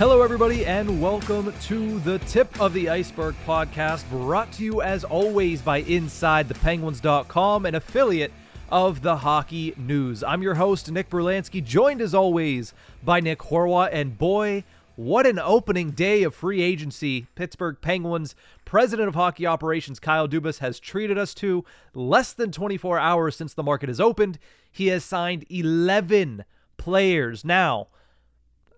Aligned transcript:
Hello, 0.00 0.22
everybody, 0.22 0.64
and 0.64 0.98
welcome 0.98 1.52
to 1.64 1.98
the 2.00 2.18
Tip 2.20 2.58
of 2.58 2.72
the 2.72 2.86
Iceburgh 2.86 3.34
podcast, 3.46 4.08
brought 4.08 4.50
to 4.52 4.64
you 4.64 4.80
as 4.80 5.04
always 5.04 5.60
by 5.60 5.82
InsideThePenguins.com, 5.82 7.66
an 7.66 7.74
affiliate 7.74 8.32
of 8.70 9.02
the 9.02 9.16
Hockey 9.16 9.74
News. 9.76 10.24
I'm 10.24 10.40
your 10.40 10.54
host, 10.54 10.90
Nick 10.90 11.10
Brlansky, 11.10 11.62
joined 11.62 12.00
as 12.00 12.14
always 12.14 12.72
by 13.04 13.20
Nick 13.20 13.40
Horwat, 13.40 13.90
and 13.92 14.16
boy, 14.16 14.64
what 14.96 15.26
an 15.26 15.38
opening 15.38 15.90
day 15.90 16.22
of 16.22 16.34
free 16.34 16.62
agency 16.62 17.26
Pittsburgh 17.34 17.76
Penguins 17.82 18.34
president 18.64 19.06
of 19.06 19.14
hockey 19.14 19.46
operations 19.46 20.00
Kyle 20.00 20.26
Dubas 20.26 20.60
has 20.60 20.80
treated 20.80 21.18
us 21.18 21.34
to. 21.34 21.62
Less 21.92 22.32
than 22.32 22.52
24 22.52 22.98
hours 22.98 23.36
since 23.36 23.52
the 23.52 23.62
market 23.62 23.90
has 23.90 24.00
opened, 24.00 24.38
he 24.72 24.86
has 24.86 25.04
signed 25.04 25.44
11 25.50 26.46
players. 26.78 27.44
Now, 27.44 27.88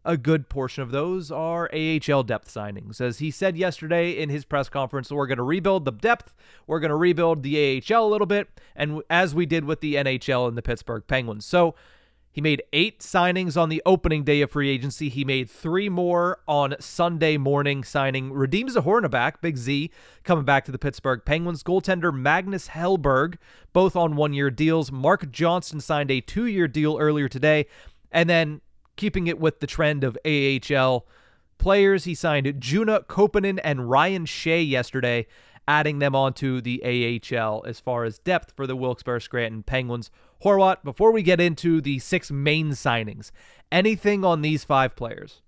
a 0.05 0.17
good 0.17 0.49
portion 0.49 0.83
of 0.83 0.91
those 0.91 1.31
are 1.31 1.71
AHL 1.73 2.23
depth 2.23 2.53
signings. 2.53 3.01
As 3.01 3.19
he 3.19 3.31
said 3.31 3.57
yesterday 3.57 4.11
in 4.13 4.29
his 4.29 4.45
press 4.45 4.69
conference, 4.69 5.11
we're 5.11 5.27
going 5.27 5.39
to 5.39 5.43
rebuild 5.43 5.85
the 5.85 5.93
depth, 5.93 6.35
we're 6.67 6.81
going 6.81 6.91
to 6.91 6.97
rebuild 6.97 7.43
the 7.43 7.83
AHL 7.91 8.07
a 8.07 8.09
little 8.09 8.27
bit, 8.27 8.49
and 8.75 9.03
as 9.09 9.35
we 9.35 9.47
did 9.47 9.65
with 9.65 9.81
the 9.81 9.95
NHL 9.95 10.49
and 10.49 10.57
the 10.57 10.63
Pittsburgh 10.63 11.05
Penguins. 11.07 11.45
So 11.45 11.75
he 12.33 12.41
made 12.41 12.63
eight 12.73 13.01
signings 13.01 13.61
on 13.61 13.69
the 13.69 13.83
opening 13.85 14.25
day 14.25 14.41
of 14.41 14.51
free 14.51 14.71
agency. 14.71 15.11
He 15.11 15.23
made 15.23 15.51
three 15.51 15.91
more 15.91 16.39
on 16.49 16.75
Sunday 16.81 17.37
morning, 17.37 17.85
signing 17.85 18.31
Radim 18.31 18.71
Zohorna 18.71 19.11
back, 19.11 19.43
Big 19.43 19.59
Z, 19.59 19.91
coming 20.25 20.47
back 20.47 20.65
to 20.65 20.73
the 20.73 20.79
Pittsburgh 20.79 21.21
Penguins. 21.27 21.63
Goaltender 21.63 22.13
Magnus 22.13 22.69
Hellberg, 22.69 23.37
both 23.75 23.97
on 23.97 24.17
one 24.17 24.33
year 24.33 24.51
deals. 24.51 24.91
Marc 24.91 25.31
Johnstone 25.31 25.81
signed 25.81 26.11
a 26.11 26.23
two 26.23 26.47
year 26.47 26.67
deal 26.67 26.97
earlier 26.99 27.29
today. 27.29 27.67
And 28.11 28.31
then 28.31 28.63
keeping 28.97 29.27
it 29.27 29.39
with 29.39 29.61
the 29.61 29.67
trend 29.67 30.05
of 30.05 30.19
AHL 30.25 31.07
players. 31.59 32.05
He 32.05 32.15
signed 32.15 32.47
Joona 32.47 33.07
Koppanen 33.07 33.61
and 33.63 33.89
Ryan 33.89 34.27
Shea 34.27 34.63
yesterday, 34.63 35.27
adding 35.67 35.99
them 35.99 36.15
onto 36.15 36.61
the 36.61 36.83
AHL 36.85 37.65
as 37.67 37.81
far 37.81 38.05
as 38.05 38.19
depth 38.19 38.53
for 38.57 38.67
the 38.67 38.77
Wilkes-Barre 38.77 39.21
Scranton 39.21 39.63
Penguins. 39.63 40.11
Horwat, 40.45 40.83
before 40.83 41.13
we 41.13 41.23
get 41.23 41.41
into 41.41 41.81
the 41.81 41.99
six 42.01 42.31
main 42.31 42.71
signings, 42.71 43.31
anything 43.71 44.25
on 44.25 44.43
these 44.43 44.65
five 44.65 44.97
players? 44.97 45.41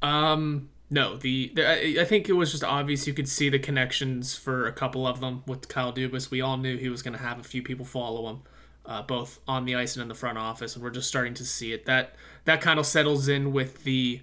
Um, 0.00 0.70
no. 0.88 1.18
The, 1.18 1.52
the 1.54 2.00
I 2.00 2.04
think 2.04 2.28
it 2.28 2.32
was 2.32 2.52
just 2.52 2.64
obvious 2.64 3.06
you 3.06 3.12
could 3.12 3.28
see 3.28 3.50
the 3.50 3.58
connections 3.58 4.34
for 4.34 4.66
a 4.66 4.72
couple 4.72 5.06
of 5.06 5.20
them 5.20 5.42
with 5.46 5.68
Kyle 5.68 5.92
Dubas. 5.92 6.30
We 6.30 6.40
all 6.40 6.56
knew 6.56 6.78
he 6.78 6.88
was 6.88 7.02
going 7.02 7.16
to 7.16 7.22
have 7.22 7.38
a 7.38 7.44
few 7.44 7.62
people 7.62 7.84
follow 7.84 8.28
him 8.30 8.42
uh, 8.88 9.02
both 9.02 9.38
on 9.46 9.66
the 9.66 9.76
ice 9.76 9.94
and 9.94 10.02
in 10.02 10.08
the 10.08 10.14
front 10.14 10.38
office, 10.38 10.74
and 10.74 10.82
we're 10.82 10.90
just 10.90 11.08
starting 11.08 11.34
to 11.34 11.44
see 11.44 11.72
it. 11.72 11.84
That 11.84 12.14
that 12.48 12.62
kind 12.62 12.78
of 12.78 12.86
settles 12.86 13.28
in 13.28 13.52
with 13.52 13.84
the 13.84 14.22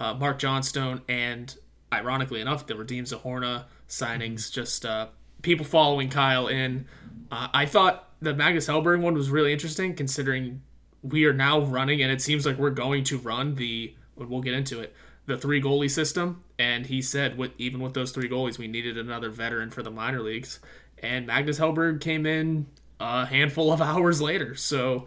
uh, 0.00 0.12
Marc 0.14 0.40
Johnstone 0.40 1.02
and, 1.08 1.56
ironically 1.92 2.40
enough, 2.40 2.66
the 2.66 2.74
Radim 2.74 3.02
Zohorna 3.02 3.66
signings. 3.88 4.50
Just 4.50 4.84
uh, 4.84 5.06
people 5.42 5.64
following 5.64 6.08
Kyle 6.08 6.48
in. 6.48 6.86
Uh, 7.30 7.46
I 7.54 7.66
thought 7.66 8.08
the 8.20 8.34
Magnus 8.34 8.66
Hellberg 8.66 9.00
one 9.00 9.14
was 9.14 9.30
really 9.30 9.52
interesting, 9.52 9.94
considering 9.94 10.62
we 11.00 11.24
are 11.26 11.32
now 11.32 11.60
running, 11.60 12.02
and 12.02 12.10
it 12.10 12.20
seems 12.20 12.44
like 12.44 12.58
we're 12.58 12.70
going 12.70 13.04
to 13.04 13.18
run 13.18 13.54
the. 13.54 13.94
We'll 14.16 14.40
get 14.40 14.54
into 14.54 14.80
it. 14.80 14.92
The 15.26 15.38
three 15.38 15.62
goalie 15.62 15.90
system, 15.90 16.42
and 16.58 16.86
he 16.86 17.00
said, 17.00 17.38
with 17.38 17.52
even 17.56 17.78
with 17.78 17.94
those 17.94 18.10
three 18.10 18.28
goalies, 18.28 18.58
we 18.58 18.66
needed 18.66 18.98
another 18.98 19.30
veteran 19.30 19.70
for 19.70 19.84
the 19.84 19.92
minor 19.92 20.22
leagues. 20.22 20.58
And 20.98 21.28
Magnus 21.28 21.60
Hellberg 21.60 22.00
came 22.00 22.26
in 22.26 22.66
a 22.98 23.26
handful 23.26 23.72
of 23.72 23.80
hours 23.80 24.20
later. 24.20 24.56
So, 24.56 25.06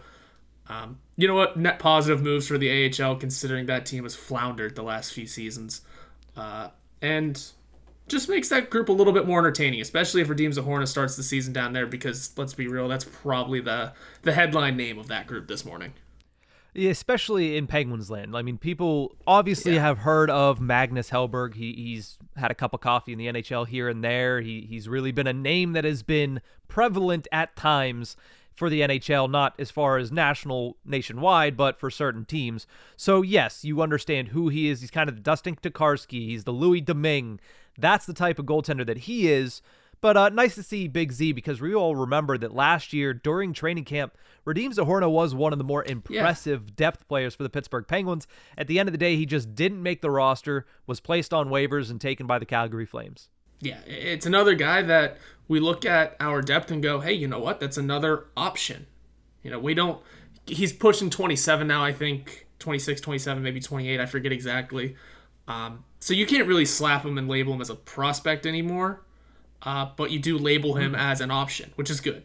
um, 0.73 0.99
you 1.15 1.27
know 1.27 1.35
what? 1.35 1.57
Net 1.57 1.79
positive 1.79 2.21
moves 2.21 2.47
for 2.47 2.57
the 2.57 2.91
AHL, 3.01 3.15
considering 3.15 3.65
that 3.67 3.85
team 3.85 4.03
has 4.03 4.15
floundered 4.15 4.75
the 4.75 4.83
last 4.83 5.13
few 5.13 5.27
seasons, 5.27 5.81
uh, 6.35 6.69
and 7.01 7.51
just 8.07 8.27
makes 8.27 8.49
that 8.49 8.69
group 8.69 8.89
a 8.89 8.91
little 8.91 9.13
bit 9.13 9.27
more 9.27 9.39
entertaining, 9.39 9.81
especially 9.81 10.21
if 10.21 10.27
Radim 10.27 10.53
Zohorna 10.53 10.87
starts 10.87 11.15
the 11.15 11.23
season 11.23 11.53
down 11.53 11.73
there. 11.73 11.85
Because 11.85 12.31
let's 12.37 12.53
be 12.53 12.67
real, 12.67 12.87
that's 12.87 13.05
probably 13.05 13.59
the 13.59 13.93
the 14.23 14.33
headline 14.33 14.75
name 14.75 14.97
of 14.97 15.07
that 15.07 15.27
group 15.27 15.47
this 15.47 15.63
morning. 15.63 15.93
Yeah, 16.75 16.89
especially 16.89 17.55
in 17.55 17.67
Penguins 17.67 18.09
land. 18.09 18.35
I 18.35 18.41
mean, 18.41 18.57
people 18.57 19.15
obviously 19.27 19.75
yeah. 19.75 19.81
have 19.81 19.99
heard 19.99 20.31
of 20.31 20.59
Magnus 20.59 21.11
Hellberg. 21.11 21.53
He, 21.53 21.73
he's 21.73 22.17
had 22.35 22.49
a 22.49 22.55
cup 22.55 22.73
of 22.73 22.81
coffee 22.81 23.13
in 23.13 23.19
the 23.19 23.27
NHL 23.27 23.67
here 23.67 23.87
and 23.89 24.03
there. 24.03 24.41
He, 24.41 24.61
he's 24.61 24.89
really 24.89 25.11
been 25.11 25.27
a 25.27 25.33
name 25.33 25.73
that 25.73 25.83
has 25.83 26.01
been 26.01 26.41
prevalent 26.67 27.27
at 27.31 27.55
times 27.55 28.17
for 28.53 28.69
the 28.69 28.81
NHL, 28.81 29.29
not 29.29 29.55
as 29.57 29.71
far 29.71 29.97
as 29.97 30.11
national, 30.11 30.77
nationwide, 30.85 31.57
but 31.57 31.79
for 31.79 31.89
certain 31.89 32.25
teams. 32.25 32.67
So, 32.95 33.21
yes, 33.21 33.65
you 33.65 33.81
understand 33.81 34.29
who 34.29 34.49
he 34.49 34.69
is. 34.69 34.81
He's 34.81 34.91
kind 34.91 35.09
of 35.09 35.15
the 35.15 35.21
Dustin 35.21 35.55
Tokarski. 35.55 36.27
He's 36.27 36.43
the 36.43 36.51
Louis 36.51 36.81
Domingue. 36.81 37.39
That's 37.77 38.05
the 38.05 38.13
type 38.13 38.39
of 38.39 38.45
goaltender 38.45 38.85
that 38.85 38.99
he 38.99 39.31
is. 39.31 39.61
But 40.03 40.17
uh, 40.17 40.29
nice 40.29 40.55
to 40.55 40.63
see 40.63 40.89
Big 40.89 41.13
Z 41.13 41.31
because 41.31 41.61
we 41.61 41.73
all 41.73 41.95
remember 41.95 42.37
that 42.37 42.53
last 42.53 42.91
year 42.91 43.13
during 43.13 43.53
training 43.53 43.85
camp, 43.85 44.17
Radim 44.45 44.73
Zohorna 44.73 45.09
was 45.09 45.33
one 45.33 45.53
of 45.53 45.59
the 45.59 45.63
more 45.63 45.85
impressive 45.85 46.63
yeah. 46.65 46.73
depth 46.75 47.07
players 47.07 47.33
for 47.33 47.43
the 47.43 47.49
Pittsburgh 47.49 47.87
Penguins. 47.87 48.27
At 48.57 48.67
the 48.67 48.79
end 48.79 48.89
of 48.89 48.91
the 48.91 48.97
day, 48.97 49.15
he 49.15 49.25
just 49.25 49.55
didn't 49.55 49.81
make 49.81 50.01
the 50.01 50.11
roster, 50.11 50.65
was 50.85 50.99
placed 50.99 51.33
on 51.33 51.47
waivers, 51.47 51.89
and 51.89 52.01
taken 52.01 52.27
by 52.27 52.37
the 52.37 52.45
Calgary 52.45 52.85
Flames. 52.85 53.29
Yeah, 53.63 53.79
it's 53.85 54.25
another 54.25 54.55
guy 54.55 54.81
that 54.81 55.17
we 55.47 55.59
look 55.59 55.85
at 55.85 56.15
our 56.19 56.41
depth 56.41 56.71
and 56.71 56.81
go, 56.81 56.99
hey, 56.99 57.13
you 57.13 57.27
know 57.27 57.39
what? 57.39 57.59
That's 57.59 57.77
another 57.77 58.25
option. 58.35 58.87
You 59.41 59.51
know, 59.51 59.59
we 59.59 59.73
don't. 59.73 60.01
He's 60.45 60.73
pushing 60.73 61.09
27 61.09 61.67
now, 61.67 61.83
I 61.83 61.93
think 61.93 62.47
26, 62.59 63.01
27, 63.01 63.41
maybe 63.41 63.59
28. 63.59 63.99
I 63.99 64.05
forget 64.05 64.31
exactly. 64.31 64.95
Um, 65.47 65.83
so 65.99 66.13
you 66.13 66.25
can't 66.25 66.47
really 66.47 66.65
slap 66.65 67.05
him 67.05 67.17
and 67.17 67.27
label 67.27 67.53
him 67.53 67.61
as 67.61 67.69
a 67.69 67.75
prospect 67.75 68.45
anymore 68.45 69.03
uh, 69.65 69.89
but 69.95 70.11
you 70.11 70.19
do 70.19 70.37
label 70.37 70.75
him 70.75 70.91
mm-hmm. 70.91 71.01
as 71.01 71.21
an 71.21 71.31
option, 71.31 71.71
which 71.75 71.89
is 71.89 72.01
good. 72.01 72.23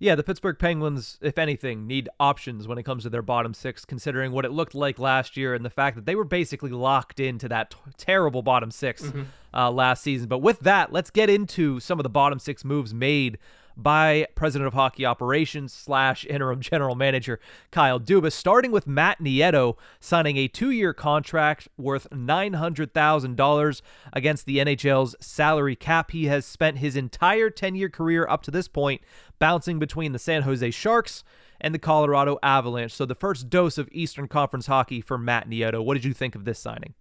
Yeah, 0.00 0.14
the 0.14 0.22
Pittsburgh 0.22 0.58
Penguins, 0.58 1.18
if 1.20 1.38
anything, 1.38 1.88
need 1.88 2.08
options 2.20 2.68
when 2.68 2.78
it 2.78 2.84
comes 2.84 3.02
to 3.02 3.10
their 3.10 3.22
bottom 3.22 3.52
six, 3.52 3.84
considering 3.84 4.30
what 4.30 4.44
it 4.44 4.52
looked 4.52 4.74
like 4.74 4.98
last 4.98 5.36
year 5.36 5.54
and 5.54 5.64
the 5.64 5.70
fact 5.70 5.96
that 5.96 6.06
they 6.06 6.14
were 6.14 6.24
basically 6.24 6.70
locked 6.70 7.18
into 7.18 7.48
that 7.48 7.70
t- 7.70 7.78
terrible 7.96 8.42
bottom 8.42 8.70
6 8.70 9.02
mm-hmm. 9.02 9.22
uh, 9.52 9.70
last 9.70 10.04
season. 10.04 10.28
But 10.28 10.38
with 10.38 10.60
that, 10.60 10.92
let's 10.92 11.10
get 11.10 11.28
into 11.28 11.80
some 11.80 11.98
of 11.98 12.04
the 12.04 12.10
bottom 12.10 12.38
six 12.38 12.64
moves 12.64 12.94
made 12.94 13.38
by 13.78 14.26
President 14.34 14.66
of 14.66 14.74
Hockey 14.74 15.06
Operations 15.06 15.72
slash 15.72 16.26
interim 16.26 16.60
general 16.60 16.96
manager 16.96 17.38
Kyle 17.70 18.00
Dubas, 18.00 18.32
starting 18.32 18.72
with 18.72 18.86
Matt 18.86 19.20
Nieto 19.20 19.76
signing 20.00 20.36
a 20.36 20.48
two-year 20.48 20.92
contract 20.92 21.68
worth 21.78 22.10
$900,000 22.10 23.82
against 24.12 24.46
the 24.46 24.58
NHL's 24.58 25.14
salary 25.20 25.76
cap. 25.76 26.10
He 26.10 26.26
has 26.26 26.44
spent 26.44 26.78
his 26.78 26.96
entire 26.96 27.50
10-year 27.50 27.88
career 27.88 28.26
up 28.28 28.42
to 28.42 28.50
this 28.50 28.66
point 28.66 29.00
bouncing 29.38 29.78
between 29.78 30.12
the 30.12 30.18
San 30.18 30.42
Jose 30.42 30.70
Sharks 30.72 31.22
and 31.60 31.72
the 31.72 31.78
Colorado 31.78 32.38
Avalanche. 32.42 32.92
So 32.92 33.06
the 33.06 33.14
first 33.14 33.48
dose 33.48 33.78
of 33.78 33.88
Eastern 33.92 34.26
Conference 34.26 34.66
hockey 34.66 35.00
for 35.00 35.16
Matt 35.16 35.48
Nieto. 35.48 35.84
What 35.84 35.94
did 35.94 36.04
you 36.04 36.12
think 36.12 36.34
of 36.34 36.44
this 36.44 36.58
signing? 36.58 36.94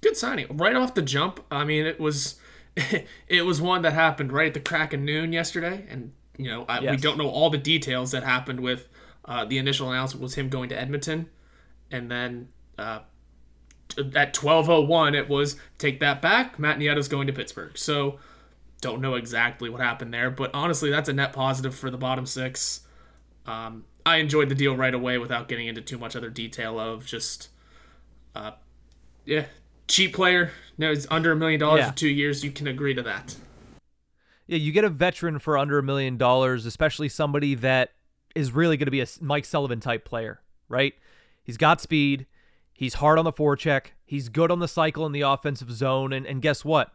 Good 0.00 0.16
signing. 0.16 0.46
Right 0.56 0.76
off 0.76 0.94
the 0.94 1.02
jump. 1.02 1.40
I 1.50 1.64
mean, 1.64 1.86
it 1.86 1.98
was 1.98 2.38
it 3.28 3.44
was 3.44 3.60
one 3.60 3.82
that 3.82 3.92
happened 3.92 4.32
right 4.32 4.48
at 4.48 4.54
the 4.54 4.60
crack 4.60 4.92
of 4.92 5.00
noon 5.00 5.32
yesterday, 5.32 5.84
and 5.88 6.12
you 6.36 6.48
know 6.48 6.64
I, 6.68 6.80
yes. 6.80 6.90
we 6.90 6.96
don't 6.96 7.18
know 7.18 7.28
all 7.28 7.50
the 7.50 7.58
details 7.58 8.10
that 8.10 8.22
happened 8.22 8.60
with 8.60 8.88
uh, 9.24 9.44
the 9.44 9.58
initial 9.58 9.90
announcement 9.90 10.22
was 10.22 10.34
him 10.34 10.48
going 10.48 10.68
to 10.70 10.80
Edmonton, 10.80 11.28
and 11.90 12.10
then 12.10 12.48
uh, 12.78 13.00
at 14.14 14.34
12:01 14.34 15.14
it 15.14 15.28
was 15.28 15.56
take 15.78 16.00
that 16.00 16.20
back. 16.20 16.58
Matt 16.58 16.78
Nieto's 16.78 17.08
going 17.08 17.26
to 17.26 17.32
Pittsburgh. 17.32 17.76
So 17.78 18.18
don't 18.80 19.00
know 19.00 19.14
exactly 19.14 19.70
what 19.70 19.80
happened 19.80 20.12
there, 20.12 20.30
but 20.30 20.50
honestly, 20.52 20.90
that's 20.90 21.08
a 21.08 21.12
net 21.12 21.32
positive 21.32 21.74
for 21.74 21.90
the 21.90 21.96
bottom 21.96 22.26
six. 22.26 22.80
Um, 23.46 23.84
I 24.04 24.16
enjoyed 24.16 24.48
the 24.48 24.54
deal 24.54 24.76
right 24.76 24.92
away 24.92 25.16
without 25.18 25.48
getting 25.48 25.66
into 25.66 25.80
too 25.80 25.96
much 25.96 26.14
other 26.14 26.28
detail 26.28 26.78
of 26.78 27.06
just, 27.06 27.48
uh, 28.34 28.52
yeah, 29.24 29.46
cheap 29.88 30.14
player. 30.14 30.52
No, 30.76 30.90
it's 30.90 31.06
under 31.10 31.32
a 31.32 31.36
million 31.36 31.60
dollars 31.60 31.86
for 31.86 31.94
two 31.94 32.08
years. 32.08 32.44
You 32.44 32.50
can 32.50 32.66
agree 32.66 32.94
to 32.94 33.02
that. 33.02 33.36
Yeah, 34.46 34.58
you 34.58 34.72
get 34.72 34.84
a 34.84 34.90
veteran 34.90 35.38
for 35.38 35.56
under 35.56 35.78
a 35.78 35.82
million 35.82 36.16
dollars, 36.16 36.66
especially 36.66 37.08
somebody 37.08 37.54
that 37.54 37.92
is 38.34 38.52
really 38.52 38.76
going 38.76 38.86
to 38.86 38.90
be 38.90 39.00
a 39.00 39.06
Mike 39.20 39.44
Sullivan 39.44 39.80
type 39.80 40.04
player, 40.04 40.40
right? 40.68 40.94
He's 41.42 41.56
got 41.56 41.80
speed. 41.80 42.26
He's 42.72 42.94
hard 42.94 43.18
on 43.18 43.24
the 43.24 43.32
forecheck. 43.32 43.86
He's 44.04 44.28
good 44.28 44.50
on 44.50 44.58
the 44.58 44.68
cycle 44.68 45.06
in 45.06 45.12
the 45.12 45.20
offensive 45.22 45.70
zone. 45.70 46.12
And, 46.12 46.26
and 46.26 46.42
guess 46.42 46.64
what? 46.64 46.92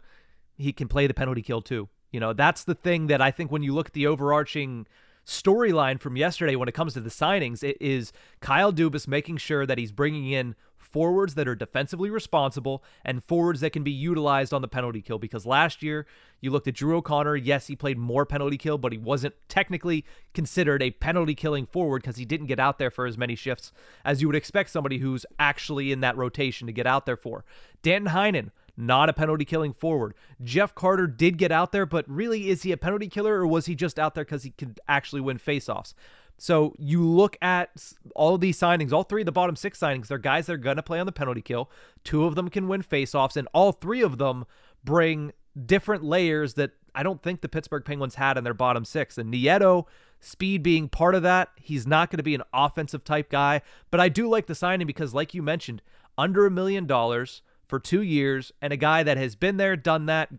He 0.58 0.74
can 0.74 0.88
play 0.88 1.08
the 1.08 1.14
penalty 1.14 1.42
kill 1.42 1.62
too. 1.62 1.88
You 2.12 2.20
know, 2.20 2.34
that's 2.34 2.64
the 2.64 2.76
thing 2.76 3.08
that 3.08 3.22
I 3.22 3.32
think 3.32 3.52
when 3.52 3.64
you 3.64 3.74
look 3.74 3.88
at 3.88 3.94
the 3.94 4.08
overarching 4.08 4.88
storyline 5.26 6.00
from 6.00 6.18
yesterday 6.18 6.56
when 6.56 6.68
it 6.68 6.74
comes 6.74 6.94
to 6.94 7.00
the 7.00 7.10
signings, 7.10 7.64
it 7.64 7.78
is 7.80 8.12
Kyle 8.42 8.74
Dubas 8.74 9.08
making 9.08 9.38
sure 9.38 9.66
that 9.66 9.78
he's 9.78 9.92
bringing 9.92 10.30
in 10.30 10.56
forwards 10.92 11.36
that 11.36 11.48
are 11.48 11.56
defensively 11.56 12.10
responsible 12.10 12.84
and 13.04 13.24
forwards 13.24 13.62
that 13.62 13.72
can 13.72 13.84
be 13.84 13.92
utilized 13.92 14.54
on 14.54 14.62
the 14.62 14.68
penalty 14.68 15.02
kill. 15.02 15.20
Because 15.20 15.46
last 15.46 15.84
year, 15.84 16.06
you 16.42 16.52
looked 16.52 16.68
at 16.68 16.76
Drew 16.76 16.98
O'Connor. 16.98 17.36
Yes, 17.36 17.68
he 17.68 17.76
played 17.76 17.98
more 17.98 18.26
penalty 18.26 18.58
kill, 18.58 18.78
but 18.78 18.92
he 18.92 18.98
wasn't 18.98 19.36
technically 19.48 20.06
considered 20.34 20.82
a 20.82 20.92
penalty 20.92 21.36
killing 21.36 21.66
forward 21.66 22.02
because 22.02 22.18
he 22.18 22.26
didn't 22.26 22.48
get 22.48 22.60
out 22.60 22.80
there 22.80 22.92
for 22.92 23.06
as 23.06 23.18
many 23.18 23.36
shifts 23.36 23.72
as 24.06 24.22
you 24.22 24.28
would 24.28 24.36
expect 24.36 24.70
somebody 24.70 25.00
who's 25.00 25.26
actually 25.38 25.92
in 25.92 26.00
that 26.02 26.18
rotation 26.18 26.68
to 26.68 26.74
get 26.74 26.88
out 26.88 27.06
there 27.06 27.18
for. 27.18 27.44
Danton 27.82 28.14
Heinen, 28.14 28.52
not 28.78 29.10
a 29.10 29.14
penalty 29.14 29.46
killing 29.46 29.74
forward. 29.74 30.14
Jeff 30.42 30.74
Carter 30.74 31.08
did 31.08 31.38
get 31.38 31.52
out 31.52 31.72
there, 31.72 31.86
but 31.86 32.10
really, 32.10 32.50
is 32.50 32.64
he 32.64 32.72
a 32.72 32.78
penalty 32.78 33.10
killer 33.10 33.36
or 33.36 33.48
was 33.48 33.66
he 33.66 33.76
just 33.76 34.00
out 34.00 34.16
there 34.16 34.24
because 34.24 34.44
he 34.44 34.52
could 34.52 34.80
actually 34.88 35.22
win 35.22 35.38
faceoffs? 35.38 35.94
So 36.40 36.74
you 36.80 37.06
look 37.06 37.38
at 37.42 37.70
all 38.16 38.38
these 38.38 38.58
signings, 38.58 38.94
all 38.94 39.04
three 39.04 39.22
of 39.22 39.26
the 39.26 39.32
bottom 39.32 39.56
six 39.56 39.78
signings, 39.78 40.08
they're 40.08 40.18
guys 40.18 40.46
that 40.46 40.54
are 40.54 40.58
going 40.58 40.78
to 40.78 40.84
play 40.84 41.00
on 41.00 41.06
the 41.06 41.12
penalty 41.12 41.42
kill. 41.42 41.70
Two 42.04 42.26
of 42.26 42.36
them 42.36 42.50
can 42.50 42.68
win 42.68 42.82
faceoffs, 42.82 43.36
and 43.36 43.48
all 43.54 43.74
three 43.74 44.02
of 44.02 44.18
them 44.18 44.46
bring 44.84 45.34
different 45.66 46.04
layers 46.04 46.54
that 46.54 46.72
I 46.96 47.04
don't 47.04 47.22
think 47.22 47.42
the 47.42 47.50
Pittsburgh 47.50 47.84
Penguins 47.84 48.16
had 48.16 48.38
in 48.38 48.44
their 48.44 48.54
bottom 48.54 48.86
six. 48.86 49.18
And 49.18 49.34
Nieto, 49.34 49.86
speed 50.20 50.64
being 50.64 50.88
part 50.88 51.14
of 51.14 51.24
that, 51.24 51.50
he's 51.60 51.86
not 51.86 52.10
going 52.10 52.18
to 52.18 52.24
be 52.24 52.36
an 52.36 52.44
offensive 52.54 53.04
type 53.04 53.30
guy. 53.30 53.62
But 53.92 54.00
I 54.00 54.10
do 54.10 54.28
like 54.28 54.48
the 54.48 54.56
signing 54.56 54.88
because, 54.88 55.14
like 55.14 55.34
you 55.34 55.44
mentioned, 55.44 55.82
under 56.18 56.46
a 56.46 56.52
million 56.52 56.88
dollars 56.88 57.42
for 57.68 57.80
two 57.80 58.02
years, 58.02 58.52
and 58.62 58.74
a 58.74 58.78
guy 58.78 59.04
that 59.04 59.18
has 59.18 59.36
been 59.36 59.58
there, 59.58 59.76
done 59.76 60.08
that, 60.08 60.30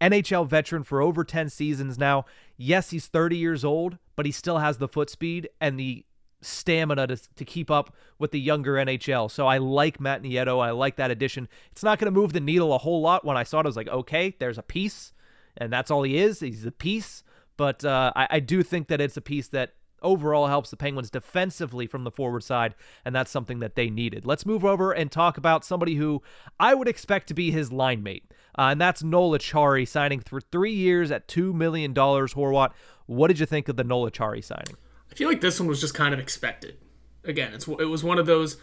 NHL 0.00 0.46
veteran 0.46 0.84
for 0.84 1.00
over 1.00 1.24
10 1.24 1.48
seasons 1.48 1.96
now. 1.96 2.26
Yes, 2.56 2.90
he's 2.90 3.06
30 3.06 3.36
years 3.36 3.64
old, 3.64 3.98
but 4.16 4.26
he 4.26 4.32
still 4.32 4.58
has 4.58 4.78
the 4.78 4.88
foot 4.88 5.10
speed 5.10 5.48
and 5.60 5.78
the 5.78 6.04
stamina 6.40 7.06
to, 7.06 7.16
to 7.16 7.44
keep 7.44 7.70
up 7.70 7.94
with 8.18 8.30
the 8.30 8.40
younger 8.40 8.74
NHL. 8.74 9.30
So 9.30 9.46
I 9.46 9.58
like 9.58 10.00
Matt 10.00 10.22
Nieto. 10.22 10.62
I 10.62 10.70
like 10.70 10.96
that 10.96 11.10
addition. 11.10 11.48
It's 11.72 11.82
not 11.82 11.98
going 11.98 12.12
to 12.12 12.18
move 12.18 12.32
the 12.32 12.40
needle 12.40 12.72
a 12.74 12.78
whole 12.78 13.00
lot. 13.00 13.24
When 13.24 13.36
I 13.36 13.42
saw 13.42 13.60
it, 13.60 13.66
I 13.66 13.68
was 13.68 13.76
like, 13.76 13.88
okay, 13.88 14.36
there's 14.38 14.58
a 14.58 14.62
piece, 14.62 15.12
and 15.56 15.72
that's 15.72 15.90
all 15.90 16.02
he 16.02 16.18
is. 16.18 16.40
He's 16.40 16.66
a 16.66 16.72
piece. 16.72 17.24
But 17.56 17.84
uh, 17.84 18.12
I, 18.14 18.28
I 18.30 18.40
do 18.40 18.62
think 18.62 18.88
that 18.88 19.00
it's 19.00 19.16
a 19.16 19.20
piece 19.20 19.48
that 19.48 19.74
overall 20.02 20.46
helps 20.46 20.70
the 20.70 20.76
Penguins 20.76 21.10
defensively 21.10 21.86
from 21.86 22.04
the 22.04 22.10
forward 22.10 22.44
side, 22.44 22.74
and 23.04 23.14
that's 23.14 23.30
something 23.30 23.60
that 23.60 23.74
they 23.74 23.90
needed. 23.90 24.26
Let's 24.26 24.46
move 24.46 24.64
over 24.64 24.92
and 24.92 25.10
talk 25.10 25.38
about 25.38 25.64
somebody 25.64 25.94
who 25.94 26.22
I 26.60 26.74
would 26.74 26.88
expect 26.88 27.28
to 27.28 27.34
be 27.34 27.50
his 27.50 27.72
line 27.72 28.02
mate, 28.02 28.30
uh, 28.58 28.68
and 28.70 28.80
that's 28.80 29.02
Noel 29.02 29.30
Acciari 29.30 29.86
signing 29.86 30.20
for 30.20 30.40
three 30.40 30.72
years 30.72 31.10
at 31.10 31.28
$2 31.28 31.52
million. 31.52 31.94
Horwat, 31.94 32.70
what 33.06 33.28
did 33.28 33.38
you 33.38 33.46
think 33.46 33.68
of 33.68 33.76
the 33.76 33.84
Noel 33.84 34.10
Acciari 34.10 34.42
signing? 34.42 34.76
I 35.10 35.14
feel 35.14 35.28
like 35.28 35.40
this 35.40 35.60
one 35.60 35.68
was 35.68 35.80
just 35.80 35.94
kind 35.94 36.14
of 36.14 36.20
expected. 36.20 36.76
Again, 37.24 37.54
it's 37.54 37.66
it 37.66 37.88
was 37.88 38.04
one 38.04 38.18
of 38.18 38.26
those 38.26 38.58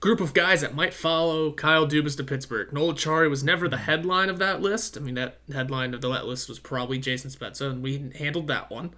group 0.00 0.20
of 0.20 0.32
guys 0.32 0.60
that 0.60 0.74
might 0.74 0.94
follow 0.94 1.52
Kyle 1.52 1.86
Dubas 1.86 2.16
to 2.16 2.24
Pittsburgh. 2.24 2.72
Noel 2.72 2.94
Acciari 2.94 3.28
was 3.28 3.44
never 3.44 3.68
the 3.68 3.78
headline 3.78 4.28
of 4.28 4.38
that 4.38 4.60
list. 4.60 4.96
I 4.96 5.00
mean, 5.00 5.14
that 5.14 5.38
headline 5.52 5.94
of 5.94 6.00
the 6.00 6.08
list 6.08 6.48
was 6.48 6.58
probably 6.58 6.98
Jason 6.98 7.30
Spezza, 7.30 7.70
and 7.70 7.82
we 7.82 8.10
handled 8.18 8.48
that 8.48 8.70
one. 8.70 8.94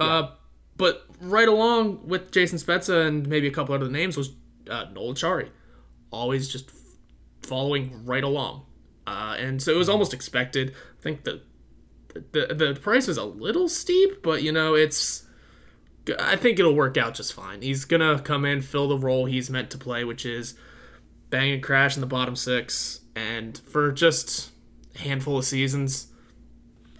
Yeah. 0.00 0.06
Uh, 0.06 0.30
but 0.76 1.06
right 1.20 1.48
along 1.48 2.06
with 2.06 2.32
Jason 2.32 2.58
Spezza 2.58 3.06
and 3.06 3.26
maybe 3.26 3.46
a 3.46 3.50
couple 3.50 3.74
other 3.74 3.88
names 3.88 4.16
was 4.16 4.30
uh, 4.70 4.86
Noel 4.92 5.14
Acciari, 5.14 5.48
always 6.10 6.48
just 6.48 6.70
following 7.42 8.04
right 8.04 8.24
along. 8.24 8.66
Uh, 9.06 9.36
and 9.38 9.62
so 9.62 9.72
it 9.72 9.76
was 9.76 9.88
almost 9.88 10.12
expected. 10.12 10.74
I 10.98 11.02
think 11.02 11.24
the 11.24 11.42
the 12.32 12.54
the 12.54 12.78
price 12.80 13.08
is 13.08 13.16
a 13.16 13.24
little 13.24 13.68
steep, 13.68 14.22
but 14.22 14.42
you 14.42 14.52
know 14.52 14.74
it's. 14.74 15.24
I 16.20 16.36
think 16.36 16.58
it'll 16.58 16.74
work 16.74 16.96
out 16.96 17.14
just 17.14 17.32
fine. 17.32 17.62
He's 17.62 17.84
gonna 17.84 18.20
come 18.20 18.44
in, 18.44 18.62
fill 18.62 18.88
the 18.88 18.98
role 18.98 19.26
he's 19.26 19.50
meant 19.50 19.70
to 19.70 19.78
play, 19.78 20.04
which 20.04 20.24
is 20.24 20.54
bang 21.30 21.52
and 21.52 21.62
crash 21.62 21.96
in 21.96 22.00
the 22.00 22.06
bottom 22.06 22.36
six, 22.36 23.00
and 23.14 23.58
for 23.58 23.90
just 23.92 24.50
a 24.94 24.98
handful 25.00 25.38
of 25.38 25.44
seasons, 25.44 26.08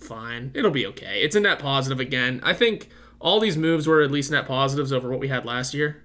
fine. 0.01 0.51
It'll 0.55 0.71
be 0.71 0.87
okay. 0.87 1.23
It's 1.23 1.37
a 1.37 1.41
net 1.41 1.59
positive 1.59 2.01
again. 2.01 2.41
I 2.43 2.53
think 2.53 2.89
all 3.21 3.41
these 3.41 3.57
moves 3.57 3.87
were 3.87 4.03
at 4.03 4.11
least 4.11 4.31
net 4.31 4.47
positives 4.47 4.93
over 4.93 5.09
what 5.09 5.21
we 5.21 5.29
had 5.29 5.45
last 5.45 5.73
year. 5.73 6.03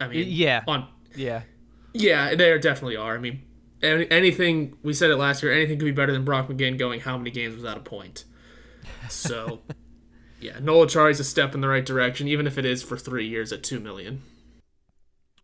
I 0.00 0.08
mean, 0.08 0.26
yeah, 0.28 0.64
on 0.66 0.88
yeah, 1.14 1.42
yeah, 1.92 2.34
they 2.34 2.58
definitely 2.58 2.96
are. 2.96 3.16
I 3.16 3.18
mean, 3.18 3.42
anything 3.82 4.76
we 4.82 4.92
said 4.92 5.10
it 5.10 5.16
last 5.16 5.42
year, 5.42 5.52
anything 5.52 5.78
could 5.78 5.84
be 5.84 5.90
better 5.90 6.12
than 6.12 6.24
Brock 6.24 6.48
McGinn 6.48 6.78
going 6.78 7.00
how 7.00 7.16
many 7.16 7.30
games 7.30 7.56
without 7.56 7.76
a 7.76 7.80
point. 7.80 8.24
So, 9.08 9.60
yeah, 10.40 10.58
Noel 10.60 10.86
Acciari's 10.86 11.20
a 11.20 11.24
step 11.24 11.54
in 11.54 11.60
the 11.60 11.68
right 11.68 11.84
direction, 11.84 12.28
even 12.28 12.46
if 12.46 12.58
it 12.58 12.64
is 12.64 12.82
for 12.82 12.96
three 12.96 13.26
years 13.26 13.52
at 13.52 13.62
two 13.62 13.80
million. 13.80 14.22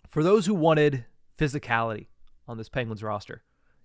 For 0.08 0.22
those 0.22 0.46
who 0.46 0.54
wanted 0.54 1.06
physicality 1.38 2.06
on 2.46 2.58
this 2.58 2.69
Penguins 2.69 3.02
roster, 3.02 3.42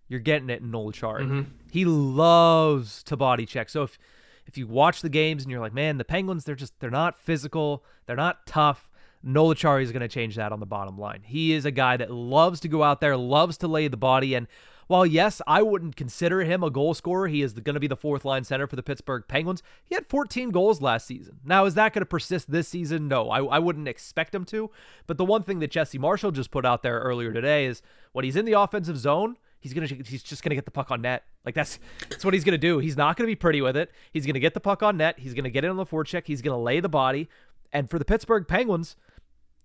you're 0.07 0.19
getting 0.19 0.49
it 0.49 0.61
in 0.61 0.71
Noel 0.71 0.91
Acciari. 0.91 1.21
Mm-hmm. 1.21 1.41
He 1.71 1.85
loves 1.85 3.03
to 3.03 3.15
body 3.15 3.45
check. 3.45 3.69
So 3.69 3.83
if 3.83 3.97
if 4.45 4.57
you 4.57 4.65
watch 4.65 5.01
the 5.01 5.09
games 5.09 5.43
and 5.43 5.51
you're 5.51 5.59
like, 5.59 5.73
man, 5.73 5.97
the 5.97 6.03
Penguins, 6.03 6.43
they're 6.43 6.55
just 6.55 6.73
they're 6.79 6.89
not 6.89 7.19
physical, 7.19 7.83
they're 8.05 8.15
not 8.15 8.45
tough. 8.47 8.88
Noel 9.21 9.53
Acciari 9.53 9.83
is 9.83 9.91
going 9.91 10.01
to 10.01 10.07
change 10.07 10.35
that 10.35 10.51
on 10.51 10.59
the 10.59 10.65
bottom 10.65 10.97
line. 10.97 11.21
He 11.23 11.53
is 11.53 11.65
a 11.65 11.71
guy 11.71 11.97
that 11.97 12.11
loves 12.11 12.59
to 12.61 12.67
go 12.67 12.83
out 12.83 13.01
there, 13.01 13.17
loves 13.17 13.57
to 13.57 13.67
lay 13.67 13.87
the 13.87 13.97
body. 13.97 14.33
And 14.33 14.47
while, 14.87 15.05
yes, 15.05 15.41
I 15.45 15.61
wouldn't 15.61 15.95
consider 15.95 16.41
him 16.41 16.63
a 16.63 16.69
goal 16.69 16.93
scorer, 16.93 17.27
he 17.27 17.41
is 17.41 17.53
going 17.53 17.73
to 17.75 17.79
be 17.79 17.87
the 17.87 17.95
fourth 17.97 18.25
line 18.25 18.43
center 18.43 18.65
for 18.65 18.75
the 18.75 18.83
Pittsburgh 18.83 19.23
Penguins. 19.27 19.61
He 19.85 19.93
had 19.93 20.07
14 20.07 20.49
goals 20.49 20.81
last 20.81 21.05
season. 21.05 21.39
Now, 21.43 21.65
is 21.65 21.75
that 21.75 21.93
going 21.93 22.01
to 22.01 22.05
persist 22.05 22.49
this 22.49 22.69
season? 22.69 23.07
No, 23.07 23.29
I, 23.29 23.43
I 23.43 23.59
wouldn't 23.59 23.87
expect 23.87 24.33
him 24.33 24.45
to. 24.45 24.71
But 25.05 25.17
the 25.17 25.25
one 25.25 25.43
thing 25.43 25.59
that 25.59 25.71
Jesse 25.71 25.99
Marshall 25.99 26.31
just 26.31 26.49
put 26.49 26.65
out 26.65 26.81
there 26.81 26.99
earlier 26.99 27.33
today 27.33 27.65
is 27.65 27.81
when 28.13 28.25
he's 28.25 28.35
in 28.35 28.45
the 28.45 28.53
offensive 28.53 28.97
zone, 28.97 29.37
he's 29.59 29.73
gonna 29.73 29.87
he's 29.87 30.23
just 30.23 30.41
gonna 30.43 30.55
get 30.55 30.65
the 30.65 30.71
puck 30.71 30.89
on 30.91 31.01
net. 31.01 31.23
Like 31.45 31.55
that's 31.55 31.79
that's 32.09 32.25
what 32.25 32.33
he's 32.33 32.43
gonna 32.43 32.57
do. 32.57 32.79
He's 32.79 32.97
not 32.97 33.17
gonna 33.17 33.27
be 33.27 33.35
pretty 33.35 33.61
with 33.61 33.77
it. 33.77 33.91
He's 34.11 34.25
gonna 34.25 34.39
get 34.39 34.53
the 34.53 34.59
puck 34.59 34.81
on 34.81 34.97
net. 34.97 35.19
He's 35.19 35.33
gonna 35.33 35.49
get 35.49 35.63
it 35.63 35.67
on 35.67 35.77
the 35.77 35.85
forecheck. 35.85 36.25
He's 36.25 36.41
gonna 36.41 36.59
lay 36.59 36.79
the 36.79 36.89
body. 36.89 37.29
And 37.71 37.89
for 37.89 37.99
the 37.99 38.05
Pittsburgh 38.05 38.47
Penguins, 38.47 38.95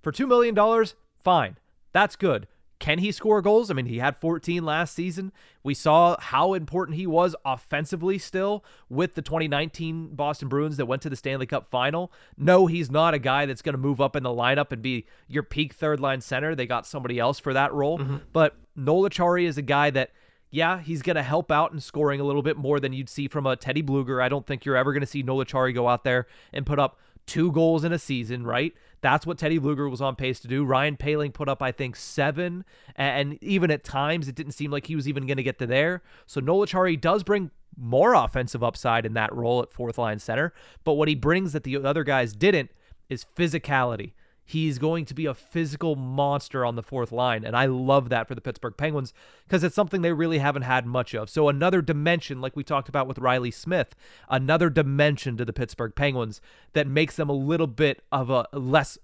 for 0.05 0.13
two 0.13 0.27
million 0.27 0.55
dollars, 0.55 0.95
fine, 1.19 1.57
that's 1.93 2.15
good. 2.15 2.47
Can 2.81 2.99
he 2.99 3.13
score 3.13 3.41
goals? 3.41 3.71
I 3.71 3.75
mean, 3.75 3.87
he 3.87 3.99
had 3.99 4.17
14 4.17 4.63
last 4.63 4.95
season. 4.95 5.33
We 5.63 5.73
saw 5.73 6.17
how 6.21 6.53
important 6.53 6.99
he 6.99 7.07
was 7.07 7.35
offensively 7.45 8.19
still 8.19 8.63
with 8.91 9.15
the 9.15 9.23
2019 9.23 10.09
Boston 10.15 10.49
Bruins 10.49 10.77
that 10.77 10.85
went 10.85 11.01
to 11.03 11.09
the 11.09 11.17
Stanley 11.17 11.47
Cup 11.47 11.71
final. 11.71 12.13
No, 12.37 12.67
he's 12.67 12.91
not 12.91 13.15
a 13.15 13.19
guy 13.19 13.47
that's 13.47 13.63
going 13.63 13.73
to 13.73 13.79
move 13.79 14.01
up 14.01 14.17
in 14.17 14.23
the 14.23 14.29
lineup 14.29 14.71
and 14.71 14.83
be 14.83 15.07
your 15.29 15.43
peak 15.43 15.73
third 15.73 15.99
line 15.99 16.21
center. 16.21 16.55
They 16.55 16.67
got 16.67 16.87
somebody 16.87 17.19
else 17.19 17.39
for 17.39 17.55
that 17.55 17.73
role. 17.73 17.99
Mm-hmm. 17.99 18.17
But 18.35 18.57
Noel 18.77 19.09
Acciari 19.09 19.47
is 19.47 19.57
a 19.57 19.63
guy 19.63 19.89
that 19.91 20.11
yeah, 20.51 20.81
he's 20.81 21.03
going 21.03 21.17
to 21.17 21.23
help 21.23 21.51
out 21.51 21.73
in 21.73 21.81
scoring 21.81 22.21
a 22.21 22.25
little 22.25 22.43
bit 22.43 22.57
more 22.57 22.79
than 22.79 22.93
you'd 22.93 23.09
see 23.09 23.27
from 23.27 23.45
a 23.45 23.57
Teddy 23.57 23.83
Blueger. 23.83 24.23
I 24.23 24.29
don't 24.29 24.47
think 24.47 24.65
you're 24.65 24.77
ever 24.77 24.93
going 24.93 25.01
to 25.01 25.07
see 25.07 25.23
Noel 25.23 25.45
Acciari 25.45 25.75
go 25.75 25.89
out 25.89 26.05
there 26.05 26.27
and 26.53 26.65
put 26.65 26.79
up 26.79 27.01
two 27.27 27.53
goals 27.53 27.85
in 27.85 27.93
a 27.93 27.99
season, 27.99 28.45
right? 28.45 28.75
That's 29.01 29.27
what 29.27 29.39
Teddy 29.39 29.59
Blueger 29.59 29.91
was 29.91 30.01
on 30.01 30.17
pace 30.17 30.41
to 30.41 30.49
do. 30.49 30.65
Ryan 30.65 30.97
Poehling 30.97 31.33
put 31.33 31.49
up, 31.49 31.63
I 31.63 31.73
think, 31.73 31.97
seven, 31.97 32.65
and 32.97 33.43
even 33.43 33.71
at 33.71 33.85
times 33.85 34.29
it 34.29 34.35
didn't 34.35 34.53
seem 34.53 34.71
like 34.71 34.87
he 34.87 34.97
was 34.97 35.09
even 35.09 35.27
going 35.27 35.37
to 35.37 35.43
get 35.43 35.59
to 35.59 35.67
there. 35.67 36.03
So 36.27 36.41
Noel 36.41 36.67
Acciari 36.67 37.01
does 37.01 37.23
bring 37.23 37.51
more 37.77 38.15
offensive 38.15 38.63
upside 38.63 39.05
in 39.05 39.15
that 39.15 39.35
role 39.35 39.61
at 39.63 39.73
fourth 39.73 39.99
line 39.99 40.19
center, 40.19 40.53
but 40.85 40.95
what 40.95 41.09
he 41.09 41.15
brings 41.15 41.53
that 41.53 41.65
the 41.65 41.77
other 41.77 42.05
guys 42.05 42.33
didn't 42.33 42.71
is 43.09 43.27
physicality. 43.37 44.13
He's 44.45 44.79
going 44.79 45.07
to 45.07 45.15
be 45.15 45.27
a 45.27 45.35
physical 45.35 45.97
monster 45.97 46.65
on 46.65 46.77
the 46.77 46.83
fourth 46.83 47.13
line. 47.13 47.45
And 47.45 47.57
I 47.57 47.67
love 47.67 48.11
that 48.11 48.29
for 48.29 48.35
the 48.35 48.41
Pittsburgh 48.41 48.77
Penguins 48.77 49.15
because 49.47 49.65
it's 49.65 49.75
something 49.75 50.03
they 50.03 50.13
really 50.13 50.39
haven't 50.39 50.63
had 50.63 50.87
much 50.87 51.15
of. 51.15 51.31
So, 51.31 51.49
another 51.49 51.81
dimension, 51.81 52.41
like 52.41 52.55
we 52.55 52.63
talked 52.63 52.89
about 52.89 53.07
with 53.07 53.19
Riley 53.19 53.51
Smith, 53.51 53.95
another 54.29 54.69
dimension 54.69 55.37
to 55.39 55.45
the 55.45 55.53
Pittsburgh 55.53 55.95
Penguins 55.95 56.41
that 56.75 56.87
makes 56.87 57.17
them 57.17 57.31
a 57.31 57.35
little 57.35 57.67
bit 57.67 58.03
of 58.13 58.29
a 58.29 58.47
less 58.53 58.99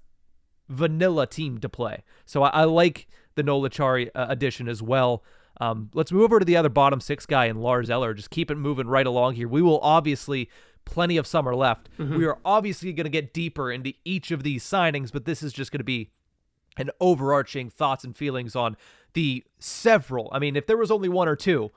vanilla 0.68 1.26
team 1.26 1.58
to 1.58 1.68
play. 1.68 2.04
So, 2.26 2.42
I, 2.42 2.48
I 2.50 2.64
like 2.64 3.08
the 3.34 3.42
Noel 3.42 3.68
Acciari 3.68 4.10
uh, 4.14 4.26
addition 4.28 4.68
as 4.68 4.82
well. 4.82 5.24
Um, 5.60 5.90
let's 5.94 6.10
move 6.10 6.22
over 6.22 6.38
to 6.38 6.44
the 6.44 6.56
other 6.56 6.68
bottom 6.68 7.00
six 7.00 7.26
guy 7.26 7.46
and 7.46 7.62
Lars 7.62 7.90
Eller. 7.90 8.14
Just 8.14 8.30
keep 8.30 8.50
it 8.50 8.56
moving 8.56 8.86
right 8.86 9.06
along 9.06 9.34
here. 9.34 9.46
We 9.48 9.62
will 9.62 9.78
obviously 9.80 10.48
plenty 10.84 11.16
of 11.16 11.26
summer 11.26 11.54
left. 11.54 11.88
Mm-hmm. 11.98 12.16
We 12.16 12.26
are 12.26 12.38
obviously 12.44 12.92
going 12.92 13.04
to 13.04 13.10
get 13.10 13.32
deeper 13.32 13.70
into 13.70 13.92
each 14.04 14.30
of 14.30 14.42
these 14.42 14.64
signings, 14.64 15.12
but 15.12 15.24
this 15.24 15.42
is 15.42 15.52
just 15.52 15.72
going 15.72 15.78
to 15.78 15.84
be 15.84 16.10
an 16.76 16.90
overarching 17.00 17.70
thoughts 17.70 18.04
and 18.04 18.16
feelings 18.16 18.56
on 18.56 18.76
the 19.12 19.44
several. 19.58 20.28
I 20.32 20.38
mean, 20.38 20.56
if 20.56 20.66
there 20.66 20.76
was 20.76 20.90
only 20.90 21.08
one 21.08 21.28
or 21.28 21.36
two, 21.36 21.72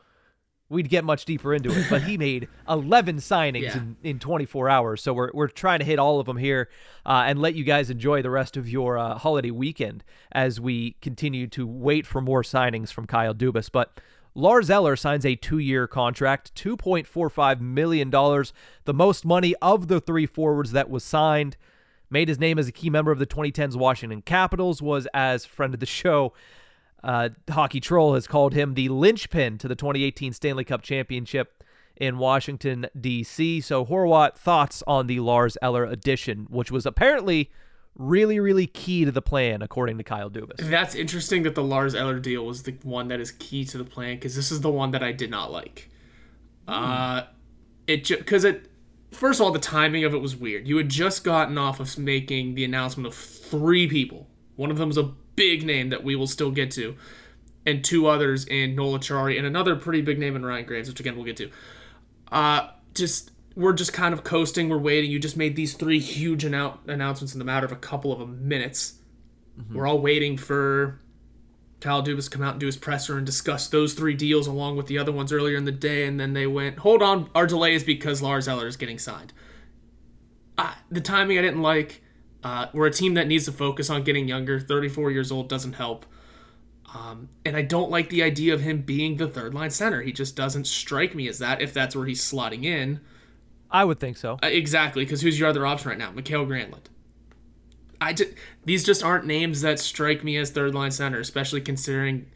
we'd 0.70 0.90
get 0.90 1.04
much 1.04 1.26
deeper 1.26 1.54
into 1.54 1.72
it. 1.72 1.88
But 1.90 2.04
he 2.04 2.18
made 2.30 2.48
11 2.68 3.18
signings 3.18 3.62
yeah. 3.62 3.78
in, 3.78 3.98
in 4.04 4.20
24 4.20 4.70
hours. 4.70 5.02
So 5.02 5.14
we're, 5.14 5.32
we're 5.34 5.48
trying 5.48 5.80
to 5.80 5.86
hit 5.86 6.00
all 6.00 6.20
of 6.20 6.26
them 6.26 6.38
here 6.38 6.70
uh, 7.06 7.24
and 7.28 7.40
let 7.40 7.56
you 7.56 7.64
guys 7.64 7.90
enjoy 7.90 8.22
the 8.22 8.30
rest 8.30 8.58
of 8.58 8.68
your 8.68 8.98
uh, 8.98 9.18
holiday 9.18 9.52
weekend 9.52 10.04
as 10.32 10.60
we 10.60 10.92
continue 11.02 11.48
to 11.48 11.68
wait 11.68 12.06
for 12.06 12.22
more 12.22 12.42
signings 12.42 12.92
from 12.92 13.06
Kyle 13.06 13.34
Dubas. 13.34 13.72
But 13.72 14.00
Lars 14.36 14.70
Eller 14.70 14.96
signs 14.96 15.26
a 15.26 15.36
two 15.36 15.60
year 15.60 15.88
contract, 15.88 16.54
$2.45 16.56 17.60
million, 17.60 18.10
the 18.10 18.94
most 18.94 19.26
money 19.26 19.54
of 19.62 19.88
the 19.88 20.00
three 20.00 20.26
forwards 20.26 20.72
that 20.72 20.90
was 20.90 21.04
signed. 21.04 21.56
Made 22.10 22.28
his 22.28 22.40
name 22.40 22.60
as 22.60 22.68
a 22.68 22.72
key 22.72 22.90
member 22.90 23.12
of 23.12 23.20
the 23.20 23.26
2010s 23.26 23.76
Washington 23.76 24.22
Capitals, 24.22 24.82
was 24.82 25.08
as 25.14 25.46
friend 25.46 25.74
of 25.74 25.80
the 25.80 25.86
show. 25.86 26.34
Uh, 27.04 27.30
Hockey 27.50 27.80
Troll 27.80 28.14
has 28.14 28.28
called 28.28 28.54
him 28.54 28.76
the 28.76 28.90
linchpin 28.90 29.58
to 29.58 29.68
the 29.68 29.76
2018 29.76 30.32
Stanley 30.34 30.64
Cup 30.64 30.82
Championship 30.82 31.64
in 31.96 32.18
Washington, 32.18 32.88
D.C. 33.00 33.62
So, 33.62 33.86
Horwat, 33.86 34.36
thoughts 34.36 34.84
on 34.88 35.08
the 35.08 35.20
Lars 35.20 35.58
Eller 35.62 35.86
addition, 35.86 36.48
which 36.50 36.72
was 36.72 36.86
apparently 36.86 37.52
really, 37.98 38.40
really 38.40 38.68
key 38.68 39.06
to 39.06 39.12
the 39.12 39.22
plan, 39.22 39.62
according 39.62 39.98
to 39.98 40.04
Kyle 40.04 40.30
Dubas. 40.30 40.58
That's 40.58 40.96
interesting 40.96 41.44
that 41.44 41.56
the 41.56 41.64
Lars 41.64 41.96
Eller 41.96 42.20
deal 42.20 42.46
was 42.46 42.64
the 42.64 42.76
one 42.84 43.08
that 43.10 43.20
is 43.20 43.32
key 43.32 43.66
to 43.66 43.78
the 43.78 43.84
plan 43.84 44.16
because 44.16 44.36
this 44.36 44.52
is 44.52 44.62
the 44.62 44.72
one 44.72 44.92
that 44.92 45.04
I 45.04 45.12
did 45.12 45.30
not 45.30 45.52
like. 45.52 45.90
Mm. 46.68 46.74
Uh, 46.74 47.26
it 47.88 48.08
because 48.08 48.44
it 48.44 48.70
first 49.12 49.40
of 49.40 49.46
all 49.46 49.52
the 49.52 49.60
timing 49.60 50.04
of 50.04 50.14
it 50.14 50.20
was 50.20 50.36
weird. 50.36 50.68
You 50.68 50.78
had 50.78 50.90
just 50.90 51.24
gotten 51.24 51.58
off 51.58 51.80
of 51.80 51.98
making 51.98 52.56
the 52.56 52.66
announcement 52.66 53.08
of 53.08 53.16
three 53.16 53.88
people. 53.88 54.28
One 54.56 54.72
of 54.72 54.78
them 54.78 54.88
was 54.88 54.98
a 54.98 55.12
big 55.36 55.64
name 55.66 55.90
that 55.90 56.04
we 56.04 56.16
will 56.16 56.28
still 56.28 56.52
get 56.52 56.72
to, 56.72 56.96
and 57.66 57.84
two 57.84 58.08
others 58.08 58.46
in 58.46 58.76
Noel 58.76 58.98
Acciari 58.98 59.38
and 59.38 59.46
another 59.46 59.76
pretty 59.76 60.02
big 60.02 60.20
name 60.20 60.36
in 60.36 60.46
Ryan 60.46 60.66
Graves, 60.66 60.90
which 60.90 61.00
again 61.00 61.16
we'll 61.16 61.26
get 61.26 61.38
to. 61.38 61.50
Uh, 62.32 62.70
just 62.94 63.32
we're 63.56 63.74
just 63.74 63.94
kind 63.94 64.14
of 64.14 64.24
coasting. 64.24 64.70
We're 64.70 64.78
waiting. 64.78 65.12
You 65.12 65.20
just 65.20 65.38
made 65.38 65.56
these 65.56 65.74
three 65.74 66.00
huge 66.00 66.44
annou- 66.44 66.78
announcements 66.88 67.34
in 67.34 67.40
the 67.40 67.46
matter 67.46 67.66
of 67.66 67.72
a 67.72 67.78
couple 67.78 68.12
of 68.12 68.28
minutes. 68.30 68.96
Mm-hmm. 69.60 69.76
We're 69.76 69.88
all 69.88 70.00
waiting 70.00 70.38
for 70.38 71.00
Kyle 71.80 72.04
Dubas 72.04 72.26
to 72.26 72.30
come 72.32 72.42
out 72.42 72.52
and 72.54 72.60
do 72.60 72.66
his 72.66 72.78
presser 72.78 73.18
and 73.18 73.26
discuss 73.26 73.68
those 73.68 73.94
three 73.94 74.16
deals 74.16 74.48
along 74.48 74.78
with 74.78 74.88
the 74.88 74.98
other 74.98 75.12
ones 75.12 75.32
earlier 75.32 75.58
in 75.58 75.66
the 75.66 75.72
day. 75.72 76.06
And 76.06 76.20
then 76.20 76.34
they 76.34 76.48
went, 76.48 76.80
hold 76.80 77.02
on, 77.02 77.30
our 77.36 77.46
delay 77.46 77.76
is 77.76 77.84
because 77.84 78.22
Lars 78.22 78.48
Eller 78.48 78.68
is 78.68 78.78
getting 78.78 78.98
signed. 78.98 79.34
Uh, 80.58 80.74
the 80.90 81.02
timing 81.02 81.38
I 81.38 81.42
didn't 81.42 81.62
like. 81.62 82.02
Uh, 82.44 82.68
we're 82.74 82.88
a 82.88 82.92
team 82.92 83.14
that 83.14 83.28
needs 83.28 83.46
to 83.46 83.52
focus 83.52 83.90
on 83.90 84.04
getting 84.04 84.28
younger. 84.28 84.60
34 84.60 85.12
years 85.12 85.32
old 85.32 85.48
doesn't 85.48 85.74
help. 85.74 86.06
Um, 86.94 87.30
and 87.46 87.56
I 87.56 87.62
don't 87.62 87.90
like 87.90 88.10
the 88.10 88.22
idea 88.22 88.54
of 88.54 88.62
him 88.62 88.82
being 88.82 89.18
the 89.18 89.28
third 89.28 89.54
line 89.54 89.72
center. 89.72 90.02
He 90.02 90.12
just 90.12 90.36
doesn't 90.36 90.68
strike 90.68 91.16
me 91.16 91.28
as 91.28 91.40
that 91.40 91.62
if 91.62 91.74
that's 91.74 91.96
where 91.96 92.06
he's 92.06 92.22
slotting 92.22 92.66
in. 92.66 93.00
I 93.74 93.84
would 93.84 94.00
think 94.00 94.18
so. 94.18 94.38
Uh, 94.44 94.48
exactly, 94.48 95.04
because 95.04 95.22
who's 95.22 95.40
your 95.40 95.50
other 95.50 95.66
option 95.66 95.90
right 95.90 95.98
now? 95.98 96.12
Mikael 96.12 96.46
Granlund. 96.46 96.86
I 98.00 98.14
just, 98.14 98.32
these 98.66 98.84
just 98.84 99.04
aren't 99.04 99.26
names 99.26 99.62
that 99.62 99.80
strike 99.80 100.24
me 100.24 100.38
as 100.38 100.52
third 100.52 100.76
line 100.76 100.92
center, 100.92 101.20
especially 101.20 101.62
considering 101.62 102.28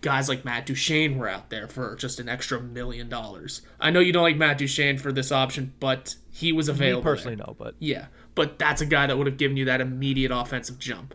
guys 0.00 0.28
like 0.28 0.44
Matt 0.44 0.66
Duchene 0.66 1.16
were 1.16 1.28
out 1.28 1.50
there 1.50 1.66
for 1.66 1.96
just 1.96 2.20
an 2.20 2.28
extra 2.28 2.60
million 2.60 3.08
dollars. 3.08 3.62
I 3.80 3.90
know 3.90 4.00
you 4.00 4.12
don't 4.12 4.22
like 4.22 4.36
Matt 4.36 4.58
Duchene 4.58 4.98
for 4.98 5.12
this 5.12 5.32
option, 5.32 5.74
but 5.80 6.16
he 6.30 6.52
was 6.52 6.68
available. 6.68 7.02
Me 7.02 7.04
personally, 7.04 7.36
there. 7.36 7.46
no, 7.46 7.56
but 7.58 7.74
yeah, 7.78 8.06
but 8.34 8.58
that's 8.58 8.80
a 8.80 8.86
guy 8.86 9.06
that 9.06 9.16
would 9.16 9.26
have 9.26 9.38
given 9.38 9.56
you 9.56 9.64
that 9.64 9.80
immediate 9.80 10.30
offensive 10.30 10.78
jump. 10.78 11.14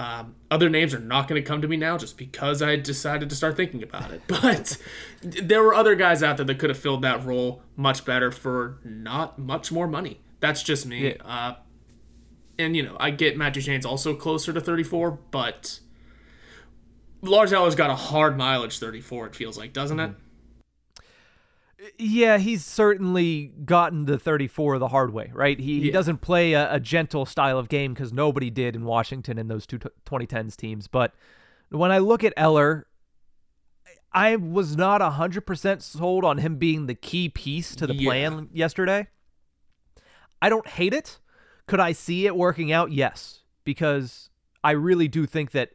Um, 0.00 0.34
other 0.50 0.70
names 0.70 0.94
are 0.94 0.98
not 0.98 1.28
going 1.28 1.42
to 1.42 1.46
come 1.46 1.60
to 1.60 1.68
me 1.68 1.76
now 1.76 1.98
just 1.98 2.16
because 2.16 2.62
I 2.62 2.76
decided 2.76 3.28
to 3.28 3.36
start 3.36 3.54
thinking 3.54 3.82
about 3.82 4.10
it. 4.10 4.22
But 4.28 4.78
there 5.20 5.62
were 5.62 5.74
other 5.74 5.94
guys 5.94 6.22
out 6.22 6.38
there 6.38 6.46
that 6.46 6.58
could 6.58 6.70
have 6.70 6.78
filled 6.78 7.02
that 7.02 7.22
role 7.22 7.62
much 7.76 8.06
better 8.06 8.32
for 8.32 8.78
not 8.82 9.38
much 9.38 9.70
more 9.70 9.86
money. 9.86 10.22
That's 10.40 10.62
just 10.62 10.86
me. 10.86 11.08
Yeah. 11.08 11.22
Uh, 11.22 11.56
and, 12.58 12.74
you 12.74 12.82
know, 12.82 12.96
I 12.98 13.10
get 13.10 13.36
Matt 13.36 13.52
Duchene's 13.52 13.84
also 13.84 14.14
closer 14.14 14.54
to 14.54 14.60
34, 14.60 15.18
but 15.30 15.80
Lars 17.20 17.52
Eller's 17.52 17.74
got 17.74 17.90
a 17.90 17.94
hard 17.94 18.38
mileage 18.38 18.78
34, 18.78 19.26
it 19.26 19.34
feels 19.34 19.58
like, 19.58 19.74
doesn't 19.74 19.98
mm-hmm. 19.98 20.12
it? 20.12 20.18
Yeah, 21.98 22.38
he's 22.38 22.64
certainly 22.64 23.52
gotten 23.64 24.04
the 24.04 24.18
34 24.18 24.78
the 24.78 24.88
hard 24.88 25.12
way, 25.12 25.30
right? 25.32 25.58
He, 25.58 25.78
yeah. 25.78 25.84
he 25.84 25.90
doesn't 25.90 26.18
play 26.18 26.52
a, 26.52 26.74
a, 26.74 26.80
gentle 26.80 27.24
style 27.24 27.58
of 27.58 27.70
game 27.70 27.94
because 27.94 28.12
nobody 28.12 28.50
did 28.50 28.76
in 28.76 28.84
Washington 28.84 29.38
in 29.38 29.48
those 29.48 29.66
two 29.66 29.78
2010s 29.78 30.56
teams. 30.56 30.88
But 30.88 31.14
when 31.70 31.90
I 31.90 31.98
look 31.98 32.22
at 32.22 32.34
Eller, 32.36 32.86
I 34.12 34.36
was 34.36 34.76
not 34.76 35.00
100% 35.00 35.82
sold 35.82 36.24
on 36.24 36.38
him 36.38 36.56
being 36.56 36.86
the 36.86 36.94
key 36.94 37.28
piece 37.28 37.74
to 37.76 37.86
the 37.86 37.94
yeah. 37.94 38.08
plan 38.08 38.48
yesterday. 38.52 39.08
I 40.42 40.48
don't 40.48 40.66
hate 40.66 40.92
it. 40.92 41.18
Could 41.66 41.80
I 41.80 41.92
see 41.92 42.26
it 42.26 42.36
working 42.36 42.72
out? 42.72 42.92
Yes, 42.92 43.40
because 43.64 44.28
I 44.62 44.72
really 44.72 45.08
do 45.08 45.24
think 45.24 45.52
that, 45.52 45.70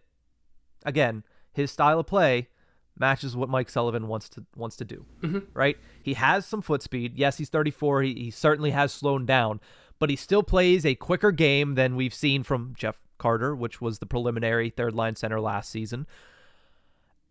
again, 0.85 1.24
his 1.51 1.71
style 1.71 2.00
of 2.00 2.07
play 2.07 2.50
matches 2.98 3.36
what 3.36 3.50
Mike 3.50 3.70
Sullivan 3.70 4.08
wants 4.08 4.30
to 4.30 4.46
wants 4.56 4.75
to 4.78 4.86
do. 4.86 5.06
Mm-hmm. 5.22 5.40
Right? 5.54 5.78
He 6.02 6.14
has 6.14 6.46
some 6.46 6.62
foot 6.62 6.82
speed. 6.82 7.14
Yes, 7.16 7.38
he's 7.38 7.50
34. 7.50 8.04
He, 8.04 8.14
he 8.16 8.32
certainly 8.32 8.72
has 8.72 8.92
slowed 8.92 9.25
down, 9.25 9.60
but 10.00 10.10
he 10.10 10.16
still 10.16 10.44
plays 10.44 10.86
a 10.86 10.96
quicker 10.96 11.32
game 11.32 11.75
than 11.75 11.96
we've 11.96 12.14
seen 12.14 12.44
from 12.44 12.74
Jeff 12.78 13.00
Carter, 13.18 13.56
which 13.56 13.82
was 13.82 14.00
the 14.00 14.06
preliminary 14.06 14.70
third 14.70 14.94
line 14.94 15.16
center 15.16 15.40
last 15.40 15.70
season. 15.70 16.08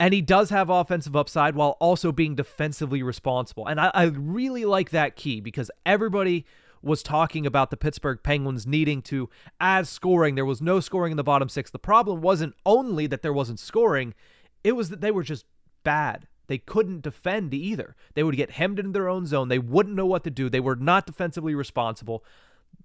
And 0.00 0.12
he 0.12 0.23
does 0.23 0.50
have 0.50 0.71
offensive 0.71 1.14
upside 1.14 1.54
while 1.54 1.76
also 1.80 2.11
being 2.11 2.35
defensively 2.35 3.02
responsible. 3.02 3.66
And 3.68 3.80
I, 3.80 3.90
I 3.94 4.04
really 4.06 4.64
like 4.64 4.90
that 4.90 5.14
key 5.14 5.40
because 5.40 5.71
everybody 5.87 6.44
was 6.83 7.02
talking 7.02 7.47
about 7.47 7.71
the 7.71 7.76
Pittsburgh 7.76 8.18
Penguins 8.23 8.66
needing 8.66 9.00
to 9.02 9.30
add 9.61 9.87
scoring. 9.87 10.35
There 10.35 10.44
was 10.44 10.61
no 10.61 10.80
scoring 10.80 11.12
in 11.12 11.16
the 11.16 11.25
bottom 11.25 11.49
six. 11.49 11.71
The 11.71 11.78
problem 11.78 12.21
wasn't 12.21 12.54
only 12.66 13.06
that 13.06 13.23
there 13.23 13.33
wasn't 13.33 13.59
scoring, 13.59 14.14
it 14.62 14.73
was 14.73 14.90
that 14.90 15.00
they 15.00 15.11
were 15.11 15.23
just 15.23 15.44
bad. 15.84 16.26
They 16.46 16.58
couldn't 16.58 17.02
defend 17.02 17.54
either. 17.54 17.96
They 18.14 18.22
would 18.22 18.36
get 18.36 18.52
hemmed 18.52 18.78
in 18.78 18.92
their 18.92 19.08
own 19.08 19.26
zone. 19.26 19.48
They 19.48 19.58
wouldn't 19.58 19.96
know 19.96 20.06
what 20.06 20.24
to 20.24 20.30
do. 20.30 20.48
They 20.48 20.60
were 20.60 20.76
not 20.76 21.06
defensively 21.06 21.54
responsible. 21.54 22.24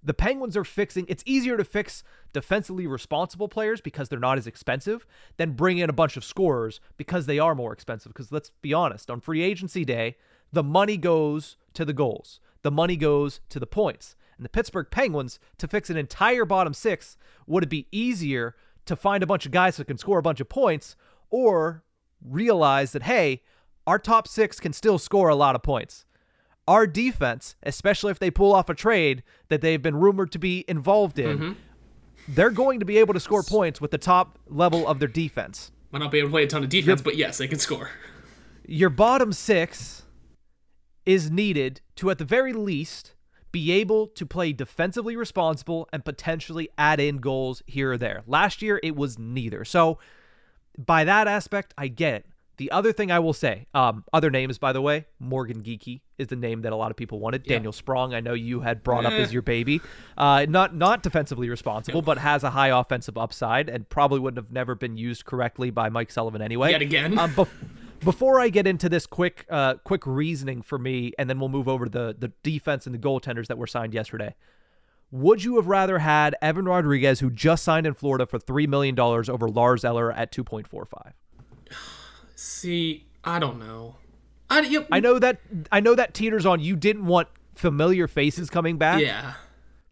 The 0.04 0.14
Penguins 0.14 0.56
are 0.56 0.64
fixing 0.64 1.06
it's 1.10 1.24
easier 1.26 1.58
to 1.58 1.66
fix 1.66 2.04
defensively 2.32 2.88
responsible 2.88 3.50
players 3.50 3.82
because 3.82 4.08
they're 4.08 4.20
not 4.20 4.38
as 4.38 4.48
expensive 4.48 5.06
than 5.38 5.54
bring 5.54 5.78
in 5.80 5.90
a 5.90 5.94
bunch 5.94 6.16
of 6.16 6.24
scorers 6.24 6.80
because 6.96 7.26
they 7.26 7.40
are 7.40 7.56
more 7.56 7.74
expensive. 7.74 8.14
Because 8.14 8.32
let's 8.32 8.52
be 8.62 8.74
honest, 8.74 9.10
on 9.10 9.20
free 9.20 9.42
agency 9.42 9.84
day, 9.84 10.16
the 10.54 10.64
money 10.64 10.96
goes 10.96 11.58
to 11.74 11.86
the 11.86 11.94
goals, 11.94 12.40
the 12.62 12.72
money 12.72 12.96
goes 12.96 13.42
to 13.50 13.60
the 13.60 13.68
points. 13.68 14.16
And 14.38 14.46
the 14.46 14.50
Pittsburgh 14.50 14.88
Penguins, 14.90 15.38
to 15.58 15.68
fix 15.68 15.90
an 15.90 15.98
entire 15.98 16.46
bottom 16.46 16.74
six, 16.74 17.18
would 17.46 17.64
it 17.64 17.70
be 17.70 17.88
easier 17.92 18.56
to 18.86 18.96
find 18.96 19.22
a 19.22 19.28
bunch 19.28 19.46
of 19.46 19.52
guys 19.52 19.76
that 19.76 19.88
can 19.88 19.98
score 19.98 20.18
a 20.18 20.24
bunch 20.24 20.40
of 20.40 20.48
points 20.48 20.96
or 21.30 21.84
realize 22.24 22.92
that, 22.92 23.04
hey, 23.04 23.42
our 23.88 24.00
top 24.00 24.28
six 24.28 24.60
can 24.60 24.74
still 24.74 24.98
score 25.00 25.30
a 25.30 25.36
lot 25.36 25.56
of 25.56 25.64
points. 25.64 26.06
Our 26.68 26.86
defense, 26.86 27.56
especially 27.64 28.12
if 28.12 28.20
they 28.20 28.30
pull 28.30 28.54
off 28.54 28.70
a 28.70 28.76
trade 28.76 29.24
that 29.48 29.62
they've 29.62 29.82
been 29.82 29.96
rumored 29.96 30.32
to 30.34 30.40
be 30.40 30.64
involved 30.68 31.18
in, 31.18 31.38
mm-hmm. 31.38 31.54
they're 32.28 32.52
going 32.52 32.80
to 32.80 32.86
be 32.86 32.98
able 33.00 33.16
to 33.16 33.20
score 33.20 33.42
points 33.42 33.82
with 33.82 33.92
the 33.92 33.98
top 33.98 34.38
level 34.48 34.88
of 34.88 35.00
their 35.00 35.08
defense. 35.08 35.72
Might 35.92 36.00
not 36.00 36.12
be 36.12 36.20
able 36.20 36.30
to 36.30 36.34
play 36.34 36.44
a 36.44 36.48
ton 36.48 36.64
of 36.64 36.70
defense, 36.70 37.02
but 37.02 37.18
yes, 37.18 37.40
they 37.40 37.48
can 37.48 37.58
score. 37.58 37.90
Your 38.68 38.92
bottom 38.92 39.34
six 39.34 40.04
is 41.08 41.32
needed 41.32 41.82
to, 41.96 42.12
at 42.12 42.20
the 42.20 42.26
very 42.26 42.54
least, 42.54 43.16
be 43.52 43.72
able 43.72 44.06
to 44.06 44.26
play 44.28 44.54
defensively 44.54 45.16
responsible 45.16 45.90
and 45.92 46.06
potentially 46.06 46.70
add 46.78 47.00
in 47.00 47.18
goals 47.18 47.64
here 47.66 47.94
or 47.94 47.98
there. 47.98 48.22
Last 48.28 48.62
year, 48.62 48.80
it 48.84 48.96
was 48.96 49.18
neither. 49.18 49.66
So, 49.66 49.98
by 50.86 51.04
that 51.04 51.28
aspect, 51.28 51.74
I 51.78 51.88
get 51.90 52.14
it. 52.16 52.26
The 52.58 52.72
other 52.72 52.92
thing 52.92 53.10
I 53.10 53.20
will 53.20 53.32
say, 53.32 53.68
um, 53.74 54.04
other 54.12 54.30
names, 54.30 54.58
by 54.58 54.74
the 54.74 54.82
way, 54.82 55.06
Morgan 55.18 55.64
Geekie 55.64 56.02
is 56.18 56.28
the 56.28 56.36
name 56.36 56.64
that 56.64 56.74
a 56.74 56.76
lot 56.76 56.92
of 56.92 56.98
people 56.98 57.20
wanted. 57.22 57.44
Yeah. 57.46 57.54
Daniel 57.56 57.72
Sprong, 57.72 58.14
I 58.14 58.20
know 58.20 58.34
you 58.34 58.60
had 58.60 58.84
brought 58.84 59.06
up 59.06 59.14
Eh. 59.14 59.18
as 59.18 59.32
your 59.32 59.42
baby. 59.42 59.80
Uh, 60.18 60.46
not 60.50 60.76
not 60.76 61.02
defensively 61.02 61.50
responsible, 61.50 62.02
but 62.02 62.18
has 62.18 62.44
a 62.44 62.50
high 62.50 62.68
offensive 62.68 63.18
upside 63.18 63.70
and 63.70 63.88
probably 63.88 64.20
wouldn't 64.20 64.44
have 64.46 64.52
never 64.52 64.76
been 64.76 64.98
used 64.98 65.24
correctly 65.24 65.70
by 65.70 65.88
Mike 65.88 66.12
Sullivan 66.12 66.42
anyway. 66.42 66.72
Yet 66.72 66.82
again. 66.82 67.18
Um, 67.18 67.32
bef- 67.34 67.48
before 68.02 68.42
I 68.42 68.50
get 68.50 68.68
into 68.68 68.90
this 68.90 69.06
quick 69.06 69.46
uh, 69.50 69.76
quick 69.86 70.06
reasoning 70.06 70.62
for 70.62 70.78
me, 70.78 71.14
and 71.18 71.30
then 71.30 71.40
we'll 71.40 71.48
move 71.50 71.70
over 71.70 71.86
to 71.86 71.92
the 71.92 72.16
the 72.20 72.34
defense 72.44 72.86
and 72.86 72.94
the 72.94 73.00
goaltenders 73.00 73.48
that 73.48 73.58
were 73.58 73.68
signed 73.68 73.94
yesterday. 73.94 74.36
Would 75.12 75.44
you 75.44 75.56
have 75.56 75.68
rather 75.68 76.00
had 76.00 76.36
Evan 76.42 76.66
Rodrigues, 76.66 77.20
who 77.20 77.30
just 77.32 77.64
signed 77.64 77.88
in 77.88 77.94
Florida 77.94 78.26
for 78.26 78.38
three 78.38 78.68
million 78.68 78.96
dollars, 78.96 79.30
over 79.30 79.50
Lars 79.50 79.84
Eller 79.84 80.12
at 80.12 80.32
two 80.32 80.44
point 80.44 80.68
four 80.68 80.86
five? 80.86 81.14
See, 82.36 83.08
I 83.24 83.40
don't 83.40 83.60
know. 83.60 83.96
I, 84.50 84.62
yep, 84.62 84.88
I 84.92 85.00
know 85.00 85.20
that 85.20 85.40
I 85.72 85.80
know 85.80 85.96
that 85.96 86.14
teeters 86.14 86.46
on 86.46 86.60
you 86.60 86.76
didn't 86.76 87.06
want 87.06 87.28
familiar 87.56 88.08
faces 88.08 88.50
coming 88.50 88.78
back. 88.78 89.02
yeah. 89.02 89.34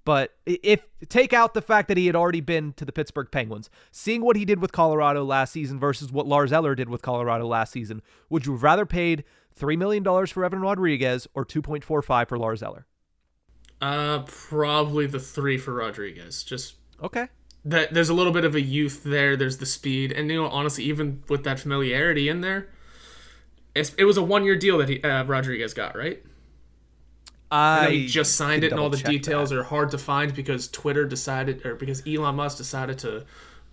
But 0.06 0.34
if 0.46 0.88
take 1.10 1.34
out 1.34 1.54
the 1.54 1.62
fact 1.62 1.90
that 1.90 1.98
he 1.98 2.06
had 2.06 2.16
already 2.16 2.40
been 2.40 2.72
to 2.74 2.86
the 2.86 2.94
Pittsburgh 2.94 3.28
Penguins, 3.30 3.70
seeing 3.92 4.22
what 4.22 4.38
he 4.38 4.46
did 4.46 4.62
with 4.62 4.72
Colorado 4.72 5.26
last 5.26 5.52
season 5.52 5.82
versus 5.82 6.14
what 6.14 6.26
Lars 6.26 6.54
Eller 6.54 6.76
did 6.76 6.88
with 6.88 7.02
Colorado 7.02 7.46
last 7.46 7.74
season, 7.74 8.02
would 8.30 8.46
you 8.46 8.54
have 8.54 8.64
rather 8.64 8.86
paid 8.86 9.26
three 9.54 9.76
million 9.76 10.04
dollars 10.04 10.32
for 10.32 10.46
Evan 10.46 10.62
Rodrigues 10.62 11.28
or 11.34 11.44
two 11.44 11.62
point 11.62 11.84
four 11.84 12.02
five 12.02 12.30
for 12.30 12.38
Lars 12.38 12.64
Eller? 12.64 12.86
Uh, 13.82 14.20
probably 14.24 15.06
the 15.06 15.20
three 15.20 15.58
for 15.58 15.74
Rodrigues. 15.74 16.44
Just 16.44 16.76
Okay. 17.04 17.28
that 17.64 17.94
there's 17.94 18.10
a 18.10 18.14
little 18.14 18.34
bit 18.34 18.44
of 18.44 18.56
a 18.56 18.62
youth 18.62 19.04
there. 19.04 19.36
There's 19.38 19.58
the 19.60 19.66
speed, 19.66 20.12
and 20.12 20.30
you 20.30 20.38
know, 20.42 20.48
honestly, 20.48 20.84
even 20.86 21.24
with 21.30 21.44
that 21.44 21.60
familiarity 21.60 22.28
in 22.28 22.42
there, 22.42 22.70
it's, 23.76 23.94
it 23.96 24.06
was 24.06 24.18
a 24.18 24.24
one 24.24 24.44
year 24.44 24.56
deal 24.56 24.80
that 24.80 24.90
he 24.90 25.02
uh, 25.04 25.24
Rodrigues 25.26 25.74
got, 25.74 25.96
right? 25.96 26.24
I 27.50 27.90
he 27.92 28.08
just 28.08 28.36
signed 28.36 28.64
it, 28.64 28.72
and 28.72 28.80
all 28.80 28.90
the 28.90 28.98
details 28.98 29.54
are 29.54 29.64
hard 29.64 29.92
to 29.92 29.98
find 29.98 30.34
because 30.34 30.68
Twitter 30.68 31.06
decided, 31.06 31.66
or 31.66 31.76
because 31.76 32.06
Elon 32.06 32.36
Musk 32.36 32.58
decided 32.58 32.98
to 33.00 33.26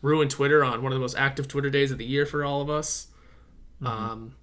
ruin 0.02 0.28
Twitter 0.28 0.62
on 0.62 0.82
one 0.82 0.92
of 0.92 0.96
the 0.96 1.00
most 1.00 1.16
active 1.16 1.49
Twitter 1.49 1.70
days 1.70 1.90
of 1.90 1.99
the 1.99 2.04
year 2.04 2.26
for 2.26 2.44
all 2.44 2.61
of 2.61 2.68
us. 2.70 3.08
Mm-hmm. 3.82 3.87
Um, 3.87 4.34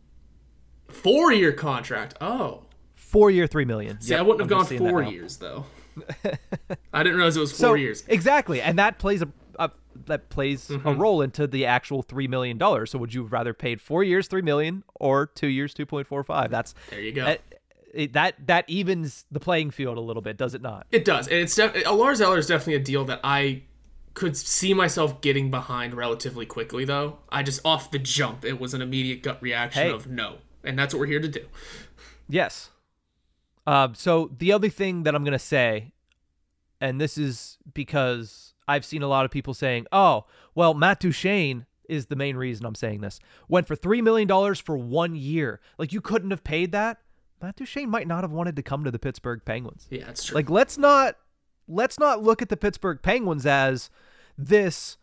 four 0.89 1.32
year 1.32 1.53
contract. 1.53 2.15
Oh, 2.20 2.63
Four 3.12 3.30
year, 3.32 3.46
three 3.48 3.65
million. 3.65 4.00
see, 4.01 4.12
Yep, 4.12 4.20
I 4.20 4.22
wouldn't 4.24 4.39
have 4.41 4.46
I'm 4.48 4.50
gone 4.50 4.60
just 4.62 4.70
seeing 4.70 4.84
that 4.84 4.89
four 4.89 5.03
years 5.03 5.38
though. 5.38 5.65
I 6.94 7.03
didn't 7.03 7.18
realize 7.18 7.36
it 7.36 7.41
was 7.41 7.56
So 7.56 7.68
four 7.68 7.77
years. 7.77 8.03
exactly, 8.08 8.62
and 8.62 8.80
that 8.80 8.98
plays 9.00 9.22
a, 9.22 9.27
a 9.60 9.70
that 10.06 10.30
plays 10.30 10.68
Mm-hmm. 10.70 10.88
a 10.88 10.94
role 10.94 11.22
into 11.22 11.48
the 11.48 11.65
actual 11.65 12.01
three 12.01 12.27
million 12.27 12.58
dollars. 12.58 12.91
So 12.91 13.00
would 13.00 13.13
you 13.13 13.24
have 13.24 13.34
rather 13.34 13.53
paid 13.53 13.82
four 13.82 14.03
years, 14.03 14.27
three 14.27 14.41
million, 14.41 14.84
or 14.96 15.27
two 15.27 15.48
years, 15.48 15.74
two 15.74 15.86
point 15.86 16.08
four 16.08 16.24
five? 16.24 16.50
That's 16.51 16.74
There 16.89 17.01
you 17.01 17.12
go. 17.12 17.25
that, 17.25 17.41
it, 17.94 18.13
that 18.13 18.36
that 18.48 18.63
evens 18.70 19.25
the 19.30 19.41
playing 19.41 19.72
field 19.72 19.98
a 19.98 20.01
little 20.01 20.22
bit, 20.22 20.38
does 20.38 20.53
it 20.53 20.62
not? 20.62 20.88
It 20.91 21.03
does, 21.03 21.27
and 21.27 21.38
it's 21.38 21.53
def- 21.56 21.86
a 21.86 21.91
Lars 21.94 22.22
Eller 22.22 22.38
is 22.38 22.48
definitely 22.48 22.75
a 22.75 22.80
deal 22.80 23.03
that 23.06 23.20
I 23.25 23.63
could 24.13 24.38
see 24.38 24.74
myself 24.74 25.20
getting 25.20 25.51
behind 25.51 25.94
relatively 25.96 26.46
quickly. 26.46 26.86
Though 26.86 27.18
I 27.30 27.44
just 27.44 27.60
off 27.65 27.91
the 27.91 28.00
jump, 28.00 28.46
it 28.46 28.60
was 28.62 28.74
an 28.74 28.82
immediate 28.82 29.22
gut 29.24 29.41
reaction 29.41 29.84
Hey. 29.84 29.91
of 29.91 30.08
no, 30.08 30.38
and 30.63 30.80
that's 30.80 30.94
what 30.94 31.01
we're 31.01 31.08
here 31.08 31.20
to 31.20 31.27
do. 31.27 31.46
Yes. 32.30 32.70
Um, 33.68 33.94
so 33.96 34.32
the 34.38 34.51
other 34.51 34.70
thing 34.70 35.03
that 35.03 35.15
I'm 35.15 35.24
gonna 35.24 35.39
say, 35.39 35.94
and 36.80 37.00
this 37.00 37.18
is 37.18 37.58
because 37.74 38.53
I've 38.68 38.86
seen 38.86 39.03
a 39.03 39.08
lot 39.08 39.25
of 39.25 39.32
people 39.32 39.53
saying, 39.53 39.86
"Oh, 39.91 40.25
well, 40.56 40.74
Matt 40.74 41.00
Duchene 41.00 41.65
is 41.91 42.06
the 42.08 42.15
main 42.15 42.38
reason 42.38 42.65
I'm 42.65 42.74
saying 42.74 43.01
this. 43.01 43.20
Went 43.50 43.68
for 43.68 43.75
three 43.75 44.01
million 44.01 44.27
dollars 44.27 44.60
for 44.60 44.77
one 44.77 45.15
year. 45.15 45.60
Like 45.77 45.91
you 45.94 46.01
couldn't 46.01 46.32
have 46.32 46.44
paid 46.44 46.72
that. 46.72 47.00
Matt 47.41 47.58
Duchene 47.58 47.89
might 47.89 48.08
not 48.08 48.24
have 48.24 48.32
wanted 48.32 48.56
to 48.56 48.63
come 48.63 48.84
to 48.84 48.91
the 48.91 49.00
Pittsburgh 49.00 49.41
Penguins. 49.44 49.88
Yeah, 49.89 50.08
it's 50.10 50.25
true. 50.25 50.36
Like 50.36 50.50
let's 50.50 50.77
not 50.77 51.18
let's 51.68 52.00
not 52.00 52.24
look 52.24 52.41
at 52.41 52.50
the 52.50 52.58
Pittsburgh 52.58 53.00
Penguins 53.01 53.46
as 53.46 53.89
this 54.38 54.98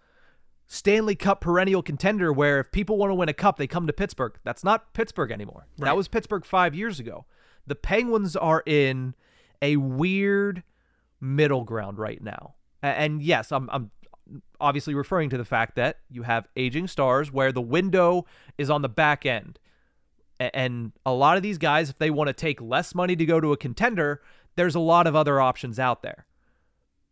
Stanley 0.67 1.15
Cup 1.15 1.41
perennial 1.43 1.83
contender 1.83 2.33
where 2.33 2.61
if 2.61 2.73
people 2.73 2.97
want 2.97 3.11
to 3.11 3.15
win 3.15 3.29
a 3.29 3.35
cup 3.35 3.59
they 3.59 3.67
come 3.67 3.87
to 3.87 3.93
Pittsburgh. 3.93 4.39
That's 4.45 4.65
not 4.65 4.93
Pittsburgh 4.95 5.31
anymore. 5.31 5.67
That 5.79 5.97
was 5.97 6.09
Pittsburgh 6.09 6.45
5 6.45 6.75
years 6.75 6.99
ago. 6.99 7.27
The 7.69 7.75
Penguins 7.75 8.37
are 8.37 8.63
in 8.67 9.15
a 9.63 9.77
weird 9.77 10.63
middle 11.21 11.65
ground 11.65 11.99
right 11.99 12.23
now. 12.23 12.55
And 12.83 13.23
yes, 13.23 13.51
I'm 13.53 13.69
I'm 13.71 13.91
obviously 14.61 14.95
referring 14.95 15.31
to 15.31 15.39
the 15.39 15.45
fact 15.45 15.77
that 15.77 15.99
you 16.11 16.23
have 16.23 16.49
aging 16.57 16.87
stars 16.87 17.33
where 17.33 17.53
the 17.53 17.61
window 17.61 18.27
is 18.57 18.71
on 18.71 18.83
the 18.83 18.89
back 18.89 19.25
end. 19.25 19.59
And 20.39 20.93
a 21.05 21.13
lot 21.13 21.37
of 21.37 21.43
these 21.43 21.59
guys, 21.59 21.91
if 21.91 21.99
they 21.99 22.11
want 22.11 22.29
to 22.29 22.33
take 22.33 22.61
less 22.61 22.95
money 22.95 23.17
to 23.17 23.27
go 23.27 23.41
to 23.41 23.53
a 23.53 23.57
contender, 23.57 24.23
there's 24.57 24.75
a 24.75 24.81
lot 24.81 25.07
of 25.07 25.17
other 25.17 25.41
options 25.41 25.79
out 25.79 26.03
there. 26.03 26.27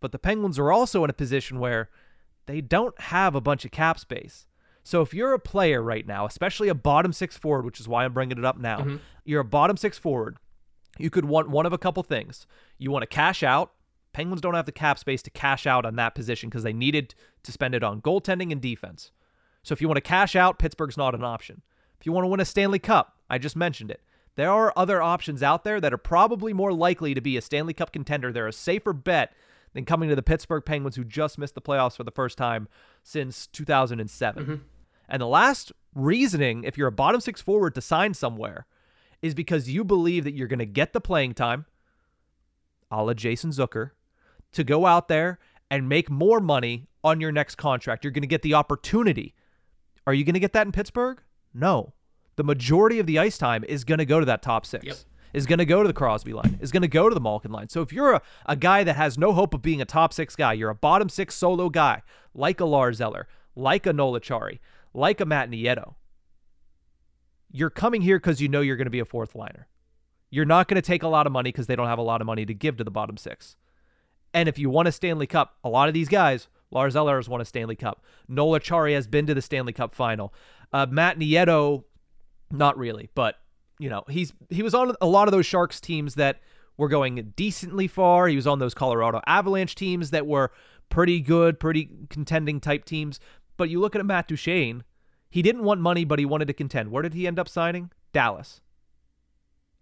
But 0.01 0.13
the 0.13 0.19
Penguins 0.19 0.59
are 0.59 0.71
also 0.71 1.03
in 1.03 1.11
a 1.11 1.15
position 1.15 1.59
where 1.59 1.91
they 2.47 2.61
don't 2.61 2.99
have 3.01 3.35
a 3.35 3.41
bunch 3.41 3.65
of 3.65 3.73
cap 3.73 3.99
space. 3.99 4.47
So 4.85 5.01
if 5.01 5.13
you're 5.13 5.33
a 5.33 5.41
player 5.41 5.83
right 5.83 6.07
now, 6.07 6.27
especially 6.27 6.69
a 6.69 6.75
bottom 6.75 7.13
six 7.13 7.37
forward, 7.37 7.65
which 7.65 7.81
is 7.81 7.89
why 7.89 8.05
I'm 8.05 8.13
bringing 8.13 8.39
it 8.39 8.45
up 8.45 8.59
now, 8.59 8.79
mm-hmm. 8.79 8.97
you're 9.25 9.41
a 9.41 9.45
bottom 9.45 9.77
six 9.77 9.99
forward, 9.99 10.37
you 10.99 11.11
could 11.11 11.25
want 11.25 11.51
one 11.51 11.67
of 11.67 11.73
a 11.73 11.79
couple 11.79 12.03
things. 12.03 12.47
You 12.79 12.91
want 12.91 13.03
to 13.03 13.07
cash 13.07 13.43
out. 13.43 13.73
Penguins 14.13 14.41
don't 14.41 14.55
have 14.55 14.67
the 14.67 14.73
cap 14.73 14.99
space 14.99 15.23
to 15.23 15.31
cash 15.31 15.67
out 15.67 15.85
on 15.85 15.97
that 15.97 16.15
position 16.15 16.49
because 16.49 16.63
they 16.63 16.73
needed 16.73 17.15
to 17.43 17.53
spend 17.53 17.75
it 17.75 17.85
on 17.85 18.01
goaltending 18.01 18.51
and 18.51 18.61
defense. 18.61 19.11
So 19.63 19.73
if 19.73 19.81
you 19.81 19.89
want 19.89 19.97
to 19.97 20.01
cash 20.03 20.35
out, 20.35 20.59
Pittsburgh's 20.59 20.97
not 20.97 21.15
an 21.15 21.25
option. 21.25 21.63
If 22.01 22.07
you 22.07 22.13
want 22.13 22.25
to 22.25 22.29
win 22.29 22.41
a 22.41 22.45
Stanley 22.45 22.79
Cup, 22.79 23.17
I 23.29 23.39
just 23.39 23.57
mentioned 23.57 23.91
it. 23.91 24.01
There 24.37 24.51
are 24.51 24.73
other 24.77 25.03
options 25.03 25.43
out 25.43 25.65
there 25.65 25.81
that 25.81 25.93
are 25.93 25.99
probably 25.99 26.53
more 26.53 26.73
likely 26.73 27.15
to 27.15 27.21
be 27.21 27.37
a 27.37 27.43
Stanley 27.43 27.73
Cup 27.73 27.93
contender. 27.93 28.33
They're 28.33 28.47
a 28.47 28.53
safer 28.53 28.93
bet 28.93 29.33
than 29.73 29.85
coming 29.85 30.09
to 30.09 30.17
the 30.17 30.23
Pittsburgh 30.23 30.65
Penguins, 30.65 30.97
who 30.97 31.05
just 31.05 31.39
missed 31.39 31.55
the 31.55 31.61
playoffs 31.61 31.97
for 31.97 32.05
the 32.05 32.11
first 32.11 32.39
time 32.39 32.69
since 33.03 33.47
2007. 33.49 34.43
Mm-hmm. 34.43 34.55
And 35.09 35.23
the 35.23 35.27
last 35.27 35.73
reasoning, 35.95 36.65
if 36.65 36.79
you're 36.79 36.89
a 36.89 36.93
bottom 36.93 37.21
six 37.21 37.41
forward 37.41 37.75
to 37.75 37.81
sign 37.81 38.15
somewhere, 38.15 38.67
is 39.23 39.35
because 39.35 39.69
you 39.69 39.85
believe 39.85 40.25
that 40.25 40.35
you're 40.35 40.49
going 40.49 40.59
to 40.59 40.67
get 40.67 40.93
the 40.93 41.01
playing 41.01 41.35
time, 41.35 41.67
a 42.91 43.03
la 43.03 43.15
Jason 43.15 43.51
Zucker, 43.51 43.91
to 44.53 44.65
go 44.65 44.87
out 44.87 45.09
there 45.09 45.39
and 45.71 45.89
make 45.89 46.11
more 46.11 46.41
money 46.41 46.87
on 47.03 47.21
your 47.21 47.33
next 47.33 47.57
contract. 47.57 48.05
You're 48.05 48.13
going 48.13 48.23
to 48.23 48.29
get 48.29 48.43
the 48.43 48.55
opportunity. 48.55 49.35
Are 50.07 50.15
you 50.15 50.25
going 50.25 50.35
to 50.35 50.41
get 50.41 50.53
that 50.53 50.67
in 50.67 50.73
Pittsburgh? 50.73 51.21
No. 51.53 51.95
The 52.37 52.45
majority 52.45 52.99
of 52.99 53.07
the 53.07 53.19
ice 53.19 53.39
time 53.39 53.65
is 53.65 53.85
going 53.85 53.99
to 53.99 54.05
go 54.05 54.21
to 54.21 54.27
that 54.27 54.43
top 54.43 54.67
six. 54.67 54.85
Yep. 54.85 54.97
Is 55.33 55.45
going 55.45 55.59
to 55.59 55.67
go 55.67 55.83
to 55.83 55.87
the 55.87 55.93
Crosby 55.93 56.33
line. 56.33 56.59
Is 56.61 56.71
going 56.71 56.83
to 56.83 56.89
go 56.89 57.09
to 57.09 57.15
the 57.15 57.21
Malkin 57.21 57.51
line. 57.51 57.69
So 57.69 57.83
if 57.83 57.93
you're 57.93 58.15
a, 58.15 58.23
a 58.47 58.57
guy 58.57 58.85
that 58.85 58.97
has 58.97 59.19
no 59.19 59.33
hope 59.33 59.53
of 59.53 59.61
being 59.61 59.83
a 59.83 59.85
top 59.85 60.13
six 60.13 60.35
guy, 60.35 60.55
you're 60.55 60.71
a 60.71 60.75
bottom 60.75 61.09
six 61.09 61.35
solo 61.35 61.69
guy, 61.69 62.03
like 62.35 62.61
a 62.61 62.65
Lars 62.65 63.01
Eller, 63.01 63.29
like 63.55 63.85
a 63.85 63.93
Noel 63.93 64.19
Acciari, 64.19 64.61
like 64.95 65.21
a 65.21 65.27
Matt 65.27 65.51
Nieto. 65.51 65.95
You're 67.51 67.71
coming 67.71 68.03
here 68.03 68.19
because 68.19 68.41
you 68.41 68.49
know 68.49 68.61
you're 68.61 68.77
going 68.77 68.87
to 68.87 68.91
be 68.91 69.01
a 69.01 69.05
fourth 69.05 69.35
liner. 69.35 69.69
You're 70.31 70.45
not 70.45 70.69
going 70.69 70.77
to 70.77 70.83
take 70.83 71.03
a 71.03 71.09
lot 71.09 71.27
of 71.27 71.33
money 71.33 71.51
because 71.51 71.67
they 71.67 71.77
don't 71.77 71.87
have 71.87 71.99
a 71.99 72.03
lot 72.03 72.21
of 72.21 72.27
money 72.27 72.45
to 72.47 72.55
give 72.55 72.77
to 72.79 72.85
the 72.85 72.91
bottom 72.91 73.17
six. 73.17 73.57
And 74.35 74.49
if 74.49 74.59
you 74.59 74.69
want 74.69 74.89
a 74.89 74.93
Stanley 74.93 75.27
Cup, 75.27 75.57
a 75.65 75.69
lot 75.69 75.89
of 75.89 75.95
these 75.95 76.09
guys, 76.09 76.49
Lars 76.71 76.97
Eller 76.97 77.17
has 77.17 77.29
won 77.29 77.41
a 77.41 77.45
Stanley 77.45 77.77
Cup. 77.77 78.05
Noel 78.29 78.59
Acciari 78.59 78.95
has 78.95 79.07
been 79.07 79.27
to 79.27 79.35
the 79.35 79.43
Stanley 79.43 79.73
Cup 79.73 79.95
final. 79.95 80.35
Uh, 80.73 80.87
Matt 80.91 81.19
Nieto, 81.19 81.85
not 82.51 82.77
really, 82.77 83.09
but 83.15 83.37
you 83.79 83.89
know 83.91 84.05
he's 84.09 84.33
he 84.51 84.63
was 84.63 84.75
on 84.75 84.95
a 85.01 85.07
lot 85.07 85.29
of 85.29 85.33
those 85.33 85.47
Sharks 85.47 85.81
teams 85.81 86.15
that 86.15 86.41
were 86.77 86.89
going 86.89 87.33
decently 87.37 87.87
far. 87.87 88.29
He 88.29 88.37
was 88.37 88.47
on 88.47 88.59
those 88.59 88.75
Colorado 88.75 89.21
Avalanche 89.27 89.75
teams 89.75 90.11
that 90.11 90.27
were 90.27 90.51
pretty 90.89 91.21
good, 91.21 91.59
pretty 91.59 91.91
contending 92.11 92.61
type 92.61 92.85
teams. 92.85 93.21
But 93.57 93.71
you 93.71 93.81
look 93.81 93.97
at 93.97 94.05
Matt 94.05 94.29
Duchene, 94.29 94.85
he 95.31 95.43
didn't 95.43 95.65
want 95.65 95.81
money, 95.81 96.05
but 96.05 96.19
he 96.19 96.25
wanted 96.25 96.47
to 96.49 96.55
contend. 96.55 96.91
Where 96.91 97.03
did 97.03 97.15
he 97.15 97.27
end 97.27 97.39
up 97.39 97.49
signing? 97.49 97.91
Dallas. 98.13 98.61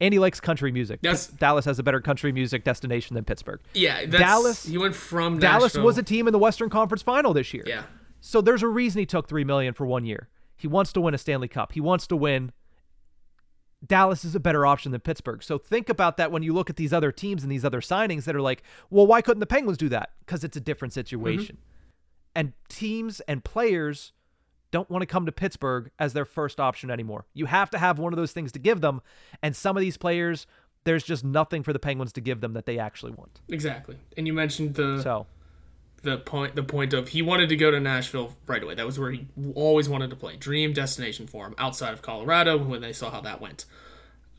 And 0.00 0.12
he 0.12 0.18
likes 0.18 0.40
country 0.40 0.72
music. 0.72 1.00
Yes. 1.02 1.28
Dallas 1.28 1.64
has 1.66 1.78
a 1.78 1.82
better 1.82 2.00
country 2.00 2.32
music 2.32 2.64
destination 2.64 3.14
than 3.14 3.24
Pittsburgh. 3.24 3.60
yeah, 3.74 4.04
Dallas- 4.06 4.66
He 4.66 4.76
went 4.76 4.94
from 4.94 5.38
Dallas 5.38 5.74
Nashville- 5.74 5.84
was 5.84 5.98
a 5.98 6.02
team 6.02 6.26
in 6.26 6.32
the 6.32 6.38
Western 6.38 6.68
Conference 6.68 7.02
Final 7.02 7.32
this 7.32 7.54
year. 7.54 7.62
Yeah, 7.66 7.84
So 8.20 8.40
there's 8.40 8.62
a 8.62 8.68
reason 8.68 8.98
he 8.98 9.06
took 9.06 9.28
three 9.28 9.44
million 9.44 9.72
for 9.74 9.86
one 9.86 10.04
year. 10.04 10.28
He 10.56 10.66
wants 10.66 10.92
to 10.94 11.00
win 11.00 11.14
a 11.14 11.18
Stanley 11.18 11.48
Cup. 11.48 11.72
He 11.72 11.80
wants 11.80 12.06
to 12.08 12.16
win. 12.16 12.52
Dallas 13.86 14.24
is 14.24 14.34
a 14.34 14.40
better 14.40 14.64
option 14.64 14.92
than 14.92 15.00
Pittsburgh. 15.02 15.42
So 15.42 15.58
think 15.58 15.88
about 15.90 16.16
that 16.16 16.32
when 16.32 16.42
you 16.42 16.54
look 16.54 16.70
at 16.70 16.76
these 16.76 16.92
other 16.92 17.12
teams 17.12 17.42
and 17.42 17.52
these 17.52 17.64
other 17.66 17.80
signings 17.82 18.24
that 18.24 18.34
are 18.34 18.40
like, 18.40 18.62
well, 18.88 19.06
why 19.06 19.20
couldn't 19.20 19.40
the 19.40 19.46
Penguins 19.46 19.76
do 19.76 19.90
that? 19.90 20.10
Because 20.20 20.42
it's 20.42 20.56
a 20.56 20.60
different 20.60 20.94
situation. 20.94 21.56
Mm-hmm. 21.56 22.30
And 22.36 22.52
teams 22.68 23.20
and 23.20 23.44
players 23.44 24.12
don't 24.74 24.90
want 24.90 25.02
to 25.02 25.06
come 25.06 25.24
to 25.24 25.30
Pittsburgh 25.30 25.92
as 26.00 26.14
their 26.14 26.24
first 26.24 26.58
option 26.58 26.90
anymore. 26.90 27.26
You 27.32 27.46
have 27.46 27.70
to 27.70 27.78
have 27.78 28.00
one 28.00 28.12
of 28.12 28.16
those 28.16 28.32
things 28.32 28.50
to 28.52 28.58
give 28.58 28.80
them. 28.80 29.02
And 29.40 29.54
some 29.54 29.76
of 29.76 29.80
these 29.80 29.96
players, 29.96 30.48
there's 30.82 31.04
just 31.04 31.22
nothing 31.22 31.62
for 31.62 31.72
the 31.72 31.78
Penguins 31.78 32.12
to 32.14 32.20
give 32.20 32.40
them 32.40 32.54
that 32.54 32.66
they 32.66 32.80
actually 32.80 33.12
want. 33.12 33.40
exactly. 33.48 33.96
And 34.16 34.26
you 34.26 34.32
mentioned 34.32 34.74
the 34.74 35.00
So 35.00 35.26
the 36.02 36.18
point 36.18 36.56
the 36.56 36.64
point 36.64 36.92
of 36.92 37.06
he 37.06 37.22
wanted 37.22 37.50
to 37.50 37.56
go 37.56 37.70
to 37.70 37.78
Nashville 37.78 38.34
right 38.48 38.64
away. 38.64 38.74
That 38.74 38.84
was 38.84 38.98
where 38.98 39.12
he 39.12 39.28
always 39.54 39.88
wanted 39.88 40.10
to 40.10 40.16
play. 40.16 40.34
Dream 40.34 40.72
destination 40.72 41.28
for 41.28 41.46
him 41.46 41.54
outside 41.56 41.92
of 41.92 42.02
Colorado 42.02 42.58
when 42.58 42.80
they 42.80 42.92
saw 42.92 43.12
how 43.12 43.20
that 43.20 43.40
went. 43.40 43.66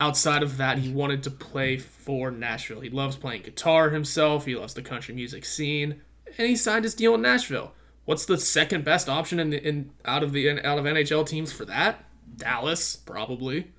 Outside 0.00 0.42
of 0.42 0.58
that, 0.58 0.76
he 0.76 0.92
wanted 0.92 1.22
to 1.22 1.30
play 1.30 1.78
for 1.78 2.30
Nashville. 2.30 2.80
He 2.82 2.90
loves 2.90 3.16
playing 3.16 3.40
guitar 3.40 3.88
himself. 3.88 4.44
He 4.44 4.54
loves 4.54 4.74
the 4.74 4.82
country 4.82 5.14
music 5.14 5.46
scene, 5.46 6.02
and 6.36 6.46
he 6.46 6.56
signed 6.56 6.84
his 6.84 6.94
deal 6.94 7.14
in 7.14 7.22
Nashville. 7.22 7.72
What's 8.06 8.24
the 8.24 8.38
second 8.38 8.84
best 8.84 9.08
option 9.08 9.38
in, 9.38 9.52
in 9.52 9.90
out 10.04 10.22
of 10.22 10.32
the 10.32 10.48
out 10.64 10.78
of 10.78 10.84
NHL 10.84 11.26
teams 11.26 11.52
for 11.52 11.64
that? 11.66 12.04
Dallas, 12.36 12.96
probably. 12.96 13.72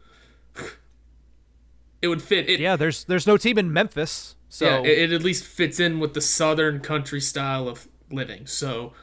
it 2.02 2.08
would 2.08 2.22
fit. 2.22 2.50
It, 2.50 2.60
Yeah, 2.60 2.76
there's 2.76 3.04
there's 3.06 3.26
no 3.28 3.38
team 3.38 3.58
in 3.58 3.72
Memphis, 3.74 4.36
so 4.50 4.66
yeah, 4.66 4.80
it, 4.92 5.00
it 5.00 5.12
at 5.14 5.24
least 5.24 5.44
fits 5.46 5.80
in 5.80 6.00
with 6.00 6.14
the 6.14 6.22
southern 6.22 6.80
country 6.80 7.22
style 7.22 7.68
of 7.68 7.88
living. 8.12 8.46
So 8.48 8.94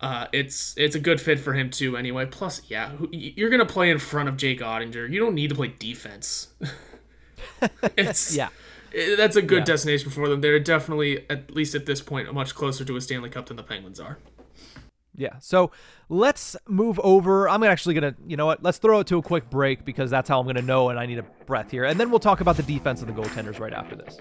uh, 0.00 0.26
it's 0.32 0.74
it's 0.76 0.94
a 0.94 1.00
good 1.00 1.20
fit 1.20 1.40
for 1.40 1.54
him 1.54 1.70
too. 1.70 1.96
Anyway, 1.96 2.26
plus 2.26 2.62
yeah, 2.68 2.92
you're 3.10 3.50
gonna 3.50 3.66
play 3.66 3.90
in 3.90 3.98
front 3.98 4.28
of 4.28 4.36
Jake 4.36 4.60
Oettinger. 4.60 5.10
You 5.10 5.18
don't 5.20 5.34
need 5.34 5.48
to 5.50 5.54
play 5.56 5.74
defense. 5.78 6.48
it's 7.96 8.34
yeah. 8.36 8.48
it- 8.92 9.16
that's 9.16 9.36
a 9.36 9.42
good 9.42 9.60
Yeah. 9.60 9.64
destination 9.64 10.10
for 10.10 10.28
them. 10.28 10.40
They're 10.40 10.58
definitely 10.60 11.24
at 11.30 11.54
least 11.54 11.74
at 11.74 11.86
this 11.86 12.00
point 12.00 12.32
much 12.34 12.54
closer 12.54 12.84
to 12.84 12.96
a 12.96 13.00
Stanley 13.00 13.30
Cup 13.30 13.46
than 13.46 13.56
the 13.56 13.62
Penguins 13.62 13.98
are. 14.00 14.18
Yeah. 15.22 15.38
So 15.38 15.70
let's 16.08 16.56
move 16.66 16.98
over. 17.04 17.48
I'm 17.48 17.62
actually 17.62 17.94
going 17.94 18.12
to, 18.12 18.20
you 18.26 18.36
know 18.36 18.46
what? 18.46 18.60
Let's 18.60 18.78
throw 18.78 18.98
it 18.98 19.06
to 19.06 19.18
a 19.18 19.22
quick 19.22 19.48
break 19.48 19.84
because 19.84 20.10
that's 20.10 20.28
how 20.28 20.40
I'm 20.40 20.46
going 20.46 20.56
to 20.56 20.62
know 20.62 20.88
and 20.88 20.98
I 20.98 21.06
need 21.06 21.18
a 21.18 21.22
breath 21.46 21.70
here. 21.70 21.84
And 21.84 22.00
then 22.00 22.10
we'll 22.10 22.18
talk 22.18 22.40
about 22.40 22.56
the 22.56 22.64
defense 22.64 23.02
of 23.02 23.06
the 23.06 23.12
goaltenders 23.12 23.60
right 23.60 23.72
after 23.72 23.94
this. 23.94 24.18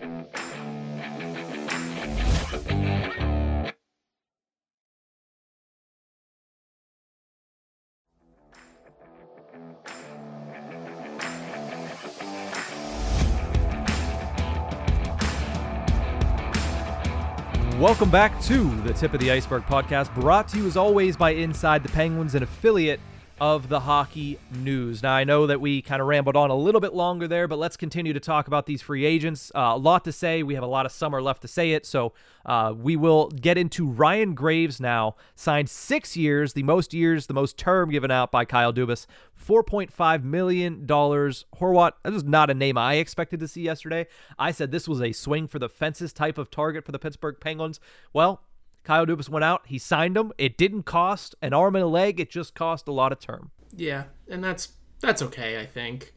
Welcome 17.82 18.12
back 18.12 18.40
to 18.44 18.64
the 18.84 18.94
Tip 18.94 19.16
of 19.16 19.20
the 19.20 19.30
Iceburgh 19.30 19.66
podcast, 19.66 20.14
brought 20.14 20.48
to 20.50 20.58
you 20.60 20.68
as 20.68 20.78
always 20.78 21.18
by 21.18 21.32
Inside 21.32 21.82
the 21.82 21.90
Penguins, 21.90 22.36
an 22.36 22.44
affiliate 22.44 23.00
of 23.42 23.70
the 23.70 23.80
Hockey 23.80 24.38
News. 24.54 25.02
Now, 25.02 25.14
I 25.14 25.24
know 25.24 25.48
that 25.48 25.60
we 25.60 25.82
kind 25.82 26.00
of 26.00 26.08
rambled 26.08 26.36
on 26.36 26.52
a 26.52 26.56
little 26.56 26.80
bit 26.80 26.94
longer 26.94 27.28
there, 27.28 27.48
but 27.48 27.58
let's 27.58 27.76
continue 27.76 28.14
to 28.14 28.20
talk 28.20 28.46
about 28.46 28.68
these 28.68 28.84
free 28.84 29.04
agents. 29.04 29.52
Uh, 29.56 29.72
a 29.74 29.78
lot 29.78 30.06
to 30.06 30.12
say. 30.12 30.44
We 30.44 30.54
have 30.54 30.64
a 30.64 30.68
lot 30.68 30.86
of 30.86 30.92
summer 30.92 31.24
left 31.24 31.42
to 31.42 31.48
say 31.48 31.72
it, 31.72 31.88
so 31.88 32.14
uh, 32.46 32.72
we 32.78 32.96
will 32.96 33.30
get 33.30 33.58
into 33.58 33.90
Ryan 33.90 34.36
Graves 34.36 34.80
now. 34.80 35.16
Signed 35.34 35.72
six 35.72 36.16
years, 36.16 36.54
the 36.54 36.62
most 36.62 36.94
years, 36.94 37.26
the 37.26 37.34
most 37.34 37.58
term 37.58 37.90
given 37.90 38.12
out 38.12 38.32
by 38.32 38.46
Kyle 38.46 38.72
Dubas. 38.72 39.08
$4.5 39.44 40.24
million. 40.24 40.86
Horwat, 40.86 41.92
that 42.04 42.14
was 42.14 42.24
not 42.24 42.52
a 42.52 42.54
name 42.54 42.78
I 42.78 42.96
expected 42.96 43.40
to 43.40 43.48
see 43.48 43.64
yesterday. 43.64 44.06
I 44.38 44.52
said 44.52 44.70
this 44.70 44.88
was 44.88 45.02
a 45.02 45.14
swing 45.14 45.48
for 45.48 45.58
the 45.58 45.68
fences 45.68 46.14
type 46.14 46.38
of 46.38 46.52
target 46.52 46.86
for 46.86 46.92
the 46.92 47.00
Pittsburgh 47.00 47.38
Penguins. 47.40 47.80
Well, 48.14 48.44
Kyle 48.84 49.06
Dubas 49.06 49.30
went 49.30 49.44
out. 49.44 49.62
He 49.66 49.78
signed 49.78 50.18
him. 50.18 50.32
It 50.38 50.58
didn't 50.58 50.84
cost 50.84 51.36
an 51.42 51.54
arm 51.54 51.76
and 51.76 51.84
a 51.84 51.88
leg. 51.88 52.20
It 52.20 52.30
just 52.30 52.56
cost 52.56 52.88
a 52.88 52.92
lot 52.92 53.12
of 53.12 53.20
term. 53.20 53.52
Yeah, 53.76 54.06
and 54.30 54.44
that's 54.44 54.70
that's 55.00 55.22
okay. 55.22 55.60
I 55.60 55.66
think 55.66 56.14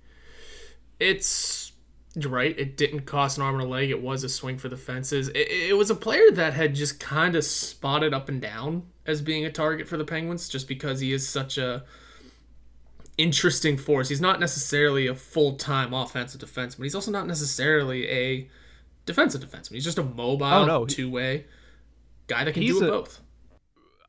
it's 0.99 1.73
you're 2.17 2.31
right. 2.31 2.57
It 2.59 2.77
didn't 2.77 3.01
cost 3.07 3.39
an 3.39 3.45
arm 3.45 3.57
and 3.57 3.65
a 3.65 3.69
leg. 3.69 3.91
It 3.91 4.01
was 4.01 4.23
a 4.25 4.29
swing 4.29 4.57
for 4.59 4.69
the 4.69 4.77
fences. 4.77 5.29
It, 5.29 5.49
it 5.51 5.77
was 5.77 5.91
a 5.91 5.95
player 5.97 6.31
that 6.33 6.55
had 6.55 6.75
just 6.75 7.01
kind 7.01 7.35
of 7.35 7.45
spotted 7.45 8.15
up 8.15 8.29
and 8.29 8.41
down 8.41 8.85
as 9.05 9.21
being 9.21 9.45
a 9.45 9.51
target 9.51 9.89
for 9.89 9.97
the 9.97 10.05
Penguins, 10.05 10.49
just 10.49 10.69
because 10.69 11.01
he 11.01 11.13
is 11.13 11.29
such 11.29 11.59
a 11.59 11.85
interesting 13.19 13.77
force. 13.77 14.09
He's 14.09 14.21
not 14.21 14.41
necessarily 14.41 15.07
a 15.07 15.15
full 15.15 15.57
time 15.57 15.93
offensive 15.93 16.41
defenseman. 16.41 16.85
He's 16.85 16.95
also 16.95 17.11
not 17.11 17.27
necessarily 17.27 18.09
a 18.09 18.49
defensive 19.07 19.41
defenseman. 19.43 19.73
He's 19.75 19.85
just 19.85 19.99
a 19.99 20.03
mobile 20.05 20.47
Oh, 20.47 20.65
no. 20.65 20.87
two 20.87 21.11
way 21.11 21.47
guy 22.27 22.45
that 22.45 22.53
can 22.53 22.63
He's 22.63 22.79
do 22.79 22.87
a- 22.87 22.91
both. 22.91 23.21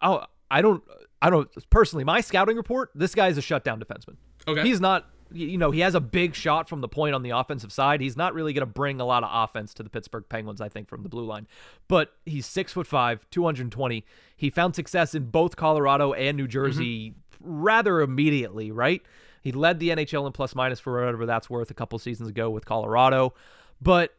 Oh, 0.01 0.23
I 0.49 0.61
don't, 0.61 0.83
I 1.21 1.29
don't 1.29 1.49
personally. 1.69 2.03
My 2.03 2.21
scouting 2.21 2.57
report: 2.57 2.91
this 2.95 3.15
guy's 3.15 3.37
a 3.37 3.41
shutdown 3.41 3.79
defenseman. 3.79 4.17
Okay. 4.47 4.63
He's 4.63 4.79
not. 4.79 5.09
You 5.31 5.57
know, 5.57 5.71
he 5.71 5.79
has 5.79 5.95
a 5.95 5.99
big 5.99 6.35
shot 6.35 6.69
from 6.69 6.81
the 6.81 6.87
point 6.87 7.15
on 7.15 7.23
the 7.23 7.31
offensive 7.31 7.71
side. 7.71 7.99
He's 7.99 8.15
not 8.15 8.35
really 8.35 8.53
going 8.53 8.61
to 8.61 8.71
bring 8.71 9.01
a 9.01 9.05
lot 9.05 9.23
of 9.23 9.29
offense 9.33 9.73
to 9.73 9.83
the 9.83 9.89
Pittsburgh 9.89 10.23
Penguins, 10.29 10.61
I 10.61 10.69
think, 10.69 10.87
from 10.87 11.01
the 11.01 11.09
blue 11.09 11.25
line. 11.25 11.47
But 11.87 12.13
he's 12.27 12.45
six 12.45 12.73
foot 12.73 12.85
five, 12.85 13.25
220. 13.31 14.05
He 14.37 14.49
found 14.51 14.75
success 14.75 15.15
in 15.15 15.31
both 15.31 15.55
Colorado 15.55 16.13
and 16.13 16.37
New 16.37 16.43
mm-hmm. 16.43 16.51
Jersey 16.51 17.15
rather 17.41 18.01
immediately, 18.01 18.71
right? 18.71 19.01
He 19.41 19.51
led 19.51 19.79
the 19.79 19.89
NHL 19.89 20.25
in 20.25 20.31
plus 20.31 20.55
minus 20.55 20.79
for 20.79 20.99
whatever 20.99 21.25
that's 21.25 21.49
worth 21.49 21.71
a 21.71 21.73
couple 21.73 21.97
seasons 21.99 22.29
ago 22.29 22.49
with 22.49 22.65
Colorado. 22.65 23.33
But 23.81 24.15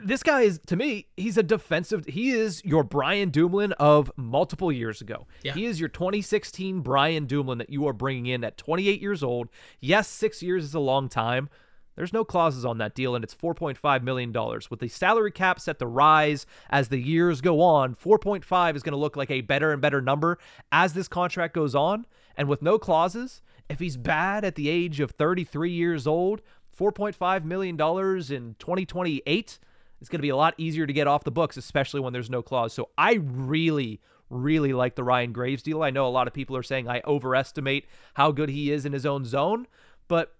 this 0.00 0.22
guy 0.22 0.42
is 0.42 0.60
to 0.66 0.76
me 0.76 1.06
he's 1.16 1.36
a 1.36 1.42
defensive 1.42 2.04
he 2.06 2.30
is 2.30 2.62
your 2.64 2.84
Brian 2.84 3.30
Dumoulin 3.30 3.72
of 3.72 4.10
multiple 4.16 4.70
years 4.72 5.00
ago. 5.00 5.26
Yeah. 5.42 5.54
he 5.54 5.64
is 5.66 5.80
your 5.80 5.88
2016 5.88 6.80
Brian 6.80 7.26
Dumoulin 7.26 7.58
that 7.58 7.70
you 7.70 7.86
are 7.86 7.92
bringing 7.92 8.26
in 8.26 8.44
at 8.44 8.56
28 8.56 9.00
years 9.00 9.22
old. 9.22 9.48
Yes 9.80 10.08
six 10.08 10.42
years 10.42 10.64
is 10.64 10.74
a 10.74 10.80
long 10.80 11.08
time. 11.08 11.48
There's 11.96 12.12
no 12.12 12.24
clauses 12.24 12.64
on 12.66 12.78
that 12.78 12.94
deal 12.94 13.14
and 13.14 13.24
it's 13.24 13.34
4.5 13.34 14.02
million 14.02 14.30
dollars. 14.32 14.70
With 14.70 14.80
the 14.80 14.88
salary 14.88 15.32
cap 15.32 15.58
set 15.60 15.78
to 15.78 15.86
rise 15.86 16.46
as 16.68 16.88
the 16.88 16.98
years 16.98 17.40
go 17.40 17.60
on 17.60 17.94
4.5 17.94 18.76
is 18.76 18.82
going 18.82 18.92
to 18.92 18.98
look 18.98 19.16
like 19.16 19.30
a 19.30 19.40
better 19.40 19.72
and 19.72 19.80
better 19.80 20.02
number 20.02 20.38
as 20.70 20.92
this 20.92 21.08
contract 21.08 21.54
goes 21.54 21.74
on. 21.74 22.06
And 22.36 22.48
with 22.48 22.60
no 22.62 22.78
clauses 22.78 23.40
if 23.68 23.78
he's 23.80 23.96
bad 23.96 24.44
at 24.44 24.54
the 24.54 24.68
age 24.68 25.00
of 25.00 25.12
33 25.12 25.70
years 25.70 26.06
old 26.06 26.42
4.5 26.78 27.44
million 27.44 27.76
dollars 27.76 28.30
in 28.30 28.54
2028 28.58 29.58
it's 30.00 30.08
going 30.10 30.18
to 30.18 30.22
be 30.22 30.28
a 30.28 30.36
lot 30.36 30.54
easier 30.58 30.86
to 30.86 30.92
get 30.92 31.06
off 31.06 31.24
the 31.24 31.30
books, 31.30 31.56
especially 31.56 32.00
when 32.00 32.12
there's 32.12 32.30
no 32.30 32.42
clause. 32.42 32.72
So 32.72 32.90
I 32.98 33.14
really, 33.14 34.00
really 34.28 34.72
like 34.72 34.94
the 34.94 35.04
Ryan 35.04 35.32
Graves 35.32 35.62
deal. 35.62 35.82
I 35.82 35.90
know 35.90 36.06
a 36.06 36.10
lot 36.10 36.26
of 36.26 36.34
people 36.34 36.56
are 36.56 36.62
saying 36.62 36.88
I 36.88 37.02
overestimate 37.06 37.86
how 38.14 38.30
good 38.30 38.50
he 38.50 38.70
is 38.70 38.84
in 38.84 38.92
his 38.92 39.06
own 39.06 39.24
zone, 39.24 39.66
but 40.08 40.34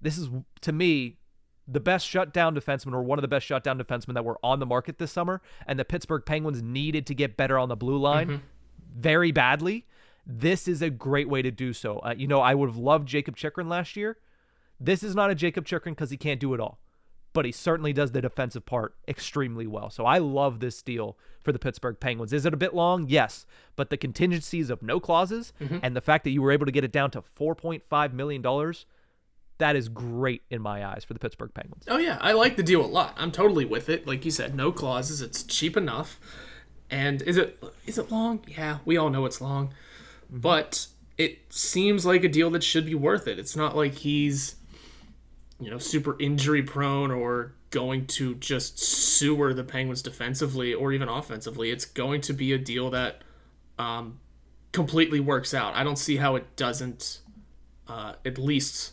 this 0.00 0.18
is, 0.18 0.28
to 0.62 0.72
me, 0.72 1.18
the 1.68 1.80
best 1.80 2.06
shutdown 2.06 2.54
defenseman 2.54 2.94
or 2.94 3.02
one 3.02 3.18
of 3.18 3.22
the 3.22 3.28
best 3.28 3.46
shutdown 3.46 3.78
defensemen 3.78 4.14
that 4.14 4.24
were 4.24 4.38
on 4.42 4.60
the 4.60 4.66
market 4.66 4.98
this 4.98 5.10
summer. 5.10 5.40
And 5.66 5.78
the 5.78 5.84
Pittsburgh 5.84 6.22
Penguins 6.24 6.62
needed 6.62 7.06
to 7.06 7.14
get 7.14 7.36
better 7.36 7.58
on 7.58 7.68
the 7.68 7.76
blue 7.76 7.98
line 7.98 8.42
very 8.96 9.32
badly. 9.32 9.84
This 10.26 10.68
is 10.68 10.82
a 10.82 10.90
great 10.90 11.28
way 11.28 11.42
to 11.42 11.50
do 11.50 11.72
so. 11.72 11.98
Uh, 11.98 12.14
you 12.16 12.26
know, 12.26 12.40
I 12.40 12.54
would 12.54 12.68
have 12.68 12.76
loved 12.76 13.08
Jakob 13.08 13.36
Chychrun 13.36 13.68
last 13.68 13.96
year. 13.96 14.16
This 14.78 15.02
is 15.02 15.14
not 15.14 15.30
a 15.30 15.34
Jakob 15.34 15.66
Chychrun 15.66 15.94
because 15.94 16.10
he 16.10 16.16
can't 16.16 16.40
do 16.40 16.54
it 16.54 16.60
all 16.60 16.78
but 17.36 17.44
he 17.44 17.52
certainly 17.52 17.92
does 17.92 18.12
the 18.12 18.22
defensive 18.22 18.64
part 18.64 18.94
extremely 19.06 19.66
well. 19.66 19.90
So 19.90 20.06
I 20.06 20.16
love 20.16 20.60
this 20.60 20.80
deal 20.80 21.18
for 21.42 21.52
the 21.52 21.58
Pittsburgh 21.58 22.00
Penguins. 22.00 22.32
Is 22.32 22.46
it 22.46 22.54
a 22.54 22.56
bit 22.56 22.74
long? 22.74 23.04
Yes, 23.10 23.44
but 23.76 23.90
the 23.90 23.98
contingencies 23.98 24.70
of 24.70 24.82
no 24.82 24.98
clauses 24.98 25.52
mm-hmm. 25.60 25.80
and 25.82 25.94
the 25.94 26.00
fact 26.00 26.24
that 26.24 26.30
you 26.30 26.40
were 26.40 26.50
able 26.50 26.64
to 26.64 26.72
get 26.72 26.82
it 26.82 26.92
down 26.92 27.10
to 27.10 27.20
4.5 27.20 28.12
million 28.14 28.40
dollars, 28.40 28.86
that 29.58 29.76
is 29.76 29.90
great 29.90 30.44
in 30.48 30.62
my 30.62 30.82
eyes 30.82 31.04
for 31.04 31.12
the 31.12 31.18
Pittsburgh 31.18 31.52
Penguins. 31.52 31.84
Oh 31.88 31.98
yeah, 31.98 32.16
I 32.22 32.32
like 32.32 32.56
the 32.56 32.62
deal 32.62 32.82
a 32.82 32.86
lot. 32.86 33.12
I'm 33.18 33.32
totally 33.32 33.66
with 33.66 33.90
it. 33.90 34.06
Like 34.06 34.24
you 34.24 34.30
said, 34.30 34.54
no 34.54 34.72
clauses. 34.72 35.20
It's 35.20 35.42
cheap 35.42 35.76
enough. 35.76 36.18
And 36.90 37.20
is 37.20 37.36
it 37.36 37.62
is 37.84 37.98
it 37.98 38.10
long? 38.10 38.46
Yeah, 38.48 38.78
we 38.86 38.96
all 38.96 39.10
know 39.10 39.26
it's 39.26 39.42
long. 39.42 39.74
Mm-hmm. 40.32 40.38
But 40.38 40.86
it 41.18 41.40
seems 41.50 42.06
like 42.06 42.24
a 42.24 42.28
deal 42.30 42.48
that 42.52 42.64
should 42.64 42.86
be 42.86 42.94
worth 42.94 43.28
it. 43.28 43.38
It's 43.38 43.56
not 43.56 43.76
like 43.76 43.96
he's 43.96 44.56
you 45.60 45.70
know, 45.70 45.78
super 45.78 46.16
injury 46.20 46.62
prone 46.62 47.10
or 47.10 47.54
going 47.70 48.06
to 48.06 48.34
just 48.36 48.78
sewer 48.78 49.52
the 49.52 49.64
Penguins 49.64 50.02
defensively 50.02 50.72
or 50.74 50.92
even 50.92 51.08
offensively. 51.08 51.70
It's 51.70 51.84
going 51.84 52.20
to 52.22 52.32
be 52.32 52.52
a 52.52 52.58
deal 52.58 52.90
that 52.90 53.22
um, 53.78 54.20
completely 54.72 55.20
works 55.20 55.54
out. 55.54 55.74
I 55.74 55.84
don't 55.84 55.98
see 55.98 56.16
how 56.16 56.36
it 56.36 56.56
doesn't 56.56 57.20
uh, 57.88 58.14
at 58.24 58.38
least 58.38 58.92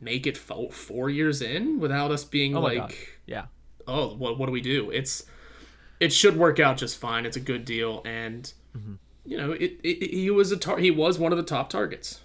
make 0.00 0.26
it 0.26 0.36
fo- 0.36 0.68
four 0.70 1.08
years 1.08 1.40
in 1.40 1.78
without 1.78 2.10
us 2.10 2.24
being 2.24 2.56
Oh 2.56 2.60
like. 2.60 3.20
Yeah. 3.26 3.46
oh, 3.86 4.14
what, 4.16 4.38
what 4.38 4.46
do 4.46 4.52
we 4.52 4.60
do? 4.60 4.90
It's 4.90 5.24
it 6.00 6.12
should 6.12 6.36
work 6.36 6.58
out 6.58 6.78
just 6.78 6.98
fine. 6.98 7.24
It's 7.24 7.36
a 7.36 7.40
good 7.40 7.64
deal, 7.64 8.02
and 8.04 8.52
you 9.24 9.36
know, 9.36 9.52
it, 9.52 9.78
it, 9.84 10.10
he 10.10 10.30
was 10.30 10.50
a 10.50 10.56
tar- 10.56 10.78
he 10.78 10.90
was 10.90 11.18
one 11.18 11.30
of 11.30 11.38
the 11.38 11.44
top 11.44 11.70
targets. 11.70 12.20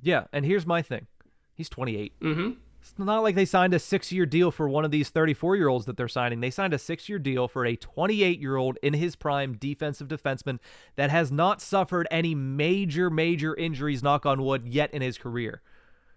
Yeah, 0.00 0.24
and 0.32 0.44
here's 0.44 0.64
my 0.64 0.80
thing. 0.80 1.08
He's 1.54 1.68
28. 1.68 2.12
Mm-hmm. 2.20 2.50
It's 2.80 2.98
not 2.98 3.22
like 3.22 3.34
they 3.34 3.46
signed 3.46 3.72
a 3.72 3.78
six 3.78 4.12
year 4.12 4.26
deal 4.26 4.50
for 4.50 4.68
one 4.68 4.84
of 4.84 4.90
these 4.90 5.08
34 5.08 5.56
year 5.56 5.68
olds 5.68 5.86
that 5.86 5.96
they're 5.96 6.06
signing. 6.06 6.40
They 6.40 6.50
signed 6.50 6.74
a 6.74 6.78
six 6.78 7.08
year 7.08 7.18
deal 7.18 7.48
for 7.48 7.64
a 7.64 7.76
28 7.76 8.38
year 8.38 8.56
old 8.56 8.76
in 8.82 8.92
his 8.92 9.16
prime 9.16 9.54
defensive 9.54 10.08
defenseman 10.08 10.58
that 10.96 11.10
has 11.10 11.32
not 11.32 11.62
suffered 11.62 12.06
any 12.10 12.34
major, 12.34 13.08
major 13.08 13.54
injuries, 13.56 14.02
knock 14.02 14.26
on 14.26 14.42
wood, 14.42 14.68
yet 14.68 14.92
in 14.92 15.00
his 15.00 15.16
career. 15.16 15.62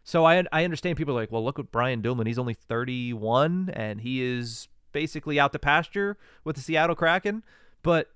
So 0.03 0.25
I, 0.25 0.43
I 0.51 0.65
understand 0.65 0.97
people 0.97 1.17
are 1.17 1.21
like, 1.21 1.31
well, 1.31 1.43
look 1.43 1.57
at 1.57 1.71
Brian 1.71 2.01
Dumoulin. 2.01 2.27
He's 2.27 2.39
only 2.39 2.53
31 2.53 3.69
and 3.73 4.01
he 4.01 4.21
is 4.21 4.67
basically 4.91 5.39
out 5.39 5.53
the 5.53 5.59
pasture 5.59 6.17
with 6.43 6.57
the 6.57 6.61
Seattle 6.61 6.95
Kraken. 6.95 7.43
But 7.81 8.09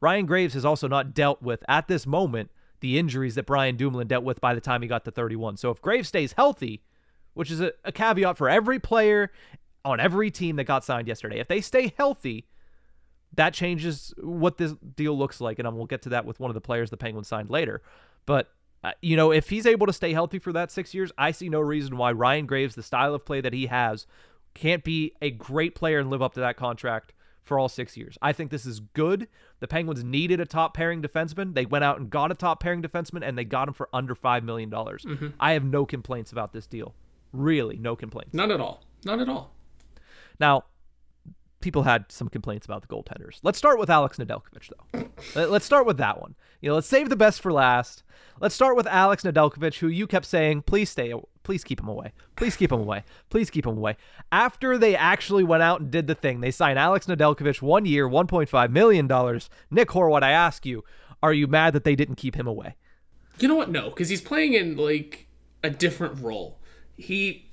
Ryan 0.00 0.26
Graves 0.26 0.54
has 0.54 0.64
also 0.64 0.86
not 0.86 1.14
dealt 1.14 1.42
with, 1.42 1.64
at 1.68 1.88
this 1.88 2.06
moment, 2.06 2.50
the 2.80 2.98
injuries 2.98 3.34
that 3.34 3.46
Brian 3.46 3.76
Dumoulin 3.76 4.06
dealt 4.06 4.24
with 4.24 4.40
by 4.40 4.54
the 4.54 4.60
time 4.60 4.82
he 4.82 4.88
got 4.88 5.04
to 5.04 5.10
31. 5.10 5.56
So 5.56 5.70
if 5.70 5.80
Graves 5.80 6.08
stays 6.08 6.32
healthy, 6.32 6.82
which 7.34 7.50
is 7.50 7.60
a, 7.60 7.72
a 7.84 7.92
caveat 7.92 8.36
for 8.36 8.48
every 8.48 8.78
player 8.78 9.30
on 9.84 10.00
every 10.00 10.30
team 10.30 10.56
that 10.56 10.64
got 10.64 10.84
signed 10.84 11.08
yesterday, 11.08 11.38
if 11.38 11.48
they 11.48 11.60
stay 11.60 11.92
healthy, 11.96 12.46
that 13.34 13.54
changes 13.54 14.14
what 14.18 14.58
this 14.58 14.74
deal 14.94 15.16
looks 15.16 15.40
like. 15.40 15.58
And 15.58 15.76
we'll 15.76 15.86
get 15.86 16.02
to 16.02 16.08
that 16.10 16.24
with 16.24 16.40
one 16.40 16.50
of 16.50 16.54
the 16.54 16.60
players 16.60 16.90
the 16.90 16.96
Penguins 16.96 17.28
signed 17.28 17.50
later. 17.50 17.82
But, 18.24 18.50
uh, 18.82 18.92
you 19.02 19.16
know, 19.16 19.32
if 19.32 19.50
he's 19.50 19.66
able 19.66 19.86
to 19.86 19.92
stay 19.92 20.12
healthy 20.12 20.38
for 20.38 20.52
that 20.52 20.70
six 20.70 20.94
years, 20.94 21.12
I 21.18 21.30
see 21.30 21.48
no 21.48 21.60
reason 21.60 21.96
why 21.96 22.12
Ryan 22.12 22.46
Graves, 22.46 22.74
the 22.74 22.82
style 22.82 23.14
of 23.14 23.24
play 23.24 23.40
that 23.40 23.52
he 23.52 23.66
has, 23.66 24.06
can't 24.54 24.82
be 24.82 25.12
a 25.20 25.30
great 25.30 25.74
player 25.74 25.98
and 25.98 26.10
live 26.10 26.22
up 26.22 26.34
to 26.34 26.40
that 26.40 26.56
contract 26.56 27.12
for 27.46 27.58
all 27.58 27.68
six 27.68 27.96
years. 27.96 28.18
I 28.20 28.32
think 28.32 28.50
this 28.50 28.66
is 28.66 28.80
good. 28.80 29.28
The 29.60 29.68
Penguins 29.68 30.04
needed 30.04 30.40
a 30.40 30.46
top 30.46 30.74
pairing 30.74 31.00
defenseman. 31.00 31.54
They 31.54 31.64
went 31.64 31.84
out 31.84 31.98
and 31.98 32.10
got 32.10 32.32
a 32.32 32.34
top 32.34 32.60
pairing 32.60 32.82
defenseman, 32.82 33.26
and 33.26 33.38
they 33.38 33.44
got 33.44 33.68
him 33.68 33.74
for 33.74 33.88
under 33.92 34.14
$5 34.14 34.42
million. 34.42 34.68
Mm-hmm. 34.70 35.28
I 35.38 35.52
have 35.52 35.64
no 35.64 35.86
complaints 35.86 36.32
about 36.32 36.52
this 36.52 36.66
deal. 36.66 36.94
Really, 37.32 37.76
no 37.76 37.94
complaints. 37.96 38.34
None 38.34 38.50
at 38.50 38.60
all. 38.60 38.82
None 39.04 39.20
at 39.20 39.28
all. 39.28 39.52
Now, 40.40 40.64
people 41.60 41.82
had 41.82 42.10
some 42.10 42.28
complaints 42.28 42.66
about 42.66 42.82
the 42.82 42.88
goaltenders. 42.88 43.38
Let's 43.42 43.58
start 43.58 43.78
with 43.78 43.90
Alex 43.90 44.18
Nedeljkovic, 44.18 44.70
though. 44.70 45.46
let's 45.48 45.64
start 45.66 45.86
with 45.86 45.98
that 45.98 46.20
one. 46.20 46.34
You 46.60 46.68
know, 46.68 46.74
let's 46.74 46.86
save 46.86 47.08
the 47.08 47.16
best 47.16 47.40
for 47.40 47.52
last. 47.52 48.02
Let's 48.40 48.54
start 48.54 48.76
with 48.76 48.86
Alex 48.86 49.22
Nedeljkovic, 49.22 49.78
who 49.78 49.88
you 49.88 50.06
kept 50.06 50.26
saying, 50.26 50.62
please 50.62 50.90
stay, 50.90 51.14
please 51.42 51.64
keep 51.64 51.80
him 51.80 51.88
away, 51.88 52.12
please 52.36 52.56
keep 52.56 52.70
him 52.70 52.80
away, 52.80 53.04
please 53.30 53.50
keep 53.50 53.66
him 53.66 53.76
away. 53.76 53.96
After 54.30 54.76
they 54.76 54.94
actually 54.94 55.44
went 55.44 55.62
out 55.62 55.80
and 55.80 55.90
did 55.90 56.06
the 56.06 56.14
thing, 56.14 56.40
they 56.40 56.50
signed 56.50 56.78
Alex 56.78 57.06
Nedeljkovic 57.06 57.62
one 57.62 57.86
year, 57.86 58.08
$1.5 58.08 58.70
million. 58.70 59.06
Nick 59.70 59.88
Horwat, 59.88 60.22
I 60.22 60.32
ask 60.32 60.66
you, 60.66 60.84
are 61.22 61.32
you 61.32 61.46
mad 61.46 61.72
that 61.72 61.84
they 61.84 61.96
didn't 61.96 62.16
keep 62.16 62.36
him 62.36 62.46
away? 62.46 62.76
You 63.38 63.48
know 63.48 63.56
what? 63.56 63.70
No, 63.70 63.90
because 63.90 64.08
he's 64.08 64.20
playing 64.20 64.54
in 64.54 64.76
like 64.76 65.26
a 65.62 65.70
different 65.70 66.22
role. 66.22 66.58
He 66.96 67.50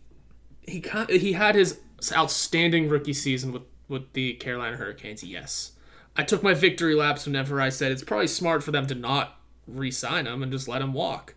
he 0.62 0.84
he 1.10 1.34
had 1.34 1.56
his 1.56 1.80
outstanding 2.16 2.90
rookie 2.90 3.14
season 3.14 3.52
with 3.52 3.64
with 3.88 4.14
the 4.14 4.34
Carolina 4.34 4.78
Hurricanes, 4.78 5.24
yes. 5.24 5.74
I 6.16 6.24
took 6.24 6.44
my 6.44 6.54
victory 6.54 6.96
laps 6.96 7.26
whenever 7.26 7.60
I 7.60 7.70
said 7.70 7.92
it's 7.92 8.04
probably 8.04 8.28
smart 8.28 8.64
for 8.64 8.72
them 8.72 8.88
to 8.88 8.96
not 8.96 9.40
re 9.68 9.92
sign 9.92 10.26
him 10.26 10.44
and 10.44 10.52
just 10.52 10.68
let 10.68 10.82
him 10.82 10.94
walk. 10.94 11.36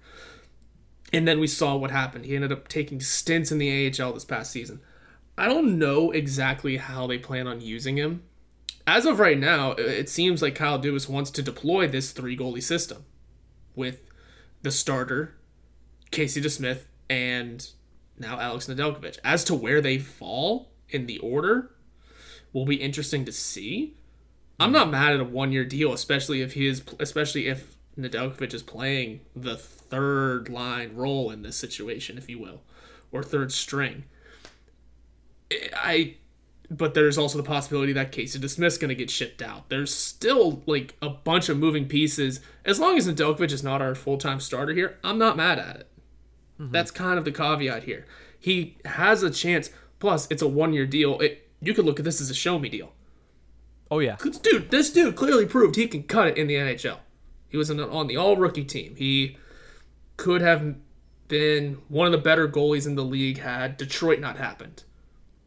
And 1.13 1.27
then 1.27 1.41
we 1.41 1.47
saw 1.47 1.77
what 1.77 1.91
happened. 1.91 2.25
He 2.25 2.35
ended 2.35 2.53
up 2.53 2.69
taking 2.69 3.01
stints 3.01 3.53
in 3.53 3.59
the 3.59 3.87
AHL 4.01 4.13
this 4.13 4.25
past 4.25 4.51
season. 4.51 4.81
I 5.39 5.47
don't 5.47 5.79
know 5.79 6.11
exactly 6.11 6.79
how 6.79 7.07
they 7.07 7.19
plan 7.19 7.47
on 7.47 7.61
using 7.61 7.97
him. 7.97 8.23
As 8.87 9.05
of 9.05 9.19
right 9.19 9.39
now, 9.39 9.73
it 9.73 10.09
seems 10.09 10.43
like 10.43 10.55
Kyle 10.55 10.81
Dubas 10.81 11.09
wants 11.09 11.31
to 11.33 11.43
deploy 11.43 11.89
this 11.89 12.13
three 12.13 12.37
goalie 12.37 12.63
system 12.63 13.05
with 13.75 14.01
the 14.63 14.71
starter, 14.71 15.35
Casey 16.11 16.41
DeSmith, 16.41 16.85
and 17.11 17.69
now 18.19 18.41
Alex 18.41 18.67
Nedeljkovic. 18.67 19.19
As 19.25 19.45
to 19.45 19.55
where 19.55 19.81
they 19.81 19.99
fall 19.99 20.71
in 20.89 21.07
the 21.07 21.19
order, 21.19 21.73
will 22.57 22.65
be 22.65 22.77
interesting 22.77 23.27
to 23.27 23.33
see. 23.33 23.95
I'm 24.59 24.73
not 24.73 24.91
mad 24.91 25.13
at 25.13 25.21
a 25.21 25.25
one 25.25 25.53
year 25.53 25.67
deal, 25.67 25.93
especially 25.93 26.41
if 26.41 26.55
he 26.55 26.67
is, 26.67 26.83
especially 26.99 27.49
if 27.49 27.77
Nedeljkovic 27.99 28.55
is 28.55 28.63
playing 28.63 29.21
the 29.37 29.59
third 29.59 30.49
line 30.49 30.97
role 30.97 31.31
in 31.31 31.43
this 31.43 31.57
situation, 31.57 32.17
if 32.17 32.31
you 32.31 32.39
will, 32.39 32.63
or 33.13 33.23
third 33.23 33.53
string. 33.53 34.05
I, 35.77 36.15
but 36.71 36.95
there's 36.95 37.19
also 37.19 37.37
the 37.37 37.45
possibility 37.45 37.93
that 37.93 38.11
Casey 38.11 38.39
DeSmith's 38.39 38.79
going 38.79 38.89
to 38.89 38.95
get 38.95 39.11
shipped 39.11 39.43
out. 39.43 39.69
There's 39.69 39.95
still 39.95 40.63
like 40.65 40.95
a 41.03 41.11
bunch 41.11 41.51
of 41.51 41.59
moving 41.59 41.87
pieces. 41.87 42.41
As 42.65 42.81
long 42.81 42.97
as 42.97 43.07
Nedeljkovic 43.07 43.53
is 43.53 43.63
not 43.63 43.83
our 43.83 43.95
full 43.95 44.17
time 44.17 44.41
starter 44.41 44.73
here, 44.73 44.99
I'm 45.05 45.19
not 45.19 45.37
mad 45.37 45.59
at 45.59 45.77
it. 45.77 45.89
Mm-hmm. 46.59 46.73
That's 46.73 46.91
kind 46.91 47.19
of 47.19 47.27
the 47.27 47.33
caveat 47.33 47.83
here. 47.83 48.07
He 48.41 48.79
has 48.87 49.23
a 49.23 49.31
chance. 49.31 49.69
Plus, 49.99 50.27
it's 50.31 50.43
a 50.43 50.49
one 50.49 50.73
year 50.73 50.87
deal. 50.87 51.21
It 51.21 51.46
you 51.61 51.75
could 51.75 51.85
look 51.85 51.99
at 51.99 52.05
this 52.05 52.21
as 52.21 52.31
a 52.31 52.35
show 52.35 52.59
me 52.59 52.69
deal. 52.69 52.93
Oh 53.91 54.01
yeah, 54.01 54.17
dude, 54.43 54.71
this 54.71 54.91
dude 54.91 55.17
clearly 55.17 55.47
proved 55.47 55.77
he 55.77 55.87
can 55.87 56.03
cut 56.03 56.29
it 56.29 56.37
in 56.37 56.47
the 56.47 56.55
NHL. 56.55 56.99
He 57.49 57.57
was 57.57 57.71
on 57.71 58.07
the 58.07 58.17
all 58.17 58.37
rookie 58.37 58.65
team. 58.65 58.97
He 58.97 59.37
could 60.17 60.43
have 60.43 60.77
been 61.29 61.79
one 61.89 62.07
of 62.07 62.13
the 62.13 62.19
better 62.19 62.49
goalies 62.49 62.87
in 62.87 62.97
the 62.97 63.05
league 63.05 63.39
had 63.39 63.77
Detroit 63.77 64.21
not 64.21 64.39
happened. 64.39 64.85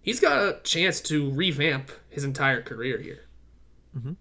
He's 0.01 0.19
got 0.19 0.37
a 0.37 0.59
chance 0.63 1.01
to 1.01 1.29
revamp 1.31 1.91
his 2.09 2.23
entire 2.23 2.61
career 2.61 2.97
here. 2.99 3.25
Mm-hmm. 3.97 4.13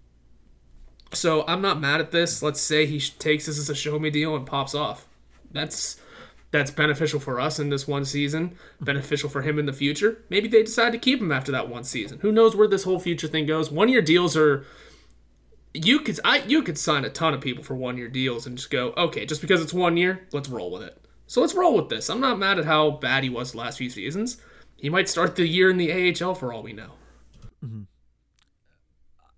So 1.13 1.45
I'm 1.47 1.61
not 1.61 1.79
mad 1.79 2.01
at 2.01 2.11
this. 2.11 2.43
Let's 2.43 2.61
say 2.61 2.85
he 2.85 2.99
takes 2.99 3.45
this 3.45 3.57
as 3.57 3.69
a 3.69 3.75
show 3.75 3.97
me 3.97 4.09
deal 4.09 4.35
and 4.35 4.45
pops 4.45 4.75
off. 4.75 5.07
That's 5.51 5.99
that's 6.51 6.71
beneficial 6.71 7.19
for 7.19 7.39
us 7.39 7.59
in 7.59 7.69
this 7.69 7.87
one 7.87 8.05
season, 8.05 8.55
beneficial 8.81 9.29
for 9.29 9.41
him 9.41 9.59
in 9.59 9.65
the 9.65 9.73
future. 9.73 10.23
Maybe 10.29 10.47
they 10.47 10.63
decide 10.63 10.91
to 10.93 10.97
keep 10.97 11.19
him 11.19 11.31
after 11.31 11.51
that 11.51 11.69
one 11.69 11.83
season. 11.83 12.19
Who 12.21 12.31
knows 12.31 12.55
where 12.55 12.67
this 12.67 12.83
whole 12.83 12.99
future 12.99 13.27
thing 13.27 13.45
goes? 13.45 13.71
One 13.71 13.89
year 13.89 14.01
deals 14.01 14.35
are 14.35 14.65
you 15.73 15.99
could 15.99 16.19
I 16.25 16.39
you 16.39 16.63
could 16.63 16.77
sign 16.77 17.05
a 17.05 17.09
ton 17.09 17.33
of 17.33 17.41
people 17.41 17.63
for 17.63 17.75
one 17.75 17.97
year 17.97 18.07
deals 18.07 18.47
and 18.47 18.57
just 18.57 18.71
go, 18.71 18.93
okay, 18.97 19.25
just 19.25 19.41
because 19.41 19.61
it's 19.61 19.73
one 19.73 19.97
year, 19.97 20.27
let's 20.31 20.49
roll 20.49 20.71
with 20.71 20.81
it. 20.81 20.97
So 21.27 21.41
let's 21.41 21.53
roll 21.53 21.75
with 21.75 21.89
this. 21.89 22.09
I'm 22.09 22.19
not 22.19 22.39
mad 22.39 22.57
at 22.57 22.65
how 22.65 22.91
bad 22.91 23.23
he 23.23 23.29
was 23.29 23.51
the 23.51 23.59
last 23.59 23.77
few 23.77 23.89
seasons. 23.89 24.41
He 24.77 24.89
might 24.89 25.09
start 25.09 25.35
the 25.35 25.45
year 25.45 25.69
in 25.69 25.77
the 25.77 25.91
AHL 25.91 26.33
for 26.33 26.51
all 26.51 26.63
we 26.63 26.73
know. 26.73 26.93
Mm-hmm. 27.63 27.81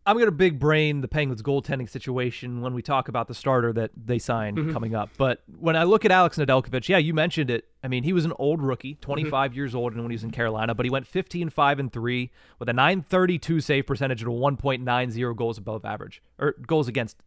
I'm 0.04 0.16
going 0.16 0.26
to 0.26 0.32
big 0.32 0.60
brain 0.60 1.02
the 1.02 1.08
Penguins 1.08 1.44
goaltending 1.44 1.88
situation 1.88 2.62
when 2.62 2.74
we 2.74 2.82
talk 2.82 3.08
about 3.08 3.28
the 3.28 3.36
starter 3.36 3.72
that 3.74 3.92
they 3.96 4.18
signed 4.18 4.58
mm-hmm. 4.58 4.74
coming 4.74 4.96
up. 4.96 5.12
But 5.16 5.44
when 5.60 5.76
I 5.76 5.84
look 5.84 6.06
at 6.06 6.12
Alex 6.12 6.38
Nedeljkovic, 6.38 6.90
yeah, 6.90 6.98
you 6.98 7.14
mentioned 7.14 7.52
it. 7.52 7.66
I 7.84 7.88
mean, 7.88 8.04
he 8.04 8.12
was 8.12 8.26
an 8.26 8.34
old 8.40 8.64
rookie, 8.64 8.94
mm-hmm. 8.94 9.02
25 9.02 9.52
mm-hmm. 9.52 9.58
years 9.58 9.76
old 9.76 9.94
and 9.94 10.02
when 10.02 10.10
he 10.10 10.16
was 10.16 10.24
in 10.24 10.32
Carolina, 10.32 10.74
but 10.74 10.86
he 10.86 10.90
went 10.90 11.06
15 11.06 11.52
5 11.52 11.80
and 11.80 11.94
3 11.94 12.32
with 12.58 12.70
a 12.70 12.74
932 12.74 13.62
save 13.62 13.86
percentage 13.86 14.24
and 14.24 14.32
a 14.32 14.36
1.90 14.36 15.36
goals 15.36 15.60
above 15.60 15.86
average 15.86 16.24
or 16.40 16.56
goals 16.66 16.88
against 16.88 17.18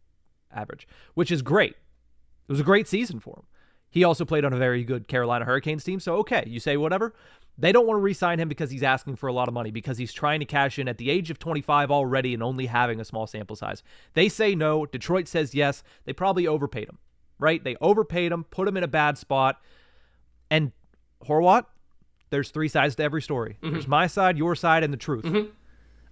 average, 0.53 0.85
which 1.13 1.31
is 1.31 1.41
great. 1.41 1.71
It 1.71 2.51
was 2.51 2.59
a 2.59 2.63
great 2.63 2.87
season 2.89 3.19
for 3.21 3.37
him. 3.37 3.45
He 3.89 4.03
also 4.03 4.25
played 4.25 4.43
on 4.43 4.51
a 4.51 4.57
very 4.57 4.83
good 4.83 5.07
Carolina 5.07 5.45
Hurricanes 5.45 5.85
team, 5.85 6.01
so 6.01 6.17
okay, 6.17 6.43
you 6.45 6.59
say 6.59 6.75
whatever. 6.75 7.13
They 7.57 7.71
don't 7.71 7.87
want 7.87 7.97
to 7.97 8.01
re 8.01 8.13
sign 8.13 8.39
him 8.39 8.49
because 8.49 8.69
he's 8.69 8.83
asking 8.83 9.15
for 9.15 9.27
a 9.27 9.33
lot 9.33 9.47
of 9.47 9.53
money, 9.53 9.71
because 9.71 9.97
he's 9.97 10.11
trying 10.11 10.39
to 10.41 10.45
cash 10.45 10.77
in 10.77 10.87
at 10.87 10.97
the 10.97 11.09
age 11.09 11.31
of 11.31 11.39
25 11.39 11.89
already 11.89 12.33
and 12.33 12.43
only 12.43 12.65
having 12.65 12.99
a 12.99 13.05
small 13.05 13.27
sample 13.27 13.55
size. 13.55 13.81
They 14.13 14.27
say 14.29 14.55
no. 14.55 14.85
Detroit 14.85 15.27
says 15.27 15.55
yes. 15.55 15.83
They 16.03 16.13
probably 16.13 16.47
overpaid 16.47 16.89
him, 16.89 16.97
right? 17.39 17.63
They 17.63 17.77
overpaid 17.79 18.31
him, 18.31 18.43
put 18.45 18.67
him 18.67 18.75
in 18.75 18.83
a 18.83 18.89
bad 18.89 19.17
spot. 19.17 19.61
And 20.51 20.73
Horwat, 21.25 21.65
there's 22.29 22.49
three 22.49 22.67
sides 22.67 22.95
to 22.95 23.03
every 23.03 23.21
story 23.21 23.57
mm-hmm. 23.61 23.73
there's 23.73 23.87
my 23.87 24.07
side, 24.07 24.37
your 24.37 24.55
side, 24.55 24.83
and 24.83 24.91
the 24.91 24.97
truth. 24.97 25.23
Mm-hmm. 25.23 25.49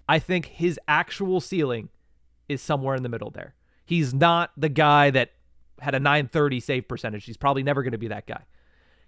I 0.08 0.19
think 0.19 0.45
his 0.45 0.79
actual 0.88 1.41
ceiling 1.41 1.89
is 2.47 2.62
somewhere 2.62 2.95
in 2.95 3.03
the 3.03 3.10
middle 3.10 3.32
there. 3.32 3.56
He's 3.86 4.13
not 4.13 4.51
the 4.56 4.69
guy 4.69 5.10
that 5.10 5.32
had 5.79 5.95
a 5.95 5.99
930 5.99 6.60
save 6.60 6.88
percentage. 6.88 7.25
He's 7.25 7.38
probably 7.38 7.63
never 7.63 7.84
going 7.84 7.91
to 7.91 7.97
be 7.97 8.08
that 8.08 8.27
guy. 8.27 8.43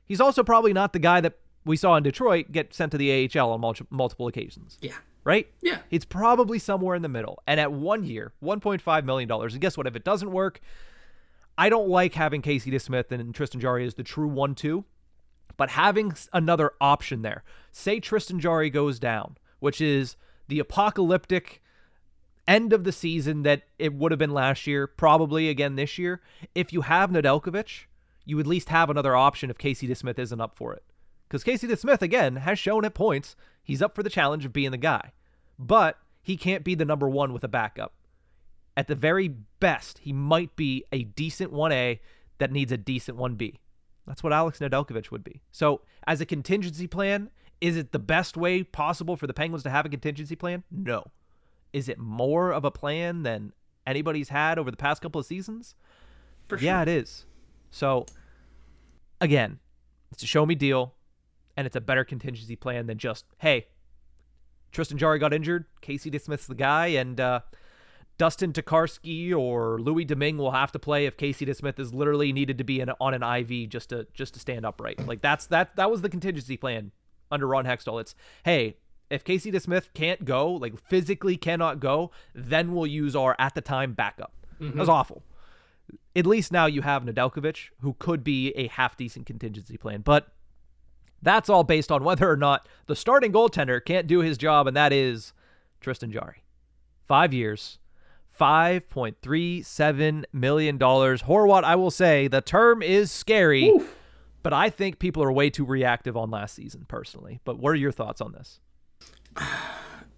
He's 0.06 0.22
also 0.22 0.44
probably 0.44 0.74
not 0.74 0.94
the 0.94 1.00
guy 1.00 1.22
that 1.22 1.38
we 1.66 1.76
saw 1.78 1.96
in 1.96 2.04
Detroit 2.04 2.52
get 2.52 2.74
sent 2.74 2.92
to 2.92 2.98
the 2.98 3.30
AHL 3.36 3.52
on 3.52 3.62
mul- 3.62 3.76
multiple 3.90 4.28
occasions. 4.28 4.78
Yeah. 4.82 4.96
Right? 5.24 5.48
Yeah. 5.62 5.80
It's 5.90 6.06
probably 6.06 6.60
somewhere 6.60 6.96
in 6.96 7.02
the 7.02 7.10
middle. 7.10 7.42
And 7.48 7.60
at 7.60 7.72
one 7.72 8.04
year, 8.04 8.34
$1.5 8.44 9.06
million. 9.06 9.32
And 9.32 9.60
guess 9.62 9.76
what? 9.76 9.88
If 9.88 9.96
it 9.96 10.04
doesn't 10.04 10.32
work, 10.32 10.60
I 11.58 11.70
don't 11.70 11.90
like 11.90 12.14
having 12.14 12.42
Casey 12.42 12.70
DeSmith 12.70 13.12
and 13.12 13.34
Tristan 13.34 13.60
Jarry 13.60 13.86
as 13.86 13.96
the 13.96 14.04
true 14.04 14.28
1 14.28 14.54
2, 14.56 14.86
but 15.58 15.72
having 15.72 16.14
another 16.32 16.74
option 16.80 17.24
there. 17.24 17.44
Say 17.72 18.00
Tristan 18.00 18.40
Jarry 18.40 18.70
goes 18.70 19.00
down, 19.00 19.38
which 19.60 19.82
is 19.82 20.16
the 20.48 20.60
apocalyptic 20.60 21.62
end 22.48 22.74
of 22.74 22.84
the 22.84 22.92
season 22.92 23.42
that 23.44 23.64
it 23.80 23.94
would 23.94 24.12
have 24.12 24.20
been 24.20 24.34
last 24.34 24.68
year, 24.68 24.86
probably 24.86 25.50
again 25.50 25.76
this 25.76 25.98
year. 25.98 26.22
If 26.54 26.72
you 26.72 26.82
have 26.82 27.10
Nedeljkovic, 27.10 27.86
you 28.26 28.40
at 28.40 28.46
least 28.46 28.70
have 28.70 28.90
another 28.92 29.16
option 29.16 29.50
if 29.50 29.58
Casey 29.58 29.88
DeSmith 29.88 30.20
isn't 30.20 30.42
up 30.42 30.56
for 30.56 30.74
it. 30.74 30.84
Because 31.28 31.44
Casey 31.44 31.68
DeSmith, 31.68 32.02
again, 32.02 32.38
has 32.38 32.60
shown 32.60 32.86
at 32.86 32.94
points 32.94 33.36
he's 33.64 33.82
up 33.82 33.96
for 33.96 34.04
the 34.04 34.10
challenge 34.10 34.46
of 34.46 34.54
being 34.54 34.72
the 34.72 34.78
guy. 34.78 35.12
But 35.58 35.98
he 36.22 36.38
can't 36.38 36.64
be 36.64 36.76
the 36.76 36.86
number 36.86 37.10
one 37.10 37.34
with 37.34 37.44
a 37.44 37.48
backup. 37.48 37.94
At 38.78 38.88
the 38.88 38.96
very 38.96 39.30
best, 39.60 40.00
he 40.00 40.12
might 40.12 40.56
be 40.56 40.84
a 40.92 41.04
decent 41.04 41.54
1A 41.54 42.00
that 42.40 42.52
needs 42.52 42.72
a 42.72 42.78
decent 42.78 43.18
1B. 43.18 43.60
That's 44.06 44.24
what 44.24 44.34
Alex 44.34 44.60
Nedeljkovic 44.60 45.12
would 45.12 45.24
be. 45.24 45.42
So, 45.52 45.82
as 46.06 46.22
a 46.22 46.26
contingency 46.26 46.88
plan, 46.88 47.30
is 47.62 47.78
it 47.78 47.92
the 47.92 48.00
best 48.00 48.38
way 48.38 48.64
possible 48.64 49.16
for 49.16 49.28
the 49.28 49.34
Penguins 49.34 49.64
to 49.64 49.70
have 49.70 49.86
a 49.86 49.90
contingency 49.90 50.36
plan? 50.36 50.64
No. 50.70 51.06
Is 51.74 51.90
it 51.90 51.98
more 51.98 52.52
of 52.52 52.66
a 52.66 52.72
plan 52.72 53.24
than 53.24 53.54
anybody's 53.88 54.30
had 54.30 54.60
over 54.60 54.70
the 54.70 54.78
past 54.78 55.02
couple 55.02 55.20
of 55.20 55.26
seasons? 55.26 55.76
For 56.48 56.58
sure. 56.58 56.66
Yeah, 56.66 56.82
it 56.82 56.88
is. 56.88 57.26
So, 57.72 58.06
again, 59.22 59.60
it's 60.12 60.24
a 60.24 60.28
show 60.28 60.46
me 60.46 60.56
deal 60.56 60.95
and 61.58 61.68
it's 61.68 61.76
a 61.76 61.82
better 61.82 62.04
contingency 62.04 62.56
plan 62.56 62.88
than 62.88 62.98
just 62.98 63.26
hey, 63.40 63.68
Tristan 64.72 64.98
Jarry 64.98 65.20
got 65.20 65.34
injured, 65.34 65.66
Casey 65.82 66.12
DeSmith's 66.12 66.48
the 66.48 66.56
guy, 66.56 66.88
and 66.88 67.20
uh, 67.20 67.40
Dustin 68.18 68.54
Tokarski 68.54 69.34
or 69.36 69.80
Louis 69.80 70.06
Domingue 70.06 70.38
will 70.38 70.52
have 70.52 70.72
to 70.74 70.80
play 70.80 71.06
if 71.06 71.18
Casey 71.18 71.46
DeSmith 71.46 71.80
is 71.80 71.94
literally 71.94 72.32
needed 72.32 72.58
to 72.58 72.64
be 72.64 72.80
in, 72.80 72.90
on 73.00 73.14
an 73.14 73.24
IV 73.24 73.70
just 73.70 73.90
to 73.90 74.08
just 74.14 74.34
to 74.34 74.40
stand 74.40 74.66
upright. 74.66 75.06
Like 75.06 75.22
that's 75.22 75.48
that 75.48 75.76
that 75.76 75.90
was 75.90 76.02
the 76.02 76.10
contingency 76.10 76.58
plan 76.58 76.92
under 77.32 77.48
Ron 77.48 77.66
Hextall. 77.66 78.00
It's 78.02 78.16
hey, 78.44 78.78
if 79.10 79.24
Casey 79.24 79.52
DeSmith 79.52 79.94
can't 79.94 80.26
go, 80.26 80.52
like 80.52 80.80
physically 80.88 81.38
cannot 81.38 81.80
go, 81.80 82.12
then 82.34 82.74
we'll 82.74 82.88
use 82.88 83.16
our 83.16 83.36
at 83.40 83.56
the 83.56 83.62
time 83.62 83.94
backup. 83.94 84.34
Mm-hmm. 84.60 84.78
That 84.78 84.82
was 84.82 84.90
awful. 84.90 85.24
At 86.16 86.26
least 86.26 86.52
now 86.52 86.66
you 86.66 86.82
have 86.82 87.04
Nedeljkovic, 87.04 87.70
who 87.82 87.94
could 88.00 88.24
be 88.24 88.52
a 88.52 88.68
half 88.68 88.98
decent 88.98 89.26
contingency 89.26 89.78
plan. 89.78 90.02
But 90.02 90.30
that's 91.22 91.50
all 91.50 91.64
based 91.64 91.92
on 91.92 92.04
whether 92.04 92.30
or 92.30 92.38
not 92.38 92.68
the 92.88 92.96
starting 92.96 93.32
goaltender 93.32 93.84
can't 93.84 94.08
do 94.08 94.20
his 94.20 94.38
job, 94.38 94.68
and 94.68 94.78
that 94.78 94.94
is 94.94 95.34
Tristan 95.82 96.12
Jarry. 96.12 96.44
Five 97.08 97.34
years, 97.34 97.80
$5.37 98.40 100.24
million. 100.34 100.80
Horwat, 100.80 101.64
I 101.64 101.76
will 101.76 101.92
say 101.92 102.28
the 102.28 102.42
term 102.42 102.82
is 102.82 103.12
scary, 103.12 103.70
Oof. 103.70 103.96
but 104.44 104.54
I 104.54 104.70
think 104.70 105.00
people 105.00 105.24
are 105.24 105.32
way 105.32 105.50
too 105.50 105.66
reactive 105.66 106.18
on 106.18 106.30
last 106.32 106.56
season, 106.56 106.86
personally. 106.88 107.40
But 107.46 107.60
what 107.60 107.70
are 107.70 107.76
your 107.76 107.92
thoughts 107.92 108.22
on 108.22 108.34
this? 108.34 108.60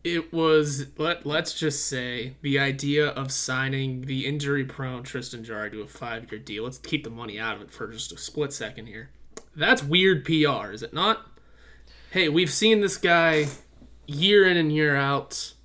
It 0.04 0.32
was, 0.32 0.86
let, 0.98 1.26
let's 1.26 1.54
just 1.54 1.86
say, 1.86 2.36
the 2.42 2.60
idea 2.60 3.10
of 3.10 3.30
signing 3.30 4.04
the 4.04 4.26
injury 4.26 4.64
prone 4.64 5.04
Tristan 5.04 5.44
Jarry 5.44 5.70
to 5.72 5.82
a 5.82 5.88
five 5.88 6.32
year 6.32 6.40
deal. 6.40 6.64
Let's 6.64 6.78
keep 6.78 7.04
the 7.04 7.10
money 7.10 7.38
out 7.38 7.58
of 7.58 7.64
it 7.64 7.72
for 7.72 7.88
just 7.92 8.14
a 8.14 8.18
split 8.18 8.54
second 8.54 8.86
here. 8.86 9.10
That's 9.58 9.84
weird 9.84 10.24
PR, 10.24 10.72
is 10.72 10.84
it 10.84 10.94
not? 10.94 11.26
Hey, 12.12 12.30
we've 12.30 12.52
seen 12.52 12.82
this 12.82 12.96
guy 12.96 13.48
year 14.06 14.48
in 14.48 14.56
and 14.56 14.72
year 14.72 14.96
out 14.96 15.56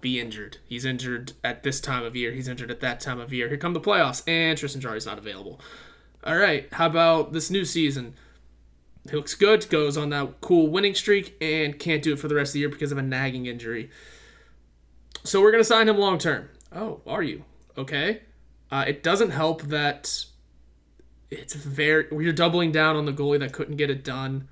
be 0.00 0.18
injured. 0.18 0.58
He's 0.66 0.84
injured 0.84 1.32
at 1.44 1.62
this 1.62 1.80
time 1.80 2.02
of 2.02 2.16
year. 2.16 2.32
He's 2.32 2.48
injured 2.48 2.72
at 2.72 2.80
that 2.80 2.98
time 2.98 3.20
of 3.20 3.32
year. 3.32 3.48
Here 3.48 3.56
come 3.56 3.74
the 3.74 3.80
playoffs, 3.80 4.24
and 4.26 4.58
Tristan 4.58 4.80
Jarry's 4.80 5.06
not 5.06 5.18
available. 5.18 5.60
All 6.24 6.36
right, 6.36 6.66
how 6.72 6.86
about 6.86 7.32
this 7.32 7.48
new 7.48 7.64
season? 7.64 8.14
He 9.08 9.14
looks 9.14 9.36
good, 9.36 9.68
goes 9.70 9.96
on 9.96 10.10
that 10.10 10.40
cool 10.40 10.66
winning 10.66 10.96
streak, 10.96 11.36
and 11.40 11.78
can't 11.78 12.02
do 12.02 12.12
it 12.12 12.18
for 12.18 12.26
the 12.26 12.34
rest 12.34 12.50
of 12.50 12.54
the 12.54 12.60
year 12.60 12.68
because 12.68 12.90
of 12.90 12.98
a 12.98 13.02
nagging 13.02 13.46
injury. 13.46 13.88
So 15.22 15.40
we're 15.40 15.52
going 15.52 15.62
to 15.62 15.68
sign 15.68 15.88
him 15.88 15.96
long 15.96 16.18
term. 16.18 16.48
Oh, 16.74 17.00
are 17.06 17.22
you? 17.22 17.44
Okay. 17.78 18.22
Uh, 18.70 18.84
it 18.88 19.04
doesn't 19.04 19.30
help 19.30 19.62
that 19.62 20.24
it's 21.32 21.54
very. 21.54 22.06
You're 22.10 22.32
doubling 22.32 22.72
down 22.72 22.96
on 22.96 23.06
the 23.06 23.12
goalie 23.12 23.40
that 23.40 23.52
couldn't 23.52 23.76
get 23.76 23.90
it 23.90 24.04
done. 24.04 24.48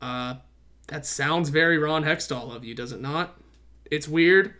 Uh, 0.00 0.36
that 0.88 1.04
sounds 1.04 1.48
very 1.48 1.78
Ron 1.78 2.04
Hextall 2.04 2.54
of 2.54 2.64
you, 2.64 2.74
does 2.74 2.92
it 2.92 3.00
not? 3.00 3.36
It's 3.90 4.08
weird. 4.08 4.54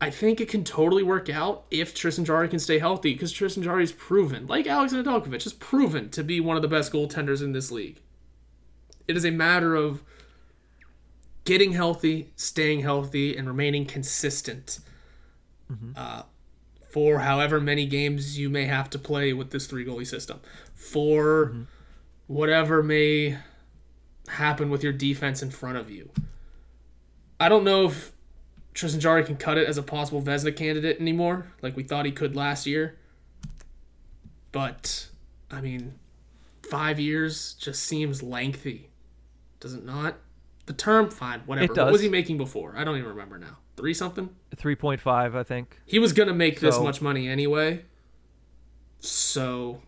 I 0.00 0.10
think 0.10 0.40
it 0.40 0.48
can 0.48 0.64
totally 0.64 1.02
work 1.02 1.30
out 1.30 1.64
if 1.70 1.94
Tristan 1.94 2.24
Jarry 2.24 2.48
can 2.48 2.58
stay 2.58 2.78
healthy 2.78 3.12
because 3.12 3.32
Tristan 3.32 3.62
Jarry 3.62 3.84
is 3.84 3.92
proven, 3.92 4.46
like 4.46 4.66
Alex 4.66 4.92
Nedeljkovic, 4.92 5.46
is 5.46 5.52
proven 5.52 6.10
to 6.10 6.22
be 6.22 6.40
one 6.40 6.56
of 6.56 6.62
the 6.62 6.68
best 6.68 6.92
goaltenders 6.92 7.42
in 7.42 7.52
this 7.52 7.70
league. 7.70 8.00
It 9.06 9.16
is 9.16 9.24
a 9.24 9.30
matter 9.30 9.74
of 9.74 10.02
getting 11.44 11.72
healthy, 11.72 12.32
staying 12.36 12.80
healthy, 12.80 13.36
and 13.36 13.46
remaining 13.46 13.86
consistent 13.86 14.80
mm-hmm. 15.70 15.92
uh, 15.96 16.22
for 16.94 17.18
however 17.18 17.60
many 17.60 17.86
games 17.86 18.38
you 18.38 18.48
may 18.48 18.66
have 18.66 18.88
to 18.88 19.00
play 19.00 19.32
with 19.32 19.50
this 19.50 19.66
three 19.66 19.84
goalie 19.84 20.06
system, 20.06 20.38
for 20.76 21.46
mm-hmm. 21.46 21.62
whatever 22.28 22.84
may 22.84 23.36
happen 24.28 24.70
with 24.70 24.84
your 24.84 24.92
defense 24.92 25.42
in 25.42 25.50
front 25.50 25.76
of 25.76 25.90
you. 25.90 26.08
I 27.40 27.48
don't 27.48 27.64
know 27.64 27.86
if 27.86 28.12
Tristan 28.74 29.00
Jarry 29.00 29.24
can 29.24 29.34
cut 29.34 29.58
it 29.58 29.66
as 29.66 29.76
a 29.76 29.82
possible 29.82 30.22
Vezina 30.22 30.54
candidate 30.54 31.00
anymore, 31.00 31.48
like 31.62 31.76
we 31.76 31.82
thought 31.82 32.06
he 32.06 32.12
could 32.12 32.36
last 32.36 32.64
year. 32.64 32.96
But 34.52 35.08
I 35.50 35.60
mean, 35.60 35.94
five 36.70 37.00
years 37.00 37.54
just 37.54 37.82
seems 37.82 38.22
lengthy, 38.22 38.88
does 39.58 39.74
it 39.74 39.84
not? 39.84 40.14
The 40.66 40.74
term, 40.74 41.10
fine, 41.10 41.40
whatever. 41.40 41.74
What 41.74 41.90
was 41.90 42.02
he 42.02 42.08
making 42.08 42.38
before? 42.38 42.76
I 42.76 42.84
don't 42.84 42.96
even 42.98 43.10
remember 43.10 43.36
now. 43.36 43.58
Three 43.76 43.94
something? 43.94 44.30
Three 44.54 44.76
point 44.76 45.00
five, 45.00 45.34
I 45.34 45.42
think. 45.42 45.80
He 45.84 45.98
was 45.98 46.12
gonna 46.12 46.34
make 46.34 46.58
so, 46.58 46.66
this 46.66 46.78
much 46.78 47.02
money 47.02 47.28
anyway. 47.28 47.84
So, 49.00 49.82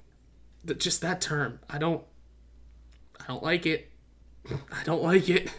just 0.79 1.01
that 1.01 1.21
term, 1.21 1.61
I 1.71 1.79
don't, 1.79 2.03
I 3.21 3.25
don't 3.29 3.43
like 3.43 3.65
it. 3.65 3.91
I 4.51 4.83
don't 4.85 5.03
like 5.03 5.29
it 5.29 5.51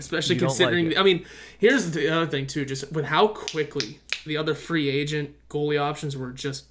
especially 0.00 0.36
considering. 0.36 0.88
Like 0.88 0.98
I 0.98 1.02
mean, 1.02 1.24
here's 1.58 1.92
the 1.92 2.08
other 2.08 2.26
thing 2.26 2.46
too. 2.46 2.64
Just 2.64 2.90
with 2.92 3.06
how 3.06 3.28
quickly 3.28 4.00
the 4.26 4.36
other 4.36 4.54
free 4.54 4.88
agent 4.88 5.36
goalie 5.48 5.80
options 5.80 6.16
were 6.16 6.32
just 6.32 6.64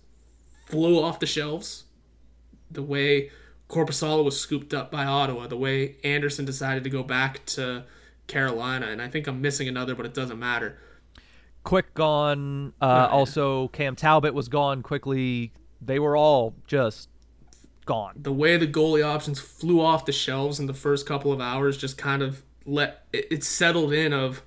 flew 0.66 1.02
off 1.02 1.20
the 1.20 1.26
shelves. 1.26 1.86
The 2.70 2.84
way 2.84 3.32
Korpisalo 3.70 4.24
was 4.24 4.40
scooped 4.40 4.74
up 4.74 4.92
by 4.92 5.06
Ottawa, 5.06 5.48
the 5.48 5.58
way 5.58 5.96
Anderson 6.04 6.46
decided 6.46 6.84
to 6.84 6.90
go 6.90 7.04
back 7.04 7.46
to 7.48 7.86
Carolina, 8.30 8.88
and 8.88 9.02
I 9.02 9.10
think 9.10 9.28
I'm 9.28 9.42
missing 9.42 9.68
another, 9.68 9.96
but 9.96 10.06
it 10.06 10.14
doesn't 10.14 10.40
matter. 10.40 10.78
Quick 11.64 11.94
gone. 11.94 12.74
Uh, 12.82 13.10
Also, 13.12 13.68
Cam 13.70 13.96
Talbot 13.98 14.34
was 14.34 14.48
gone 14.48 14.82
quickly. 14.82 15.52
They 15.82 16.00
were 16.00 16.16
all 16.16 16.56
just 16.66 17.10
gone. 17.86 18.14
The 18.16 18.32
way 18.32 18.56
the 18.56 18.68
goalie 18.68 19.06
options 19.06 19.40
flew 19.40 19.82
off 19.82 20.06
the 20.06 20.12
shelves 20.14 20.60
in 20.60 20.68
the 20.68 20.74
first 20.74 21.06
couple 21.06 21.34
of 21.34 21.42
hours 21.42 21.78
just 21.78 21.98
kind 21.98 22.22
of 22.22 22.44
let 22.66 23.06
it 23.12 23.44
settled 23.44 23.92
in 23.92 24.14
of 24.14 24.44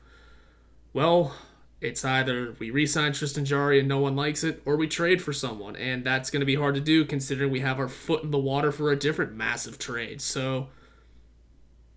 well 0.92 1.34
it's 1.82 2.04
either 2.04 2.54
we 2.60 2.70
re-sign 2.70 3.12
Tristan 3.12 3.44
Jarry 3.44 3.80
and 3.80 3.88
no 3.88 3.98
one 3.98 4.14
likes 4.14 4.44
it, 4.44 4.62
or 4.64 4.76
we 4.76 4.86
trade 4.86 5.20
for 5.20 5.32
someone, 5.32 5.74
and 5.74 6.04
that's 6.04 6.30
going 6.30 6.38
to 6.40 6.46
be 6.46 6.54
hard 6.54 6.76
to 6.76 6.80
do 6.80 7.04
considering 7.04 7.50
we 7.50 7.58
have 7.58 7.80
our 7.80 7.88
foot 7.88 8.22
in 8.22 8.30
the 8.30 8.38
water 8.38 8.70
for 8.70 8.92
a 8.92 8.96
different 8.96 9.34
massive 9.34 9.80
trade. 9.80 10.20
So 10.20 10.68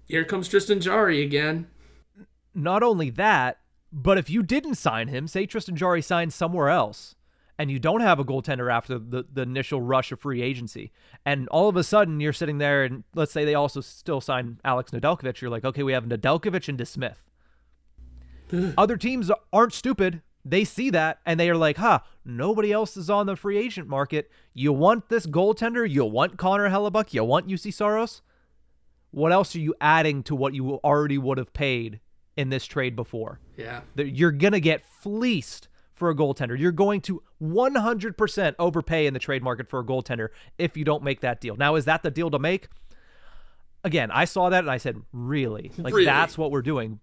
here 0.07 0.25
comes 0.25 0.47
Tristan 0.47 0.81
Jarry 0.81 1.21
again. 1.21 1.67
Not 2.55 2.81
only 2.81 3.09
that, 3.11 3.59
but 3.91 4.17
if 4.17 4.29
you 4.29 4.41
didn't 4.41 4.75
sign 4.75 5.09
him, 5.09 5.27
say 5.27 5.45
Tristan 5.45 5.75
Jarry 5.75 6.01
signed 6.01 6.33
somewhere 6.33 6.69
else, 6.69 7.15
and 7.59 7.69
you 7.69 7.79
don't 7.79 8.01
have 8.01 8.19
a 8.19 8.25
goaltender 8.25 8.71
after 8.71 8.97
the, 8.97 9.25
the 9.31 9.41
initial 9.41 9.81
rush 9.81 10.11
of 10.11 10.19
free 10.19 10.41
agency, 10.41 10.91
and 11.25 11.47
all 11.49 11.69
of 11.69 11.75
a 11.75 11.83
sudden 11.83 12.19
you're 12.19 12.33
sitting 12.33 12.57
there, 12.57 12.83
and 12.83 13.03
let's 13.13 13.31
say 13.31 13.45
they 13.45 13.55
also 13.55 13.81
still 13.81 14.21
sign 14.21 14.59
Alex 14.63 14.91
Nedeljkovic, 14.91 15.41
you're 15.41 15.51
like, 15.51 15.65
okay, 15.65 15.83
we 15.83 15.93
have 15.93 16.05
Nedeljkovic 16.05 16.67
and 16.69 16.79
DeSmith. 16.79 17.17
Other 18.77 18.97
teams 18.97 19.31
aren't 19.51 19.73
stupid. 19.73 20.21
They 20.43 20.63
see 20.63 20.91
that 20.91 21.19
and 21.25 21.39
they 21.39 21.49
are 21.49 21.57
like, 21.57 21.77
huh, 21.77 21.99
nobody 22.23 22.71
else 22.71 22.95
is 22.95 23.09
on 23.09 23.25
the 23.25 23.35
free 23.35 23.57
agent 23.57 23.87
market. 23.87 24.29
You 24.53 24.71
want 24.71 25.09
this 25.09 25.25
goaltender? 25.25 25.89
You 25.89 26.05
want 26.05 26.37
Connor 26.37 26.69
Hellebuyck? 26.69 27.13
You 27.13 27.23
want 27.23 27.47
Juuse 27.47 27.73
Saros? 27.73 28.21
What 29.09 29.31
else 29.31 29.55
are 29.55 29.59
you 29.59 29.73
adding 29.81 30.21
to 30.23 30.35
what 30.35 30.53
you 30.53 30.75
already 30.83 31.17
would 31.17 31.39
have 31.39 31.53
paid 31.53 31.99
in 32.37 32.49
this 32.49 32.65
trade 32.65 32.95
before? 32.95 33.39
Yeah. 33.57 33.81
You're 33.95 34.31
going 34.31 34.53
to 34.53 34.59
get 34.59 34.85
fleeced 34.85 35.67
for 35.93 36.09
a 36.09 36.15
goaltender. 36.15 36.57
You're 36.59 36.71
going 36.71 37.01
to 37.01 37.23
100% 37.41 38.55
overpay 38.59 39.07
in 39.07 39.13
the 39.13 39.19
trade 39.19 39.41
market 39.43 39.69
for 39.69 39.79
a 39.79 39.83
goaltender 39.83 40.29
if 40.57 40.75
you 40.75 40.83
don't 40.83 41.03
make 41.03 41.21
that 41.21 41.41
deal. 41.41 41.55
Now, 41.55 41.75
is 41.75 41.85
that 41.85 42.03
the 42.03 42.11
deal 42.11 42.29
to 42.31 42.39
make? 42.39 42.67
Again, 43.83 44.11
I 44.11 44.25
saw 44.25 44.49
that 44.49 44.59
and 44.59 44.71
I 44.71 44.77
said, 44.77 45.01
really? 45.13 45.71
Like, 45.77 45.93
really? 45.93 46.05
that's 46.05 46.37
what 46.37 46.51
we're 46.51 46.61
doing. 46.61 46.99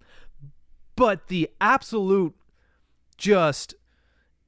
But 0.97 1.29
the 1.29 1.49
absolute 1.61 2.35
just 3.17 3.75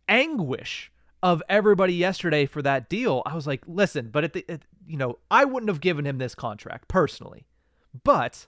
anguish 0.08 0.92
of 1.22 1.42
everybody 1.48 1.94
yesterday 1.94 2.44
for 2.44 2.60
that 2.60 2.90
deal, 2.90 3.22
I 3.24 3.34
was 3.34 3.46
like, 3.46 3.62
listen, 3.66 4.10
but 4.10 4.24
at 4.24 4.34
the, 4.34 4.44
at, 4.48 4.62
you 4.86 4.98
know, 4.98 5.18
I 5.30 5.46
wouldn't 5.46 5.70
have 5.70 5.80
given 5.80 6.06
him 6.06 6.18
this 6.18 6.34
contract 6.34 6.88
personally. 6.88 7.46
But 8.02 8.46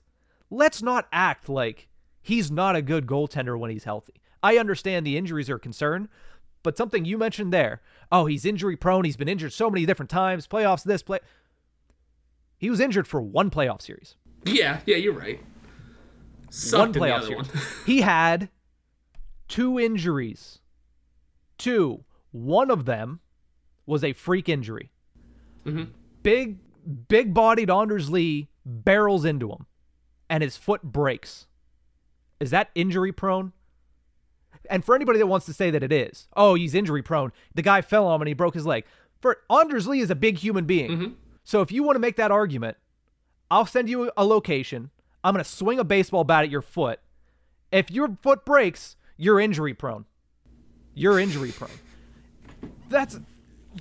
let's 0.50 0.82
not 0.82 1.08
act 1.10 1.48
like 1.48 1.88
he's 2.26 2.50
not 2.50 2.74
a 2.74 2.82
good 2.82 3.06
goaltender 3.06 3.56
when 3.56 3.70
he's 3.70 3.84
healthy. 3.84 4.14
I 4.42 4.58
understand 4.58 5.06
the 5.06 5.16
injuries 5.16 5.48
are 5.48 5.56
a 5.56 5.60
concern, 5.60 6.08
but 6.64 6.76
something 6.76 7.04
you 7.04 7.18
mentioned 7.18 7.52
there, 7.52 7.82
oh, 8.10 8.26
he's 8.26 8.44
injury 8.44 8.76
prone. 8.76 9.04
He's 9.04 9.16
been 9.16 9.28
injured 9.28 9.52
so 9.52 9.70
many 9.70 9.86
different 9.86 10.10
times. 10.10 10.48
Playoffs, 10.48 10.82
this 10.82 11.04
play. 11.04 11.20
He 12.58 12.68
was 12.68 12.80
injured 12.80 13.06
for 13.06 13.20
one 13.20 13.48
playoff 13.48 13.80
series. 13.80 14.16
Yeah, 14.44 14.80
yeah, 14.86 14.96
you're 14.96 15.12
right. 15.12 15.40
Sucked 16.50 16.96
one 16.96 17.08
playoff 17.10 17.26
series. 17.28 17.46
he 17.86 18.00
had 18.00 18.48
two 19.46 19.78
injuries. 19.78 20.58
Two. 21.58 22.04
One 22.32 22.72
of 22.72 22.86
them 22.86 23.20
was 23.86 24.02
a 24.02 24.12
freak 24.12 24.48
injury. 24.48 24.90
Mm-hmm. 25.64 25.92
Big, 26.24 26.58
big 27.06 27.32
bodied 27.32 27.70
Anders 27.70 28.10
Lee 28.10 28.48
barrels 28.64 29.24
into 29.24 29.48
him, 29.50 29.66
and 30.28 30.42
his 30.42 30.56
foot 30.56 30.82
breaks. 30.82 31.46
Is 32.40 32.50
that 32.50 32.70
injury 32.74 33.12
prone? 33.12 33.52
And 34.68 34.84
for 34.84 34.94
anybody 34.94 35.18
that 35.18 35.26
wants 35.26 35.46
to 35.46 35.52
say 35.52 35.70
that 35.70 35.82
it 35.82 35.92
is, 35.92 36.26
oh, 36.36 36.54
he's 36.54 36.74
injury 36.74 37.02
prone. 37.02 37.32
The 37.54 37.62
guy 37.62 37.82
fell 37.82 38.06
on 38.06 38.16
him 38.16 38.22
and 38.22 38.28
he 38.28 38.34
broke 38.34 38.54
his 38.54 38.66
leg. 38.66 38.84
For 39.20 39.38
Anders 39.50 39.86
Lee 39.86 40.00
is 40.00 40.10
a 40.10 40.14
big 40.14 40.38
human 40.38 40.64
being. 40.64 40.90
Mm-hmm. 40.90 41.12
So 41.44 41.60
if 41.60 41.70
you 41.70 41.82
want 41.82 41.96
to 41.96 42.00
make 42.00 42.16
that 42.16 42.30
argument, 42.30 42.76
I'll 43.50 43.66
send 43.66 43.88
you 43.88 44.10
a 44.16 44.24
location. 44.24 44.90
I'm 45.22 45.34
going 45.34 45.44
to 45.44 45.50
swing 45.50 45.78
a 45.78 45.84
baseball 45.84 46.24
bat 46.24 46.44
at 46.44 46.50
your 46.50 46.62
foot. 46.62 47.00
If 47.70 47.90
your 47.90 48.16
foot 48.22 48.44
breaks, 48.44 48.96
you're 49.16 49.40
injury 49.40 49.74
prone. 49.74 50.04
you're 50.94 51.18
injury 51.18 51.52
prone. 51.52 51.70
That's 52.88 53.18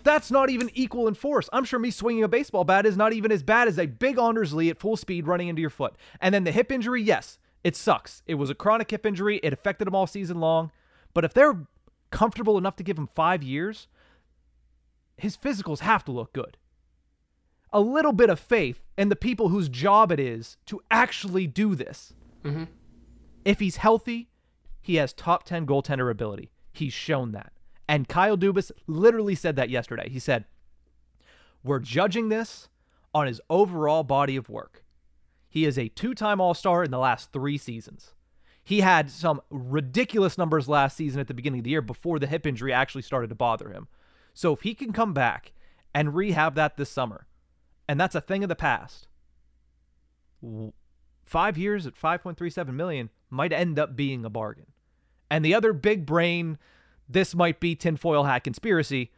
that's 0.04 0.30
not 0.30 0.50
even 0.50 0.70
equal 0.74 1.08
in 1.08 1.14
force. 1.14 1.50
I'm 1.54 1.64
sure 1.64 1.80
me 1.80 1.90
swinging 1.90 2.24
a 2.24 2.28
baseball 2.28 2.66
bat 2.66 2.86
is 2.86 2.98
not 2.98 3.14
even 3.14 3.32
as 3.32 3.42
bad 3.44 3.68
as 3.68 3.80
a 3.80 3.86
big 3.86 4.20
Anders 4.20 4.54
Lee 4.54 4.70
at 4.70 4.78
full 4.78 4.98
speed 4.98 5.26
running 5.26 5.48
into 5.48 5.62
your 5.62 5.70
foot. 5.70 5.96
And 6.20 6.36
then 6.36 6.44
the 6.44 6.52
hip 6.52 6.72
injury, 6.72 7.02
yes, 7.02 7.40
it 7.66 7.76
sucks. 7.76 8.22
It 8.28 8.36
was 8.36 8.52
a 8.52 8.56
chronic 8.56 8.92
hip 8.92 9.08
injury. 9.08 9.40
It 9.42 9.52
affected 9.52 9.88
him 9.88 9.96
all 9.96 10.06
season 10.06 10.40
long. 10.40 10.70
But 11.16 11.26
if 11.26 11.34
they're 11.34 11.66
comfortable 12.12 12.60
enough 12.60 12.76
to 12.76 12.84
give 12.84 12.96
him 12.96 13.10
five 13.16 13.42
years, 13.42 13.88
his 15.18 15.36
physicals 15.36 15.80
have 15.80 16.06
to 16.06 16.12
look 16.12 16.32
good. 16.32 16.58
A 17.74 17.82
little 17.82 18.14
bit 18.14 18.30
of 18.30 18.40
faith 18.40 18.84
in 19.00 19.10
the 19.10 19.16
people 19.16 19.50
whose 19.50 19.68
job 19.68 20.12
it 20.12 20.20
is 20.20 20.58
to 20.68 20.80
actually 20.92 21.48
do 21.48 21.74
this. 21.74 22.14
Mm-hmm. 22.44 22.66
If 23.44 23.60
he's 23.60 23.78
healthy, 23.78 24.30
he 24.80 24.98
has 24.98 25.12
top 25.12 25.44
10 25.44 25.66
goaltender 25.66 26.12
ability. 26.12 26.52
He's 26.72 26.94
shown 26.94 27.32
that. 27.32 27.52
And 27.90 28.08
Kyle 28.08 28.38
Dubas 28.38 28.72
literally 28.86 29.34
said 29.34 29.56
that 29.56 29.72
yesterday. 29.72 30.08
He 30.10 30.20
said, 30.20 30.46
We're 31.64 31.80
judging 31.80 32.30
this 32.30 32.70
on 33.12 33.26
his 33.26 33.42
overall 33.50 34.04
body 34.04 34.36
of 34.36 34.50
work. 34.50 34.85
He 35.56 35.64
is 35.64 35.80
a 35.80 35.88
two 35.88 36.14
time 36.14 36.42
All 36.42 36.54
Star 36.54 36.84
in 36.84 36.92
the 36.92 37.00
last 37.00 37.32
three 37.32 37.58
seasons. 37.58 38.12
He 38.62 38.82
had 38.82 39.10
some 39.10 39.40
ridiculous 39.50 40.38
numbers 40.38 40.68
last 40.68 40.98
season 40.98 41.22
at 41.22 41.30
the 41.30 41.34
beginning 41.34 41.62
of 41.62 41.64
the 41.64 41.70
year 41.70 41.82
before 41.82 42.20
the 42.20 42.28
hip 42.28 42.46
injury 42.46 42.74
actually 42.74 43.04
started 43.04 43.30
to 43.30 43.36
bother 43.36 43.70
him. 43.70 43.88
So 44.34 44.52
if 44.52 44.64
he 44.64 44.74
can 44.74 44.92
come 44.92 45.14
back 45.14 45.54
and 45.94 46.14
rehab 46.14 46.56
that 46.56 46.76
this 46.76 46.90
summer, 46.90 47.26
and 47.88 47.98
that's 47.98 48.16
a 48.16 48.20
thing 48.22 48.44
of 48.44 48.50
the 48.50 48.56
past, 48.58 49.08
five 51.24 51.58
years 51.58 51.88
at 51.88 51.96
5.37 51.96 52.74
million 52.74 53.10
might 53.30 53.54
end 53.54 53.80
up 53.80 53.96
being 53.96 54.26
a 54.26 54.30
bargain. 54.30 54.74
And 55.32 55.46
the 55.46 55.54
other 55.54 55.72
big 55.72 56.06
brain 56.06 56.58
this 57.08 57.34
might 57.34 57.62
be 57.62 57.76
tinfoil 57.76 58.26
hat 58.26 58.44
conspiracy. 58.44 59.10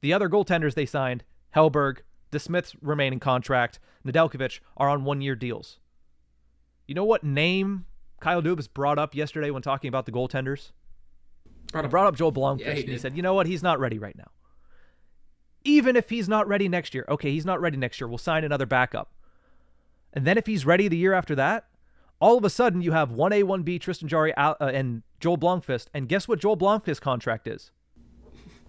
The 0.00 0.14
other 0.14 0.30
goaltenders 0.30 0.72
they 0.72 0.86
signed, 0.86 1.24
Hellberg, 1.54 1.98
DeSmith's 2.32 2.74
remaining 2.80 3.20
contract, 3.20 3.78
Nedeljkovic, 4.04 4.60
are 4.76 4.88
on 4.88 5.04
one 5.04 5.20
year 5.20 5.36
deals. 5.36 5.78
You 6.88 6.94
know 6.94 7.04
what 7.04 7.22
name 7.22 7.86
Kyle 8.20 8.42
Dubas 8.42 8.68
brought 8.72 8.98
up 8.98 9.14
yesterday 9.14 9.50
when 9.50 9.62
talking 9.62 9.88
about 9.88 10.06
the 10.06 10.12
goaltenders? 10.12 10.72
Brought 11.70 11.84
up, 11.84 11.90
brought 11.90 12.06
up 12.06 12.16
Joel 12.16 12.32
Blomqvist. 12.32 12.60
Yeah, 12.60 12.72
he, 12.74 12.82
he 12.82 12.98
said, 12.98 13.16
you 13.16 13.22
know 13.22 13.34
what? 13.34 13.46
He's 13.46 13.62
not 13.62 13.78
ready 13.78 13.98
right 13.98 14.16
now. 14.16 14.30
Even 15.64 15.94
if 15.94 16.10
he's 16.10 16.28
not 16.28 16.48
ready 16.48 16.68
next 16.68 16.92
year, 16.92 17.04
okay, 17.08 17.30
he's 17.30 17.46
not 17.46 17.60
ready 17.60 17.76
next 17.76 18.00
year. 18.00 18.08
We'll 18.08 18.18
sign 18.18 18.42
another 18.42 18.66
backup. 18.66 19.12
And 20.12 20.26
then 20.26 20.36
if 20.36 20.46
he's 20.46 20.66
ready 20.66 20.88
the 20.88 20.96
year 20.96 21.14
after 21.14 21.34
that, 21.36 21.66
all 22.20 22.36
of 22.36 22.44
a 22.44 22.50
sudden 22.50 22.82
you 22.82 22.92
have 22.92 23.10
1A, 23.10 23.44
1B, 23.44 23.80
Tristan 23.80 24.08
Jarry 24.08 24.34
uh, 24.34 24.54
and 24.60 25.02
Joel 25.20 25.38
Blomqvist. 25.38 25.86
And 25.94 26.08
guess 26.08 26.26
what 26.26 26.40
Joel 26.40 26.56
Blomqvist's 26.56 27.00
contract 27.00 27.46
is? 27.46 27.70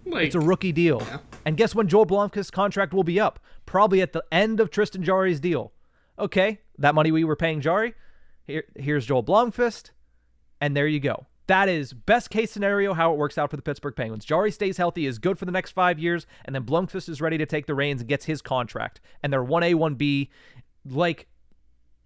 Like, 0.06 0.26
it's 0.26 0.34
a 0.34 0.40
rookie 0.40 0.72
deal. 0.72 1.02
Yeah. 1.02 1.18
And 1.44 1.56
guess 1.56 1.74
when 1.74 1.88
Joel 1.88 2.06
Blomqvist's 2.06 2.50
contract 2.50 2.94
will 2.94 3.04
be 3.04 3.20
up? 3.20 3.38
Probably 3.66 4.00
at 4.00 4.12
the 4.12 4.24
end 4.32 4.60
of 4.60 4.70
Tristan 4.70 5.02
Jarry's 5.02 5.40
deal. 5.40 5.72
Okay, 6.18 6.60
that 6.78 6.94
money 6.94 7.10
we 7.10 7.24
were 7.24 7.36
paying 7.36 7.60
Jarry, 7.60 7.94
here, 8.46 8.64
here's 8.76 9.06
Joel 9.06 9.24
Blomqvist, 9.24 9.90
and 10.60 10.76
there 10.76 10.86
you 10.86 11.00
go. 11.00 11.26
That 11.46 11.68
is 11.68 11.92
best 11.92 12.30
case 12.30 12.50
scenario 12.50 12.94
how 12.94 13.12
it 13.12 13.18
works 13.18 13.36
out 13.36 13.50
for 13.50 13.56
the 13.56 13.62
Pittsburgh 13.62 13.96
Penguins. 13.96 14.24
Jarry 14.24 14.50
stays 14.50 14.78
healthy, 14.78 15.06
is 15.06 15.18
good 15.18 15.38
for 15.38 15.44
the 15.44 15.52
next 15.52 15.72
five 15.72 15.98
years, 15.98 16.26
and 16.44 16.54
then 16.54 16.64
Blomqvist 16.64 17.08
is 17.08 17.20
ready 17.20 17.36
to 17.36 17.46
take 17.46 17.66
the 17.66 17.74
reins 17.74 18.00
and 18.00 18.08
gets 18.08 18.24
his 18.24 18.40
contract. 18.40 19.00
And 19.22 19.32
they're 19.32 19.44
1A, 19.44 19.74
1B, 19.74 20.28
like 20.86 21.26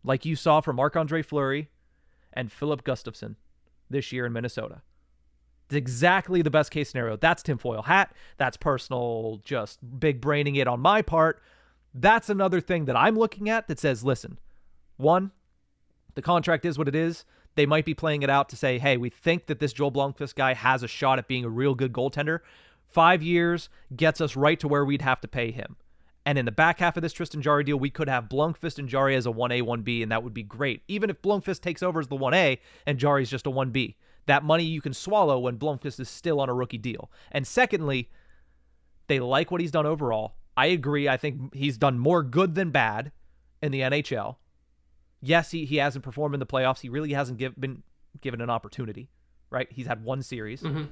like 0.04 0.24
you 0.24 0.36
saw 0.36 0.60
from 0.60 0.76
Marc 0.76 0.96
Andre 0.96 1.22
Fleury 1.22 1.68
and 2.32 2.50
Filip 2.50 2.84
Gustavsson 2.84 3.36
this 3.90 4.12
year 4.12 4.26
in 4.26 4.32
Minnesota. 4.32 4.82
It's 5.68 5.76
exactly 5.76 6.40
the 6.40 6.50
best 6.50 6.70
case 6.70 6.88
scenario. 6.88 7.18
That's 7.18 7.42
tinfoil 7.42 7.82
hat. 7.82 8.14
That's 8.38 8.56
personal, 8.56 9.42
just 9.44 9.78
big 10.00 10.18
braining 10.18 10.56
it 10.56 10.66
on 10.66 10.80
my 10.80 11.02
part. 11.02 11.42
That's 11.92 12.30
another 12.30 12.58
thing 12.58 12.86
that 12.86 12.96
I'm 12.96 13.18
looking 13.18 13.50
at 13.50 13.68
that 13.68 13.78
says, 13.78 14.02
listen, 14.02 14.38
one, 14.96 15.30
the 16.14 16.22
contract 16.22 16.64
is 16.64 16.78
what 16.78 16.88
it 16.88 16.94
is. 16.94 17.26
They 17.54 17.66
might 17.66 17.84
be 17.84 17.92
playing 17.92 18.22
it 18.22 18.30
out 18.30 18.48
to 18.48 18.56
say, 18.56 18.78
hey, 18.78 18.96
we 18.96 19.10
think 19.10 19.46
that 19.46 19.60
this 19.60 19.74
Joel 19.74 19.92
Blomqvist 19.92 20.36
guy 20.36 20.54
has 20.54 20.82
a 20.82 20.88
shot 20.88 21.18
at 21.18 21.28
being 21.28 21.44
a 21.44 21.50
real 21.50 21.74
good 21.74 21.92
goaltender. 21.92 22.40
Five 22.86 23.22
years 23.22 23.68
gets 23.94 24.22
us 24.22 24.36
right 24.36 24.58
to 24.60 24.68
where 24.68 24.86
we'd 24.86 25.02
have 25.02 25.20
to 25.20 25.28
pay 25.28 25.50
him. 25.50 25.76
And 26.24 26.38
in 26.38 26.46
the 26.46 26.52
back 26.52 26.78
half 26.78 26.96
of 26.96 27.02
this 27.02 27.12
Tristan 27.12 27.42
Jarry 27.42 27.64
deal, 27.64 27.78
we 27.78 27.90
could 27.90 28.08
have 28.08 28.30
Blomqvist 28.30 28.78
and 28.78 28.88
Jarry 28.88 29.16
as 29.16 29.26
a 29.26 29.30
1A, 29.30 29.62
1B, 29.62 30.02
and 30.02 30.10
that 30.12 30.22
would 30.22 30.34
be 30.34 30.42
great. 30.42 30.82
Even 30.88 31.10
if 31.10 31.20
Blomqvist 31.20 31.60
takes 31.60 31.82
over 31.82 32.00
as 32.00 32.08
the 32.08 32.16
1A 32.16 32.58
and 32.86 32.98
Jarry's 32.98 33.28
just 33.28 33.46
a 33.46 33.50
1B. 33.50 33.96
That 34.28 34.44
money 34.44 34.64
you 34.64 34.82
can 34.82 34.92
swallow 34.92 35.38
when 35.38 35.58
Blomqvist 35.58 35.98
is 35.98 36.08
still 36.08 36.38
on 36.38 36.50
a 36.50 36.54
rookie 36.54 36.78
deal. 36.78 37.10
And 37.32 37.46
secondly, 37.46 38.10
they 39.06 39.20
like 39.20 39.50
what 39.50 39.62
he's 39.62 39.70
done 39.70 39.86
overall. 39.86 40.34
I 40.54 40.66
agree. 40.66 41.08
I 41.08 41.16
think 41.16 41.54
he's 41.54 41.78
done 41.78 41.98
more 41.98 42.22
good 42.22 42.54
than 42.54 42.70
bad 42.70 43.10
in 43.62 43.72
the 43.72 43.80
NHL. 43.80 44.36
Yes, 45.22 45.50
he, 45.50 45.64
he 45.64 45.76
hasn't 45.76 46.04
performed 46.04 46.34
in 46.34 46.40
the 46.40 46.46
playoffs. 46.46 46.80
He 46.80 46.90
really 46.90 47.14
hasn't 47.14 47.38
give, 47.38 47.58
been 47.58 47.82
given 48.20 48.42
an 48.42 48.50
opportunity, 48.50 49.08
right? 49.50 49.66
He's 49.70 49.86
had 49.86 50.04
one 50.04 50.22
series. 50.22 50.62
Mm-hmm. 50.62 50.84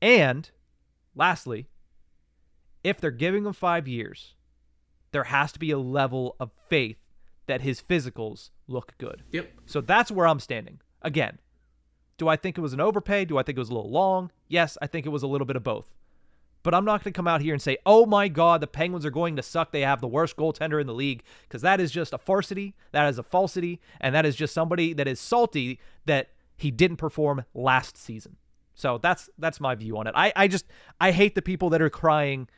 And 0.00 0.50
lastly, 1.16 1.66
if 2.84 3.00
they're 3.00 3.10
giving 3.10 3.44
him 3.44 3.52
five 3.52 3.88
years, 3.88 4.36
there 5.10 5.24
has 5.24 5.50
to 5.52 5.58
be 5.58 5.72
a 5.72 5.78
level 5.78 6.36
of 6.38 6.52
faith 6.68 6.98
that 7.46 7.62
his 7.62 7.82
physicals 7.82 8.50
look 8.68 8.94
good. 8.98 9.24
Yep. 9.32 9.50
So 9.66 9.80
that's 9.80 10.12
where 10.12 10.28
I'm 10.28 10.38
standing. 10.38 10.80
Again, 11.02 11.38
do 12.20 12.28
I 12.28 12.36
think 12.36 12.58
it 12.58 12.60
was 12.60 12.74
an 12.74 12.82
overpay? 12.82 13.24
Do 13.24 13.38
I 13.38 13.42
think 13.42 13.56
it 13.56 13.60
was 13.60 13.70
a 13.70 13.74
little 13.74 13.90
long? 13.90 14.30
Yes, 14.46 14.76
I 14.82 14.86
think 14.86 15.06
it 15.06 15.08
was 15.08 15.22
a 15.22 15.26
little 15.26 15.46
bit 15.46 15.56
of 15.56 15.64
both. 15.64 15.94
But 16.62 16.74
I'm 16.74 16.84
not 16.84 17.02
going 17.02 17.14
to 17.14 17.16
come 17.16 17.26
out 17.26 17.40
here 17.40 17.54
and 17.54 17.62
say, 17.62 17.78
oh 17.86 18.04
my 18.04 18.28
God, 18.28 18.60
the 18.60 18.66
Penguins 18.66 19.06
are 19.06 19.10
going 19.10 19.36
to 19.36 19.42
suck. 19.42 19.72
They 19.72 19.80
have 19.80 20.02
the 20.02 20.06
worst 20.06 20.36
goaltender 20.36 20.78
in 20.82 20.86
the 20.86 20.92
league. 20.92 21.22
Because 21.48 21.62
that 21.62 21.80
is 21.80 21.90
just 21.90 22.12
a 22.12 22.18
falsity. 22.18 22.74
That 22.92 23.08
is 23.08 23.18
a 23.18 23.22
falsity. 23.22 23.80
And 24.02 24.14
that 24.14 24.26
is 24.26 24.36
just 24.36 24.52
somebody 24.52 24.92
that 24.92 25.08
is 25.08 25.18
salty 25.18 25.80
that 26.04 26.28
he 26.58 26.70
didn't 26.70 26.98
perform 26.98 27.46
last 27.54 27.96
season. 27.96 28.36
So 28.74 28.98
that's 28.98 29.30
that's 29.38 29.58
my 29.58 29.74
view 29.74 29.96
on 29.96 30.06
it. 30.06 30.12
I, 30.14 30.30
I 30.36 30.46
just 30.46 30.66
I 31.00 31.12
hate 31.12 31.34
the 31.34 31.40
people 31.40 31.70
that 31.70 31.80
are 31.80 31.88
crying 31.88 32.48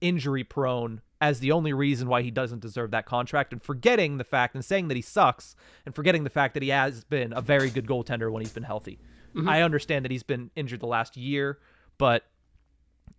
injury 0.00 0.42
prone 0.42 1.02
as 1.24 1.40
the 1.40 1.52
only 1.52 1.72
reason 1.72 2.06
why 2.06 2.20
he 2.20 2.30
doesn't 2.30 2.60
deserve 2.60 2.90
that 2.90 3.06
contract 3.06 3.54
and 3.54 3.62
forgetting 3.62 4.18
the 4.18 4.24
fact 4.24 4.54
and 4.54 4.62
saying 4.62 4.88
that 4.88 4.94
he 4.94 5.00
sucks 5.00 5.56
and 5.86 5.94
forgetting 5.94 6.22
the 6.22 6.30
fact 6.30 6.52
that 6.52 6.62
he 6.62 6.68
has 6.68 7.02
been 7.04 7.32
a 7.32 7.40
very 7.40 7.70
good 7.70 7.86
goaltender 7.86 8.30
when 8.30 8.42
he's 8.42 8.52
been 8.52 8.62
healthy. 8.62 8.98
Mm-hmm. 9.34 9.48
I 9.48 9.62
understand 9.62 10.04
that 10.04 10.12
he's 10.12 10.22
been 10.22 10.50
injured 10.54 10.80
the 10.80 10.86
last 10.86 11.16
year, 11.16 11.58
but 11.96 12.24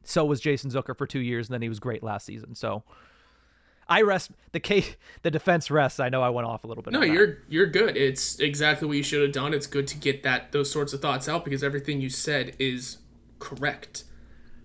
so 0.04 0.24
was 0.24 0.40
Jason 0.40 0.70
Zucker 0.70 0.96
for 0.96 1.08
2 1.08 1.18
years 1.18 1.48
and 1.48 1.56
then 1.56 1.64
he 1.64 1.70
was 1.70 1.80
great 1.80 2.04
last 2.04 2.28
season. 2.28 2.54
So 2.54 2.84
I 3.88 4.04
rest 4.04 4.30
the 4.52 4.60
case 4.60 4.96
the 5.24 5.32
defense 5.32 5.72
rests. 5.72 6.00
I 6.00 6.10
know 6.10 6.22
I 6.22 6.30
went 6.30 6.48
off 6.48 6.64
a 6.64 6.68
little 6.68 6.84
bit. 6.84 6.94
No, 6.94 7.02
you're 7.02 7.40
you're 7.50 7.66
good. 7.66 7.98
It's 7.98 8.40
exactly 8.40 8.88
what 8.88 8.98
you 8.98 9.04
should 9.04 9.24
have 9.24 9.32
done. 9.32 9.52
It's 9.52 9.68
good 9.68 9.88
to 9.88 9.98
get 9.98 10.22
that 10.22 10.52
those 10.52 10.70
sorts 10.70 10.94
of 10.94 11.02
thoughts 11.02 11.28
out 11.28 11.44
because 11.44 11.64
everything 11.64 12.02
you 12.02 12.10
said 12.12 12.56
is 12.60 13.00
correct. 13.40 14.04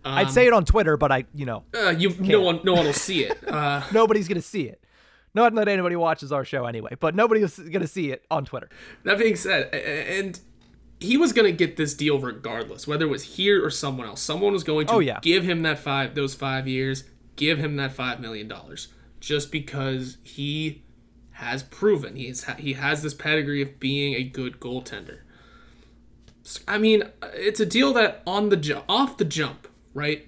Um, 0.04 0.14
I'd 0.14 0.30
say 0.30 0.46
it 0.46 0.52
on 0.52 0.64
Twitter, 0.64 0.96
but 0.96 1.12
I, 1.12 1.24
you 1.34 1.44
know, 1.46 1.64
uh, 1.74 1.90
you 1.90 2.10
can't. 2.10 2.28
no 2.28 2.40
one, 2.40 2.60
no 2.64 2.74
one 2.74 2.86
will 2.86 2.92
see 2.92 3.24
it. 3.24 3.38
Uh, 3.50 3.82
Nobody's 3.92 4.28
gonna 4.28 4.40
see 4.40 4.62
it. 4.62 4.82
Not 5.34 5.54
that 5.56 5.66
anybody 5.66 5.96
watches 5.96 6.30
our 6.30 6.44
show 6.44 6.66
anyway, 6.66 6.96
but 7.00 7.14
nobody's 7.14 7.58
gonna 7.58 7.86
see 7.86 8.12
it 8.12 8.24
on 8.30 8.44
Twitter. 8.44 8.68
That 9.04 9.18
being 9.18 9.34
said, 9.34 9.74
and 9.74 10.38
he 11.00 11.16
was 11.16 11.32
gonna 11.32 11.52
get 11.52 11.76
this 11.76 11.94
deal 11.94 12.18
regardless, 12.20 12.86
whether 12.86 13.06
it 13.06 13.08
was 13.08 13.36
here 13.36 13.64
or 13.64 13.70
someone 13.70 14.06
else. 14.06 14.20
Someone 14.20 14.52
was 14.52 14.62
going 14.62 14.86
to 14.86 14.94
oh, 14.94 14.98
yeah. 15.00 15.18
give 15.20 15.44
him 15.44 15.62
that 15.62 15.78
five, 15.78 16.14
those 16.14 16.34
five 16.34 16.68
years, 16.68 17.04
give 17.36 17.58
him 17.58 17.76
that 17.76 17.92
five 17.92 18.20
million 18.20 18.46
dollars, 18.46 18.88
just 19.18 19.50
because 19.50 20.18
he 20.22 20.82
has 21.32 21.62
proven 21.62 22.16
he 22.16 22.28
has 22.28 22.44
he 22.58 22.74
has 22.74 23.02
this 23.02 23.14
pedigree 23.14 23.62
of 23.62 23.80
being 23.80 24.14
a 24.14 24.22
good 24.22 24.60
goaltender. 24.60 25.20
I 26.68 26.78
mean, 26.78 27.04
it's 27.34 27.60
a 27.60 27.66
deal 27.66 27.92
that 27.94 28.22
on 28.26 28.48
the 28.48 28.56
ju- 28.56 28.82
off 28.88 29.16
the 29.16 29.24
jump 29.24 29.68
right? 29.94 30.26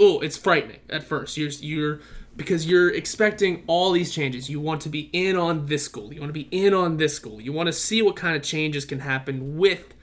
Oh, 0.00 0.20
it's 0.20 0.36
frightening 0.36 0.80
at 0.90 1.04
first. 1.04 1.36
You're 1.36 1.50
you're 1.50 2.00
because 2.36 2.66
you're 2.66 2.92
expecting 2.92 3.62
all 3.66 3.92
these 3.92 4.12
changes. 4.12 4.50
You 4.50 4.60
want 4.60 4.80
to 4.82 4.88
be 4.88 5.08
in 5.12 5.36
on 5.36 5.66
this 5.66 5.86
goal. 5.88 6.12
You 6.12 6.20
want 6.20 6.30
to 6.30 6.40
be 6.40 6.48
in 6.50 6.74
on 6.74 6.96
this 6.96 7.18
goal. 7.18 7.40
You 7.40 7.52
want 7.52 7.68
to 7.68 7.72
see 7.72 8.02
what 8.02 8.16
kind 8.16 8.36
of 8.36 8.42
changes 8.42 8.84
can 8.84 9.00
happen 9.00 9.56
with 9.56 9.94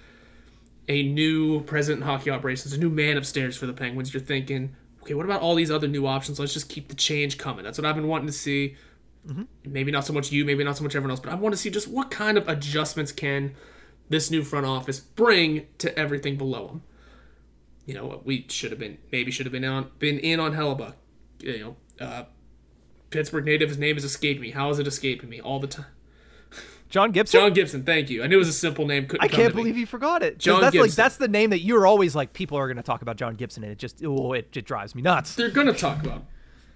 a 0.87 1.03
new 1.03 1.61
president 1.63 2.03
in 2.03 2.07
hockey 2.07 2.29
operations, 2.29 2.73
a 2.73 2.79
new 2.79 2.89
man 2.89 3.17
upstairs 3.17 3.57
for 3.57 3.65
the 3.65 3.73
Penguins. 3.73 4.13
You're 4.13 4.21
thinking, 4.21 4.75
okay, 5.01 5.13
what 5.13 5.25
about 5.25 5.41
all 5.41 5.55
these 5.55 5.71
other 5.71 5.87
new 5.87 6.07
options? 6.07 6.39
Let's 6.39 6.53
just 6.53 6.69
keep 6.69 6.87
the 6.87 6.95
change 6.95 7.37
coming. 7.37 7.63
That's 7.63 7.77
what 7.77 7.85
I've 7.85 7.95
been 7.95 8.07
wanting 8.07 8.27
to 8.27 8.33
see. 8.33 8.75
Mm-hmm. 9.27 9.43
Maybe 9.65 9.91
not 9.91 10.05
so 10.05 10.13
much 10.13 10.31
you, 10.31 10.45
maybe 10.45 10.63
not 10.63 10.77
so 10.77 10.83
much 10.83 10.95
everyone 10.95 11.11
else, 11.11 11.19
but 11.19 11.31
I 11.31 11.35
want 11.35 11.53
to 11.53 11.57
see 11.57 11.69
just 11.69 11.87
what 11.87 12.09
kind 12.09 12.37
of 12.37 12.47
adjustments 12.49 13.11
can 13.11 13.53
this 14.09 14.31
new 14.31 14.43
front 14.43 14.65
office 14.65 14.99
bring 14.99 15.67
to 15.77 15.97
everything 15.97 16.37
below 16.37 16.67
them 16.67 16.83
you 17.85 17.93
know, 17.93 18.05
what, 18.05 18.25
we 18.25 18.45
should 18.49 18.71
have 18.71 18.79
been 18.79 18.97
maybe 19.11 19.31
should 19.31 19.45
have 19.45 19.53
been 19.53 19.65
on 19.65 19.91
been 19.99 20.19
in 20.19 20.39
on 20.39 20.53
Hellebuyck. 20.53 20.93
You 21.39 21.59
know, 21.59 22.05
uh, 22.05 22.23
Pittsburgh 23.09 23.45
native, 23.45 23.69
his 23.69 23.77
name 23.77 23.97
is 23.97 24.03
escaping 24.03 24.41
me. 24.41 24.51
How 24.51 24.69
is 24.69 24.79
it 24.79 24.87
escaping 24.87 25.29
me 25.29 25.41
all 25.41 25.59
the 25.59 25.67
time? 25.67 25.85
John 26.89 27.11
Gibson. 27.11 27.39
John 27.39 27.53
Gibson. 27.53 27.83
Thank 27.83 28.09
you. 28.09 28.21
I 28.21 28.27
knew 28.27 28.35
it 28.35 28.39
was 28.39 28.49
a 28.49 28.53
simple 28.53 28.85
name. 28.85 29.07
Couldn't 29.07 29.23
I 29.23 29.29
come 29.29 29.37
can't 29.37 29.51
to 29.51 29.55
me. 29.55 29.63
believe 29.63 29.77
you 29.77 29.85
forgot 29.85 30.21
it. 30.23 30.37
John 30.37 30.59
that's 30.59 30.75
like 30.75 30.87
Gibson. 30.87 31.03
that's 31.03 31.17
the 31.17 31.29
name 31.29 31.49
that 31.51 31.61
you're 31.61 31.87
always 31.87 32.15
like 32.15 32.33
people 32.33 32.57
are 32.57 32.67
going 32.67 32.77
to 32.77 32.83
talk 32.83 33.01
about 33.01 33.15
John 33.15 33.35
Gibson 33.35 33.63
and 33.63 33.71
it 33.71 33.77
just 33.77 34.03
oh 34.03 34.33
it, 34.33 34.55
it 34.55 34.65
drives 34.65 34.93
me 34.93 35.01
nuts. 35.01 35.35
They're 35.35 35.49
gonna 35.49 35.73
talk 35.73 36.03
about 36.03 36.25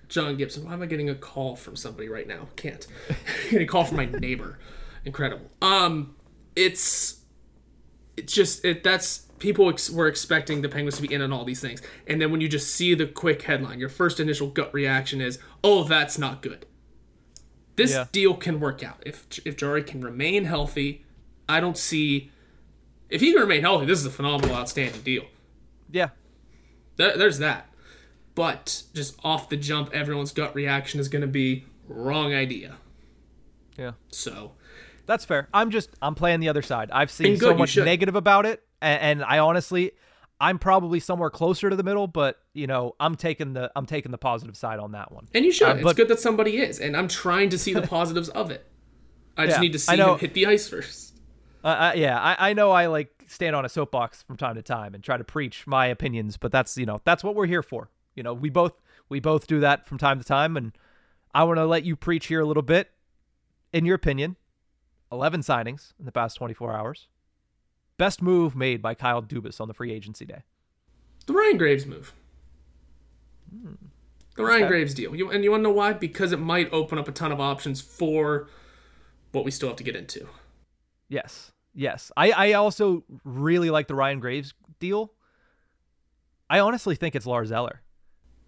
John 0.07 0.37
Gibson. 0.37 0.65
Why 0.65 0.73
am 0.73 0.81
I 0.81 0.85
getting 0.85 1.09
a 1.09 1.15
call 1.15 1.57
from 1.57 1.75
somebody 1.75 2.07
right 2.07 2.27
now? 2.27 2.47
Can't. 2.55 2.87
getting 3.43 3.63
a 3.63 3.69
call 3.69 3.83
from 3.83 3.97
my 3.97 4.05
neighbor. 4.05 4.57
Incredible. 5.03 5.51
Um, 5.61 6.15
it's 6.55 7.21
it's 8.17 8.33
just 8.33 8.63
it. 8.65 8.83
That's 8.83 9.19
people 9.39 9.69
ex- 9.69 9.89
were 9.89 10.07
expecting 10.07 10.61
the 10.61 10.69
Penguins 10.69 10.95
to 10.97 11.01
be 11.01 11.13
in 11.13 11.21
on 11.21 11.31
all 11.33 11.45
these 11.45 11.61
things, 11.61 11.81
and 12.07 12.21
then 12.21 12.31
when 12.31 12.41
you 12.41 12.47
just 12.47 12.73
see 12.73 12.93
the 12.93 13.05
quick 13.07 13.41
headline, 13.43 13.79
your 13.79 13.89
first 13.89 14.19
initial 14.19 14.47
gut 14.47 14.73
reaction 14.73 15.21
is, 15.21 15.39
"Oh, 15.63 15.83
that's 15.83 16.17
not 16.17 16.41
good." 16.41 16.65
This 17.75 17.91
Yeah. 17.91 18.07
deal 18.11 18.35
can 18.35 18.59
work 18.59 18.83
out 18.83 19.01
if 19.05 19.27
if 19.45 19.57
Jarry 19.57 19.83
can 19.83 20.01
remain 20.01 20.45
healthy. 20.45 21.03
I 21.47 21.59
don't 21.59 21.77
see 21.77 22.31
if 23.09 23.21
he 23.21 23.33
can 23.33 23.41
remain 23.41 23.61
healthy. 23.61 23.85
This 23.85 23.99
is 23.99 24.05
a 24.05 24.11
phenomenal, 24.11 24.55
outstanding 24.55 25.01
deal. 25.01 25.25
Yeah. 25.91 26.09
There, 26.95 27.17
there's 27.17 27.37
that. 27.39 27.69
But 28.33 28.83
just 28.93 29.17
off 29.23 29.47
the 29.49 29.57
jump, 29.57 29.93
everyone's 29.93 30.31
gut 30.31 30.55
reaction 30.55 30.99
is 30.99 31.07
going 31.07 31.21
to 31.21 31.27
be 31.27 31.65
wrong 31.87 32.33
idea. 32.33 32.77
Yeah. 33.77 33.91
So 34.09 34.53
That's 35.05 35.25
fair. 35.25 35.47
I'm 35.53 35.71
just 35.71 35.89
I'm 36.01 36.15
playing 36.15 36.39
the 36.39 36.49
other 36.49 36.61
side. 36.61 36.91
I've 36.91 37.11
seen 37.11 37.33
And 37.33 37.39
so 37.39 37.55
much 37.55 37.77
negative 37.77 38.15
about 38.15 38.45
it, 38.45 38.63
and, 38.81 39.01
and 39.01 39.23
I 39.23 39.39
honestly, 39.39 39.91
I'm 40.39 40.59
probably 40.59 40.99
somewhere 40.99 41.29
closer 41.29 41.69
to 41.69 41.75
the 41.75 41.83
middle, 41.83 42.07
but 42.07 42.39
you 42.53 42.67
know, 42.67 42.95
I'm 42.99 43.15
taking 43.15 43.53
the 43.53 43.71
I'm 43.75 43.85
taking 43.85 44.11
the 44.11 44.17
positive 44.17 44.57
side 44.57 44.79
on 44.79 44.91
that 44.93 45.11
one. 45.11 45.27
and 45.33 45.45
you 45.45 45.51
should. 45.51 45.67
Uh, 45.67 45.75
it's 45.75 45.93
good 45.93 46.07
that 46.07 46.19
somebody 46.19 46.57
is, 46.57 46.79
and 46.79 46.95
I'm 46.97 47.07
trying 47.07 47.49
to 47.49 47.57
see 47.57 47.73
the 47.73 47.81
positives 47.87 48.29
of 48.29 48.51
it. 48.51 48.65
I 49.37 49.45
just 49.45 49.57
Yeah, 49.57 49.61
need 49.61 49.73
to 49.73 49.79
see 49.79 49.97
him 49.97 50.17
hit 50.17 50.33
the 50.33 50.45
ice 50.45 50.67
first. 50.67 51.13
Uh, 51.63 51.67
uh, 51.67 51.93
yeah, 51.95 52.19
I, 52.19 52.49
I 52.49 52.53
know 52.53 52.71
I 52.71 52.85
like 52.87 53.23
stand 53.27 53.55
on 53.55 53.65
a 53.65 53.69
soapbox 53.69 54.21
from 54.23 54.37
time 54.37 54.55
to 54.55 54.61
time 54.61 54.93
and 54.93 55.03
try 55.03 55.17
to 55.17 55.23
preach 55.23 55.65
my 55.65 55.87
opinions, 55.87 56.37
but 56.37 56.51
that's 56.51 56.77
you 56.77 56.85
know 56.85 56.99
that's 57.03 57.23
what 57.23 57.35
we're 57.35 57.47
here 57.47 57.63
for. 57.63 57.89
You 58.15 58.23
know, 58.23 58.33
we 58.33 58.49
both 58.49 58.73
we 59.09 59.19
both 59.19 59.47
do 59.47 59.59
that 59.61 59.87
from 59.87 59.97
time 59.97 60.19
to 60.19 60.25
time, 60.25 60.57
and 60.57 60.73
I 61.33 61.43
want 61.43 61.57
to 61.57 61.65
let 61.65 61.83
you 61.83 61.95
preach 61.95 62.27
here 62.27 62.39
a 62.39 62.45
little 62.45 62.63
bit. 62.63 62.91
In 63.73 63.83
your 63.85 63.95
opinion, 63.95 64.37
eleven 65.11 65.41
signings 65.41 65.93
in 65.99 66.05
the 66.05 66.11
past 66.11 66.37
24 66.37 66.73
hours. 66.73 67.07
Best 67.97 68.21
move 68.21 68.55
made 68.55 68.81
by 68.81 68.93
Kyle 68.93 69.21
Dubas 69.21 69.61
on 69.61 69.67
the 69.67 69.73
free 69.73 69.91
agency 69.91 70.25
day. 70.25 70.43
The 71.27 71.33
Ryan 71.33 71.57
Graves 71.57 71.85
move. 71.85 72.13
Hmm. 73.49 73.73
The 74.35 74.43
Ryan 74.43 74.63
Okay. 74.63 74.67
Graves 74.69 74.93
deal. 74.93 75.15
You, 75.15 75.31
and 75.31 75.43
you 75.43 75.51
want 75.51 75.61
to 75.61 75.63
know 75.63 75.71
why? 75.73 75.93
Because 75.93 76.31
it 76.33 76.39
might 76.39 76.71
open 76.73 76.97
up 76.99 77.07
a 77.07 77.11
ton 77.11 77.31
of 77.31 77.39
options 77.39 77.79
for 77.79 78.49
what 79.31 79.45
we 79.45 79.51
still 79.51 79.69
have 79.69 79.77
to 79.77 79.83
get 79.83 79.95
into. 79.95 80.27
Yes. 81.07 81.51
Yes. 81.73 82.11
I, 82.17 82.31
I 82.31 82.53
also 82.53 83.03
really 83.23 83.69
like 83.69 83.87
the 83.87 83.95
Ryan 83.95 84.19
Graves 84.19 84.53
deal. 84.79 85.13
I 86.49 86.59
honestly 86.59 86.95
think 86.95 87.15
it's 87.15 87.25
Lars 87.25 87.51
Eller. 87.51 87.81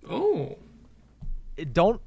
Oh. 0.10 0.58
It 1.55 1.74
don't 1.74 2.01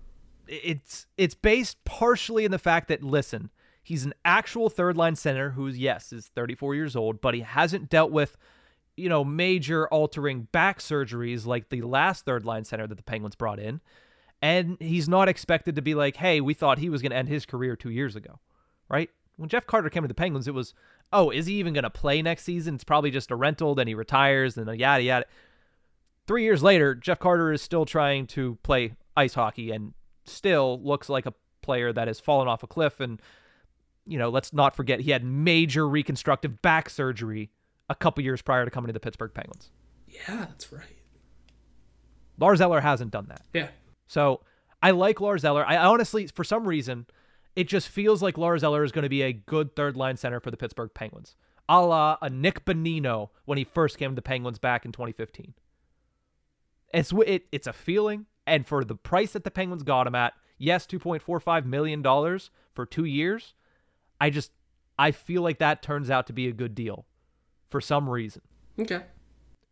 it's 0.46 1.06
it's 1.16 1.34
based 1.34 1.82
partially 1.84 2.44
in 2.44 2.50
the 2.50 2.58
fact 2.58 2.88
that 2.88 3.02
listen, 3.02 3.50
he's 3.82 4.04
an 4.04 4.14
actual 4.24 4.70
third 4.70 4.96
line 4.96 5.16
center 5.16 5.50
who's 5.50 5.78
yes, 5.78 6.12
is 6.12 6.26
34 6.34 6.74
years 6.74 6.96
old, 6.96 7.20
but 7.20 7.34
he 7.34 7.40
hasn't 7.40 7.88
dealt 7.88 8.10
with 8.10 8.36
you 9.00 9.08
know, 9.08 9.24
major 9.24 9.88
altering 9.88 10.42
back 10.52 10.78
surgeries 10.78 11.46
like 11.46 11.70
the 11.70 11.80
last 11.82 12.24
third 12.24 12.44
line 12.44 12.64
center 12.64 12.86
that 12.86 12.96
the 12.96 13.02
Penguins 13.02 13.34
brought 13.34 13.58
in. 13.58 13.80
And 14.42 14.76
he's 14.80 15.08
not 15.08 15.28
expected 15.28 15.76
to 15.76 15.82
be 15.82 15.94
like, 15.94 16.16
hey, 16.16 16.40
we 16.40 16.54
thought 16.54 16.78
he 16.78 16.90
was 16.90 17.02
going 17.02 17.10
to 17.10 17.16
end 17.16 17.28
his 17.28 17.46
career 17.46 17.76
two 17.76 17.90
years 17.90 18.16
ago, 18.16 18.38
right? 18.88 19.10
When 19.36 19.48
Jeff 19.48 19.66
Carter 19.66 19.90
came 19.90 20.02
to 20.02 20.08
the 20.08 20.14
Penguins, 20.14 20.48
it 20.48 20.54
was, 20.54 20.74
oh, 21.12 21.30
is 21.30 21.46
he 21.46 21.54
even 21.54 21.72
going 21.72 21.84
to 21.84 21.90
play 21.90 22.20
next 22.20 22.44
season? 22.44 22.74
It's 22.74 22.84
probably 22.84 23.10
just 23.10 23.30
a 23.30 23.36
rental, 23.36 23.74
then 23.74 23.86
he 23.86 23.94
retires, 23.94 24.56
and 24.56 24.66
yada, 24.78 25.02
yada. 25.02 25.26
Three 26.26 26.44
years 26.44 26.62
later, 26.62 26.94
Jeff 26.94 27.18
Carter 27.18 27.52
is 27.52 27.62
still 27.62 27.84
trying 27.86 28.26
to 28.28 28.58
play 28.62 28.94
ice 29.16 29.34
hockey 29.34 29.70
and 29.70 29.94
still 30.24 30.80
looks 30.82 31.08
like 31.08 31.26
a 31.26 31.34
player 31.62 31.92
that 31.92 32.06
has 32.06 32.20
fallen 32.20 32.48
off 32.48 32.62
a 32.62 32.66
cliff. 32.66 33.00
And, 33.00 33.20
you 34.10 34.18
know, 34.18 34.28
let's 34.28 34.52
not 34.52 34.74
forget 34.74 35.00
he 35.00 35.12
had 35.12 35.24
major 35.24 35.88
reconstructive 35.88 36.60
back 36.62 36.90
surgery 36.90 37.50
a 37.88 37.94
couple 37.94 38.24
years 38.24 38.42
prior 38.42 38.64
to 38.64 38.70
coming 38.70 38.88
to 38.88 38.92
the 38.92 39.00
Pittsburgh 39.00 39.32
Penguins. 39.32 39.70
Yeah, 40.08 40.46
that's 40.46 40.72
right. 40.72 40.96
Lars 42.38 42.60
Eller 42.60 42.80
hasn't 42.80 43.12
done 43.12 43.26
that. 43.28 43.42
Yeah. 43.52 43.68
So 44.08 44.40
I 44.82 44.90
like 44.90 45.20
Lars 45.20 45.44
Eller. 45.44 45.64
I 45.64 45.76
honestly, 45.76 46.26
for 46.26 46.42
some 46.42 46.66
reason, 46.66 47.06
it 47.54 47.68
just 47.68 47.88
feels 47.88 48.22
like 48.22 48.36
Lars 48.36 48.64
Eller 48.64 48.82
is 48.82 48.92
going 48.92 49.04
to 49.04 49.08
be 49.08 49.22
a 49.22 49.32
good 49.32 49.76
third 49.76 49.96
line 49.96 50.16
center 50.16 50.40
for 50.40 50.50
the 50.50 50.56
Pittsburgh 50.56 50.90
Penguins, 50.92 51.36
a 51.68 51.80
la 51.84 52.16
a 52.20 52.28
Nick 52.28 52.64
Bonino 52.64 53.28
when 53.44 53.58
he 53.58 53.64
first 53.64 53.98
came 53.98 54.10
to 54.10 54.16
the 54.16 54.22
Penguins 54.22 54.58
back 54.58 54.84
in 54.84 54.90
2015. 54.90 55.54
It's 56.92 57.12
it, 57.26 57.46
it's 57.52 57.68
a 57.68 57.72
feeling, 57.72 58.26
and 58.46 58.66
for 58.66 58.82
the 58.84 58.96
price 58.96 59.32
that 59.32 59.44
the 59.44 59.50
Penguins 59.50 59.84
got 59.84 60.08
him 60.08 60.16
at, 60.16 60.32
yes, 60.58 60.86
2.45 60.86 61.64
million 61.64 62.02
dollars 62.02 62.50
for 62.74 62.84
two 62.84 63.04
years. 63.04 63.54
I 64.20 64.30
just 64.30 64.52
I 64.98 65.12
feel 65.12 65.42
like 65.42 65.58
that 65.58 65.82
turns 65.82 66.10
out 66.10 66.26
to 66.26 66.32
be 66.32 66.46
a 66.46 66.52
good 66.52 66.74
deal, 66.74 67.06
for 67.70 67.80
some 67.80 68.08
reason. 68.08 68.42
Okay. 68.78 69.02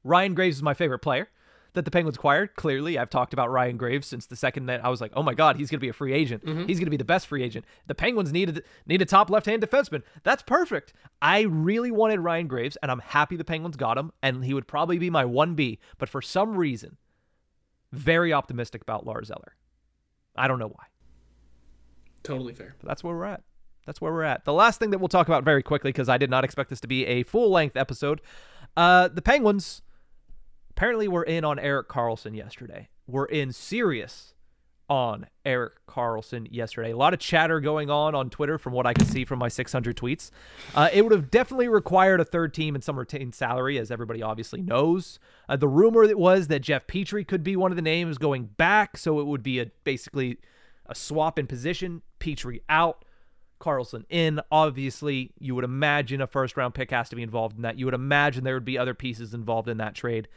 Ryan 0.05 0.34
Graves 0.34 0.57
is 0.57 0.62
my 0.62 0.74
favorite 0.74 1.01
player 1.01 1.28
that 1.74 1.84
the 1.84 1.90
Penguins 1.90 2.16
acquired. 2.16 2.57
Clearly, 2.57 2.99
I've 2.99 3.11
talked 3.11 3.32
about 3.32 3.51
Ryan 3.51 3.76
Graves 3.76 4.07
since 4.07 4.26
the 4.26 4.36
second 4.36 4.66
that 4.66 4.84
I 4.84 4.88
was 4.88 5.01
like, 5.01 5.12
"Oh 5.14 5.22
my 5.22 5.34
God, 5.34 5.57
he's 5.57 5.70
going 5.70 5.78
to 5.78 5.84
be 5.84 5.90
a 5.90 5.92
free 5.92 6.12
agent. 6.12 6.44
Mm-hmm. 6.44 6.66
He's 6.66 6.78
going 6.78 6.86
to 6.86 6.90
be 6.90 6.96
the 6.96 7.05
best 7.05 7.26
free 7.26 7.42
agent." 7.42 7.64
The 7.86 7.94
Penguins 7.94 8.32
needed 8.32 8.64
need 8.86 9.03
a 9.03 9.05
top 9.05 9.28
left-hand 9.28 9.62
defenseman. 9.62 10.03
That's 10.22 10.42
perfect. 10.42 10.92
I 11.20 11.42
really 11.42 11.90
wanted 11.90 12.20
Ryan 12.20 12.46
Graves, 12.46 12.76
and 12.82 12.90
I'm 12.90 13.01
happy 13.01 13.36
the 13.36 13.44
Penguins 13.44 13.76
got 13.76 13.99
him, 13.99 14.12
and 14.22 14.44
he 14.44 14.55
would 14.55 14.66
probably 14.66 14.99
be 14.99 15.11
my 15.11 15.24
one 15.24 15.55
B. 15.55 15.78
But 15.99 16.09
for 16.09 16.22
some 16.22 16.57
reason, 16.57 16.96
very 17.92 18.32
optimistic 18.32 18.82
about 18.82 19.07
Lars 19.07 19.30
Eller. 19.30 19.55
I 20.36 20.49
don't 20.49 20.59
know 20.59 20.68
why. 20.68 20.84
Totally 22.22 22.55
fair. 22.55 22.76
But 22.80 22.88
that's 22.88 23.05
where 23.05 23.14
we're 23.14 23.24
at. 23.24 23.42
That's 23.89 24.03
where 24.03 24.12
we're 24.12 24.22
at. 24.22 24.45
The 24.45 24.53
last 24.53 24.78
thing 24.78 24.91
that 24.91 24.99
we'll 24.99 25.09
talk 25.09 25.28
about 25.28 25.45
very 25.45 25.62
quickly, 25.62 25.89
because 25.89 26.11
I 26.11 26.18
did 26.18 26.28
not 26.28 26.45
expect 26.45 26.68
this 26.68 26.78
to 26.80 26.86
be 26.86 27.07
a 27.07 27.22
full 27.22 27.51
length 27.51 27.74
episode. 27.74 28.20
Uh, 28.76 29.09
the 29.09 29.22
Penguins 29.22 29.80
apparently 30.68 31.09
were 31.09 31.22
in 31.22 31.43
on 31.43 31.59
Erik 31.59 31.89
Karlsson 31.89 32.36
yesterday. 32.36 32.89
We're 33.07 33.24
in 33.24 33.51
serious 33.51 34.34
on 34.91 35.26
Erik 35.47 35.86
Karlsson 35.89 36.49
yesterday. 36.51 36.91
A 36.91 36.99
lot 36.99 37.14
of 37.14 37.20
chatter 37.20 37.61
going 37.61 37.89
on 37.89 38.14
on 38.14 38.28
Twitter 38.28 38.59
from 38.59 38.74
what 38.74 38.84
I 38.84 38.93
can 38.93 39.07
see 39.07 39.24
from 39.24 39.39
my 39.39 39.49
600 39.49 39.97
tweets. 39.97 40.32
Uh, 40.74 40.91
it 40.93 41.01
would 41.01 41.12
have 41.12 41.30
definitely 41.30 41.68
required 41.68 42.20
a 42.20 42.26
third 42.26 42.53
team 42.53 42.74
and 42.74 42.84
some 42.84 42.99
retained 42.99 43.34
salary, 43.34 43.78
as 43.78 43.91
everybody 43.91 44.22
obviously 44.22 44.61
knows. 44.61 45.18
Uh, 45.49 45.57
the 45.57 45.66
rumor 45.66 46.07
that 46.07 46.18
was 46.18 46.49
that 46.49 46.61
Jeff 46.61 46.86
Petry 46.86 47.26
could 47.26 47.43
be 47.43 47.57
one 47.57 47.72
of 47.72 47.76
the 47.76 47.82
names 47.82 48.18
going 48.18 48.45
back, 48.45 48.99
so 48.99 49.18
it 49.18 49.26
would 49.26 49.43
be 49.43 49.61
a 49.61 49.70
basically 49.84 50.36
a 50.84 50.95
swap 50.95 51.39
in 51.39 51.47
position. 51.47 52.03
Petry 52.20 52.61
out. 52.68 53.07
Karlsson 53.59 54.04
in. 54.09 54.40
Obviously, 54.50 55.32
you 55.38 55.54
would 55.54 55.64
imagine 55.64 56.20
a 56.20 56.26
first 56.26 56.56
round 56.56 56.74
pick 56.74 56.90
has 56.90 57.09
to 57.11 57.16
be 57.16 57.22
involved 57.22 57.56
in 57.56 57.62
that. 57.62 57.78
You 57.78 57.84
would 57.84 57.94
imagine 57.94 58.44
there 58.44 58.54
would 58.54 58.64
be 58.64 58.78
other 58.78 58.94
pieces 58.94 59.34
involved 59.34 59.68
in 59.68 59.78
that 59.78 59.94
trade. 59.94 60.28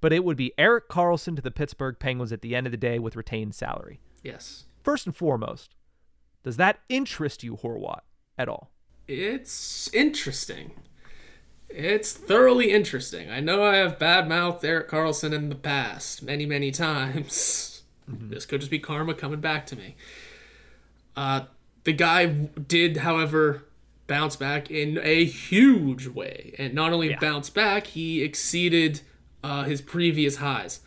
But 0.00 0.12
it 0.12 0.24
would 0.24 0.36
be 0.36 0.52
Erik 0.56 0.88
Karlsson 0.88 1.34
to 1.36 1.42
the 1.42 1.50
Pittsburgh 1.50 1.98
Penguins 1.98 2.32
at 2.32 2.40
the 2.40 2.54
end 2.54 2.66
of 2.66 2.70
the 2.70 2.76
day 2.76 2.98
with 2.98 3.16
retained 3.16 3.54
salary. 3.54 4.00
Yes. 4.22 4.64
First 4.82 5.06
and 5.06 5.16
foremost, 5.16 5.74
does 6.44 6.56
that 6.56 6.80
interest 6.88 7.42
you, 7.42 7.56
Horwat, 7.56 8.00
at 8.36 8.48
all? 8.48 8.70
It's 9.08 9.92
interesting. 9.92 10.72
It's 11.68 12.12
thoroughly 12.12 12.70
interesting. 12.70 13.30
I 13.30 13.40
know 13.40 13.62
I 13.62 13.76
have 13.76 13.98
badmouthed 13.98 14.64
Erik 14.64 14.88
Karlsson 14.88 15.32
in 15.32 15.48
the 15.48 15.54
past 15.54 16.22
many, 16.22 16.46
many 16.46 16.70
times. 16.70 17.82
This 18.08 18.46
could 18.46 18.60
just 18.60 18.70
be 18.70 18.78
karma 18.78 19.14
coming 19.14 19.40
back 19.40 19.66
to 19.66 19.76
me. 19.76 19.96
Uh, 21.14 21.42
the 21.88 21.92
guy 21.94 22.26
did, 22.26 22.98
however, 22.98 23.64
bounce 24.06 24.36
back 24.36 24.70
in 24.70 24.98
a 25.02 25.24
huge 25.24 26.06
way. 26.06 26.54
And 26.58 26.74
not 26.74 26.92
only 26.92 27.08
Yeah. 27.08 27.18
bounce 27.18 27.48
back, 27.48 27.86
he 27.88 28.22
exceeded 28.22 29.00
uh, 29.42 29.64
his 29.64 29.80
previous 29.80 30.36
highs 30.36 30.80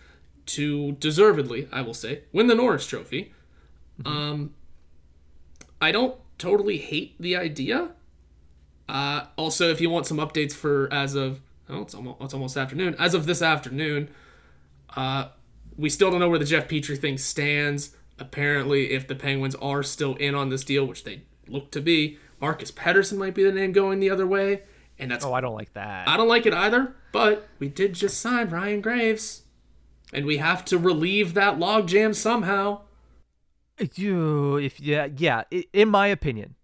to 0.46 0.92
deservedly, 1.00 1.68
I 1.72 1.82
will 1.82 1.96
say, 1.96 2.22
win 2.32 2.46
the 2.46 2.54
Norris 2.54 2.86
Trophy. 2.86 3.32
Um, 4.06 4.54
I 5.82 5.92
don't 5.92 6.16
totally 6.38 6.78
hate 6.78 7.16
the 7.20 7.36
idea. 7.36 7.90
Uh, 8.88 9.26
also, 9.38 9.72
if 9.72 9.82
you 9.82 9.90
want 9.90 10.06
some 10.06 10.18
updates 10.18 10.54
for 10.54 10.88
as 10.94 11.16
of 11.16 11.40
oh, 11.68 11.82
it's 11.82 11.96
almost 11.96 12.18
it's 12.22 12.34
almost 12.36 12.58
afternoon. 12.58 12.96
As 13.00 13.16
of 13.16 13.26
this 13.26 13.42
afternoon, 13.42 14.10
uh, 14.96 15.30
we 15.78 15.90
still 15.90 16.12
don't 16.12 16.20
know 16.20 16.30
where 16.30 16.38
the 16.40 16.46
Jeff 16.46 16.68
Petry 16.68 16.98
thing 16.98 17.18
stands. 17.18 17.96
Apparently, 18.20 18.92
if 18.92 19.08
the 19.08 19.16
Penguins 19.16 19.56
are 19.56 19.82
still 19.84 20.16
in 20.16 20.36
on 20.36 20.50
this 20.50 20.64
deal, 20.64 20.86
which 20.86 21.04
they 21.04 21.24
look 21.48 21.72
to 21.72 21.82
be, 21.82 22.18
Marcus 22.40 22.72
Pettersson 22.72 23.18
might 23.18 23.34
be 23.34 23.44
the 23.44 23.52
name 23.52 23.72
going 23.72 24.00
the 24.00 24.10
other 24.10 24.28
way, 24.28 24.64
and 25.00 25.10
that's 25.12 25.26
Oh, 25.26 25.34
I 25.34 25.42
don't 25.42 25.56
like 25.56 25.74
that. 25.74 26.08
I 26.08 26.18
don't 26.18 26.28
like 26.28 26.46
it 26.46 26.54
either. 26.54 26.96
But 27.12 27.48
we 27.60 27.68
did 27.68 27.94
just 27.94 28.20
sign 28.20 28.50
Ryan 28.50 28.82
Graves, 28.82 29.44
and 30.14 30.26
we 30.26 30.38
have 30.38 30.64
to 30.66 30.78
relieve 30.78 31.34
that 31.34 31.58
logjam 31.58 32.16
somehow. 32.16 32.82
You, 33.96 34.58
if 34.58 34.80
yeah, 34.80 35.08
yeah. 35.18 35.44
In 35.74 35.90
my 35.90 36.08
opinion, 36.08 36.56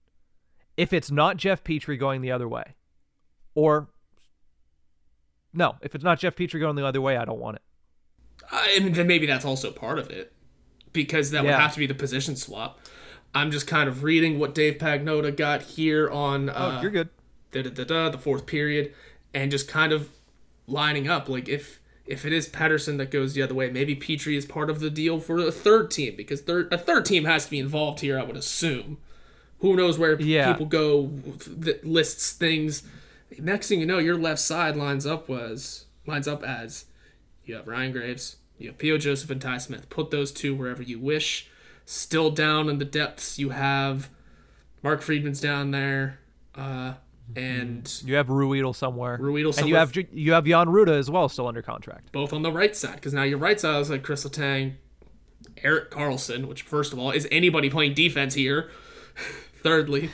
If 0.77 0.93
it's 0.93 1.09
not 1.09 1.37
Jeff 1.37 1.63
Petry 1.63 1.97
going 1.97 2.21
the 2.21 2.31
other 2.31 2.47
way, 2.47 2.75
or 3.55 3.87
no, 5.53 5.77
if 5.81 5.95
it's 5.95 6.03
not 6.03 6.19
Jeff 6.19 6.35
Petry 6.35 6.59
going 6.59 6.75
the 6.75 6.85
other 6.85 7.01
way, 7.01 7.17
I 7.17 7.25
don't 7.25 7.39
want 7.39 7.55
it. 7.57 7.61
Uh, 8.51 8.63
and 8.77 8.93
then 8.93 9.07
maybe 9.07 9.25
that's 9.25 9.43
also 9.45 9.71
part 9.71 9.97
of 9.97 10.09
it 10.11 10.31
because 11.03 11.31
that 11.31 11.43
would 11.43 11.53
have 11.53 11.73
to 11.73 11.79
be 11.79 11.85
the 11.87 11.93
position 11.95 12.35
swap. 12.35 12.79
I'm 13.35 13.51
just 13.51 13.67
kind 13.67 13.87
of 13.87 14.03
reading 14.03 14.39
what 14.39 14.55
Dave 14.55 14.77
Pagnotta 14.77 15.35
got 15.35 15.61
here 15.61 16.09
on 16.09 16.49
Oh, 16.49 16.53
uh, 16.53 16.81
you're 16.81 16.91
good. 16.91 17.09
da, 17.51 17.61
da, 17.61 17.69
da, 17.69 17.83
da, 17.83 18.09
the 18.09 18.17
fourth 18.17 18.45
period 18.45 18.93
and 19.33 19.51
just 19.51 19.67
kind 19.67 19.91
of 19.93 20.09
lining 20.65 21.07
up 21.07 21.29
like 21.29 21.47
if 21.47 21.79
if 22.05 22.25
it 22.25 22.31
is 22.31 22.47
Pettersson 22.47 22.97
that 22.97 23.11
goes 23.11 23.33
the 23.33 23.41
other 23.41 23.53
way, 23.53 23.69
maybe 23.69 23.93
Petry 23.95 24.37
is 24.37 24.45
part 24.45 24.69
of 24.69 24.79
the 24.79 24.89
deal 24.89 25.19
for 25.19 25.37
a 25.39 25.51
third 25.51 25.91
team 25.91 26.15
because 26.15 26.41
third 26.41 26.71
a 26.73 26.77
third 26.77 27.05
team 27.05 27.25
has 27.25 27.45
to 27.45 27.51
be 27.51 27.59
involved 27.59 27.99
here. 27.99 28.17
I 28.19 28.23
would 28.23 28.37
assume. 28.37 28.97
Who 29.59 29.75
knows 29.75 29.97
where 29.99 30.19
Yeah. 30.21 30.51
people 30.53 30.67
go 30.67 31.07
that 31.47 31.85
lists 31.85 32.31
things. 32.31 32.83
Next 33.37 33.67
thing 33.67 33.81
you 33.81 33.85
know, 33.85 33.97
your 33.99 34.17
left 34.17 34.39
side 34.39 34.75
lines 34.77 35.05
up 35.05 35.27
was 35.27 35.85
lines 36.05 36.27
up 36.27 36.43
as 36.43 36.85
you 37.45 37.55
have 37.55 37.67
Ryan 37.67 37.91
Graves, 37.91 38.37
you 38.57 38.67
have 38.69 38.77
P.O. 38.77 38.97
Joseph 38.97 39.29
and 39.29 39.41
Ty 39.41 39.57
Smith. 39.59 39.89
Put 39.89 40.11
those 40.11 40.31
two 40.31 40.55
wherever 40.55 40.81
you 40.81 40.99
wish. 40.99 41.49
Still 41.85 42.31
down 42.31 42.69
in 42.69 42.79
the 42.79 42.85
depths, 42.85 43.39
you 43.39 43.49
have 43.51 44.09
Mark 44.83 45.01
Friedman's 45.01 45.39
down 45.39 45.71
there, 45.71 46.19
uh, 46.55 46.93
and 47.35 48.01
You 48.03 48.15
have 48.15 48.27
Ruhwedel 48.27 48.75
somewhere. 48.75 49.17
Ruhwedel 49.17 49.57
and 49.57 49.67
you 49.69 49.75
have 49.75 49.93
you 50.11 50.33
have 50.33 50.45
Jan 50.45 50.67
Rutta 50.67 50.97
as 50.97 51.09
well, 51.09 51.29
still 51.29 51.47
under 51.47 51.61
contract. 51.61 52.11
both 52.11 52.33
on 52.33 52.41
the 52.41 52.51
right 52.51 52.75
side 52.75 52.95
because 52.95 53.13
now 53.13 53.23
your 53.23 53.37
right 53.37 53.59
side 53.59 53.79
is 53.79 53.89
like 53.89 54.03
Chris 54.03 54.25
Letang, 54.25 54.75
Erik 55.63 55.91
Karlsson, 55.91 56.45
which 56.47 56.61
first 56.61 56.93
of 56.93 56.99
all 56.99 57.11
is 57.11 57.27
anybody 57.31 57.69
playing 57.69 57.93
defense 57.93 58.33
here. 58.33 58.69
Thirdly, 59.63 60.11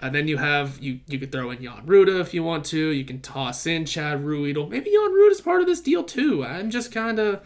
and 0.00 0.14
then 0.14 0.28
you 0.28 0.36
have 0.38 0.78
you 0.78 1.00
you 1.06 1.18
could 1.18 1.32
throw 1.32 1.50
in 1.50 1.62
Jan 1.62 1.86
Rutta 1.86 2.20
if 2.20 2.32
you 2.32 2.44
want 2.44 2.64
to. 2.66 2.88
You 2.88 3.04
can 3.04 3.20
toss 3.20 3.66
in 3.66 3.84
Chad 3.86 4.24
Ruhwedel. 4.24 4.68
Maybe 4.68 4.90
Jan 4.90 5.10
Rutta 5.10 5.30
is 5.32 5.40
part 5.40 5.60
of 5.60 5.66
this 5.66 5.80
deal 5.80 6.04
too. 6.04 6.44
I'm 6.44 6.70
just 6.70 6.92
kind 6.92 7.18
of 7.18 7.40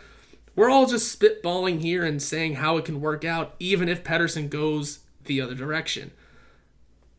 we're 0.57 0.71
all 0.71 0.87
just 0.87 1.19
spitballing 1.19 1.81
here 1.81 2.05
and 2.05 2.21
saying 2.23 2.57
how 2.57 2.77
it 2.77 2.85
can 2.85 3.01
work 3.01 3.25
out, 3.25 3.55
even 3.59 3.89
if 3.89 4.03
Pettersson 4.05 4.51
goes 4.51 5.01
the 5.25 5.41
other 5.41 5.55
direction. 5.55 6.11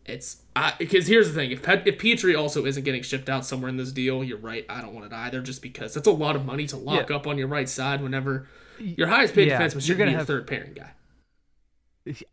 It's 0.05 0.41
because 0.79 1.07
here's 1.07 1.29
the 1.29 1.34
thing: 1.34 1.51
if 1.51 1.63
Pet, 1.63 1.88
if 1.88 1.97
Petry 1.97 2.38
also 2.38 2.65
isn't 2.65 2.84
getting 2.84 3.01
shipped 3.01 3.29
out 3.29 3.45
somewhere 3.45 3.69
in 3.69 3.77
this 3.77 3.91
deal, 3.93 4.21
you're 4.23 4.38
right. 4.38 4.65
I 4.67 4.81
don't 4.81 4.93
want 4.93 5.05
it 5.05 5.13
either, 5.13 5.41
just 5.41 5.61
because 5.61 5.93
that's 5.93 6.07
a 6.07 6.11
lot 6.11 6.36
of 6.36 6.45
money 6.45 6.67
to 6.67 6.77
lock 6.77 7.09
Yeah. 7.09 7.15
up 7.15 7.25
on 7.25 7.38
your 7.38 7.47
right 7.47 7.69
side. 7.69 8.01
Whenever 8.01 8.47
your 8.79 9.07
highest 9.07 9.34
paid 9.34 9.47
Yeah, 9.47 9.61
defenseman 9.61 9.88
you're 9.88 9.97
gonna 9.97 10.11
be 10.11 10.15
a 10.15 10.17
have- 10.17 10.27
third 10.27 10.45
pairing 10.45 10.73
guy. 10.73 10.91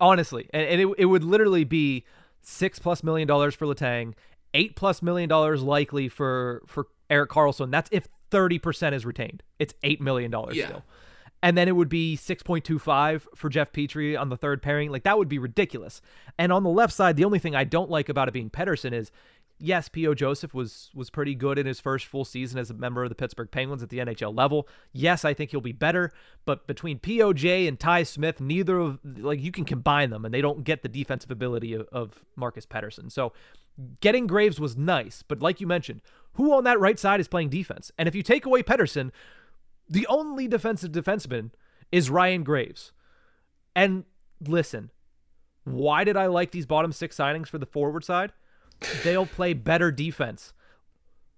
Honestly, 0.01 0.49
and, 0.53 0.67
and 0.67 0.81
it, 0.81 0.87
it 0.97 1.05
would 1.05 1.23
literally 1.23 1.63
be 1.63 2.03
six 2.41 2.77
plus 2.77 3.03
million 3.03 3.25
dollars 3.25 3.55
for 3.55 3.65
Letang, 3.65 4.15
eight 4.53 4.75
plus 4.75 5.01
million 5.01 5.29
dollars 5.29 5.63
likely 5.63 6.09
for 6.09 6.61
for 6.67 6.87
Erik 7.09 7.29
Karlsson. 7.29 7.71
That's 7.71 7.89
if 7.93 8.05
thirty 8.31 8.57
percent 8.57 8.95
is 8.95 9.05
retained. 9.05 9.43
It's 9.59 9.73
eight 9.83 10.01
million 10.01 10.31
dollars 10.31 10.55
Yeah. 10.57 10.67
still. 10.67 10.83
And 11.43 11.57
then 11.57 11.67
it 11.67 11.75
would 11.75 11.89
be 11.89 12.15
6.25 12.17 13.25
for 13.35 13.49
Jeff 13.49 13.71
Petry 13.71 14.15
on 14.19 14.29
the 14.29 14.37
third 14.37 14.61
pairing. 14.61 14.91
Like 14.91 15.01
that 15.03 15.17
would 15.17 15.27
be 15.27 15.39
ridiculous. 15.39 15.99
And 16.37 16.51
on 16.51 16.61
the 16.61 16.69
left 16.69 16.93
side, 16.93 17.15
the 17.15 17.25
only 17.25 17.39
thing 17.39 17.55
I 17.55 17.63
don't 17.63 17.89
like 17.89 18.09
about 18.09 18.27
it 18.27 18.31
being 18.31 18.51
Pettersson 18.51 18.93
is 18.93 19.11
yes, 19.61 19.87
P.O. 19.87 20.13
Joseph 20.15 20.53
was 20.53 20.89
was 20.93 21.09
pretty 21.09 21.35
good 21.35 21.57
in 21.57 21.65
his 21.65 21.79
first 21.79 22.05
full 22.05 22.25
season 22.25 22.59
as 22.59 22.69
a 22.69 22.73
member 22.73 23.03
of 23.03 23.09
the 23.09 23.15
Pittsburgh 23.15 23.49
Penguins 23.51 23.83
at 23.83 23.89
the 23.89 23.99
NHL 23.99 24.35
level. 24.35 24.67
Yes, 24.91 25.23
I 25.23 25.33
think 25.33 25.51
he'll 25.51 25.61
be 25.61 25.71
better, 25.71 26.11
but 26.45 26.67
between 26.67 26.99
POJ 26.99 27.67
and 27.67 27.79
Ty 27.79 28.03
Smith, 28.03 28.41
neither 28.41 28.79
of 28.79 28.99
like 29.03 29.41
you 29.41 29.51
can 29.51 29.65
combine 29.65 30.09
them 30.09 30.25
and 30.25 30.33
they 30.33 30.41
don't 30.41 30.63
get 30.63 30.81
the 30.81 30.89
defensive 30.89 31.31
ability 31.31 31.73
of, 31.73 31.87
of 31.91 32.25
Marcus 32.35 32.65
Pettersson. 32.65 33.11
So 33.11 33.33
getting 34.01 34.27
Graves 34.27 34.59
was 34.59 34.75
nice, 34.75 35.23
but 35.27 35.41
like 35.41 35.61
you 35.61 35.67
mentioned, 35.67 36.01
who 36.33 36.53
on 36.53 36.63
that 36.63 36.79
right 36.79 36.99
side 36.99 37.19
is 37.19 37.27
playing 37.27 37.49
defense? 37.49 37.91
And 37.97 38.07
if 38.07 38.15
you 38.15 38.23
take 38.23 38.45
away 38.45 38.63
Pettersson, 38.63 39.11
the 39.89 40.07
only 40.07 40.47
defensive 40.47 40.91
defenseman 40.91 41.51
is 41.91 42.09
Ryan 42.09 42.43
Graves. 42.43 42.91
And 43.75 44.05
listen, 44.45 44.91
why 45.63 46.03
did 46.03 46.17
I 46.17 46.27
like 46.27 46.51
these 46.51 46.65
bottom 46.65 46.91
six 46.91 47.17
signings 47.17 47.47
for 47.47 47.57
the 47.57 47.65
forward 47.65 48.03
side? 48.03 48.31
They'll 49.03 49.25
play 49.25 49.53
better 49.53 49.91
defense. 49.91 50.53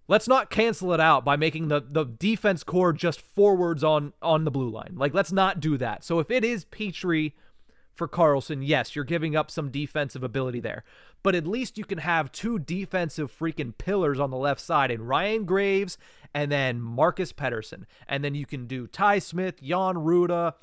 Let's 0.07 0.27
not 0.27 0.49
cancel 0.49 0.93
it 0.93 0.99
out 0.99 1.23
by 1.23 1.37
making 1.37 1.69
the, 1.69 1.81
the 1.81 2.03
defense 2.03 2.63
core 2.63 2.91
just 2.91 3.21
forwards 3.21 3.83
on 3.83 4.13
on 4.21 4.43
the 4.43 4.51
blue 4.51 4.69
line. 4.69 4.93
Like 4.95 5.13
let's 5.13 5.31
not 5.31 5.59
do 5.59 5.77
that. 5.77 6.03
So 6.03 6.19
if 6.19 6.29
it 6.29 6.43
is 6.43 6.65
Petry 6.65 7.33
for 7.93 8.07
Karlsson, 8.07 8.63
yes, 8.65 8.95
you're 8.95 9.05
giving 9.05 9.35
up 9.35 9.49
some 9.49 9.69
defensive 9.69 10.23
ability 10.23 10.59
there. 10.59 10.83
But 11.21 11.35
at 11.35 11.47
least 11.47 11.77
you 11.77 11.85
can 11.85 11.99
have 11.99 12.31
two 12.31 12.59
defensive 12.59 13.31
freaking 13.31 13.77
pillars 13.77 14.19
on 14.19 14.29
the 14.29 14.37
left 14.37 14.59
side 14.59 14.91
in 14.91 15.05
Ryan 15.05 15.45
Graves 15.45 15.97
and 16.33 16.51
then 16.51 16.81
Marcus 16.81 17.31
Pettersson. 17.31 17.85
And 18.07 18.23
then 18.23 18.35
you 18.35 18.45
can 18.45 18.67
do 18.67 18.87
Ty 18.87 19.19
Smith, 19.19 19.61
Jan 19.61 19.95
Rutta, 19.95 20.55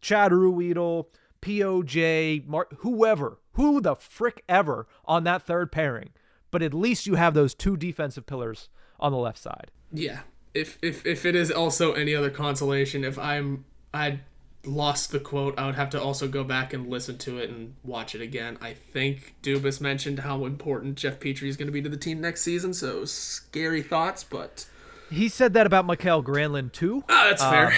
Chad 0.00 0.32
Ruhwedel, 0.32 1.06
POJ, 1.42 2.46
Mar- 2.46 2.68
whoever, 2.78 3.40
who 3.52 3.80
the 3.80 3.94
frick 3.94 4.42
ever 4.48 4.86
on 5.04 5.24
that 5.24 5.42
third 5.42 5.70
pairing. 5.70 6.10
But 6.56 6.62
at 6.62 6.72
least 6.72 7.06
you 7.06 7.16
have 7.16 7.34
those 7.34 7.52
two 7.54 7.76
defensive 7.76 8.24
pillars 8.24 8.70
on 8.98 9.12
the 9.12 9.18
left 9.18 9.36
side. 9.36 9.70
Yeah. 9.92 10.20
If 10.54 10.78
if 10.80 11.04
if 11.04 11.26
it 11.26 11.34
is 11.34 11.50
also 11.50 11.92
any 11.92 12.14
other 12.14 12.30
consolation, 12.30 13.04
if 13.04 13.18
I'm 13.18 13.66
I 13.92 14.20
lost 14.64 15.12
the 15.12 15.20
quote, 15.20 15.58
I 15.58 15.66
would 15.66 15.74
have 15.74 15.90
to 15.90 16.00
also 16.00 16.26
go 16.28 16.44
back 16.44 16.72
and 16.72 16.88
listen 16.88 17.18
to 17.18 17.36
it 17.36 17.50
and 17.50 17.74
watch 17.84 18.14
it 18.14 18.22
again. 18.22 18.56
I 18.62 18.72
think 18.72 19.34
Dubas 19.42 19.82
mentioned 19.82 20.20
how 20.20 20.46
important 20.46 20.96
Jeff 20.96 21.20
Petry 21.20 21.48
is 21.48 21.58
going 21.58 21.66
to 21.68 21.72
be 21.72 21.82
to 21.82 21.90
the 21.90 21.96
team 21.98 22.22
next 22.22 22.40
season, 22.40 22.72
so 22.72 23.04
scary 23.04 23.82
thoughts, 23.82 24.24
but 24.24 24.64
He 25.10 25.28
said 25.28 25.52
that 25.52 25.66
about 25.66 25.84
Mikael 25.84 26.22
Granlund 26.24 26.72
too. 26.72 27.04
ah, 27.10 27.26
that's 27.28 27.42
fair. 27.42 27.74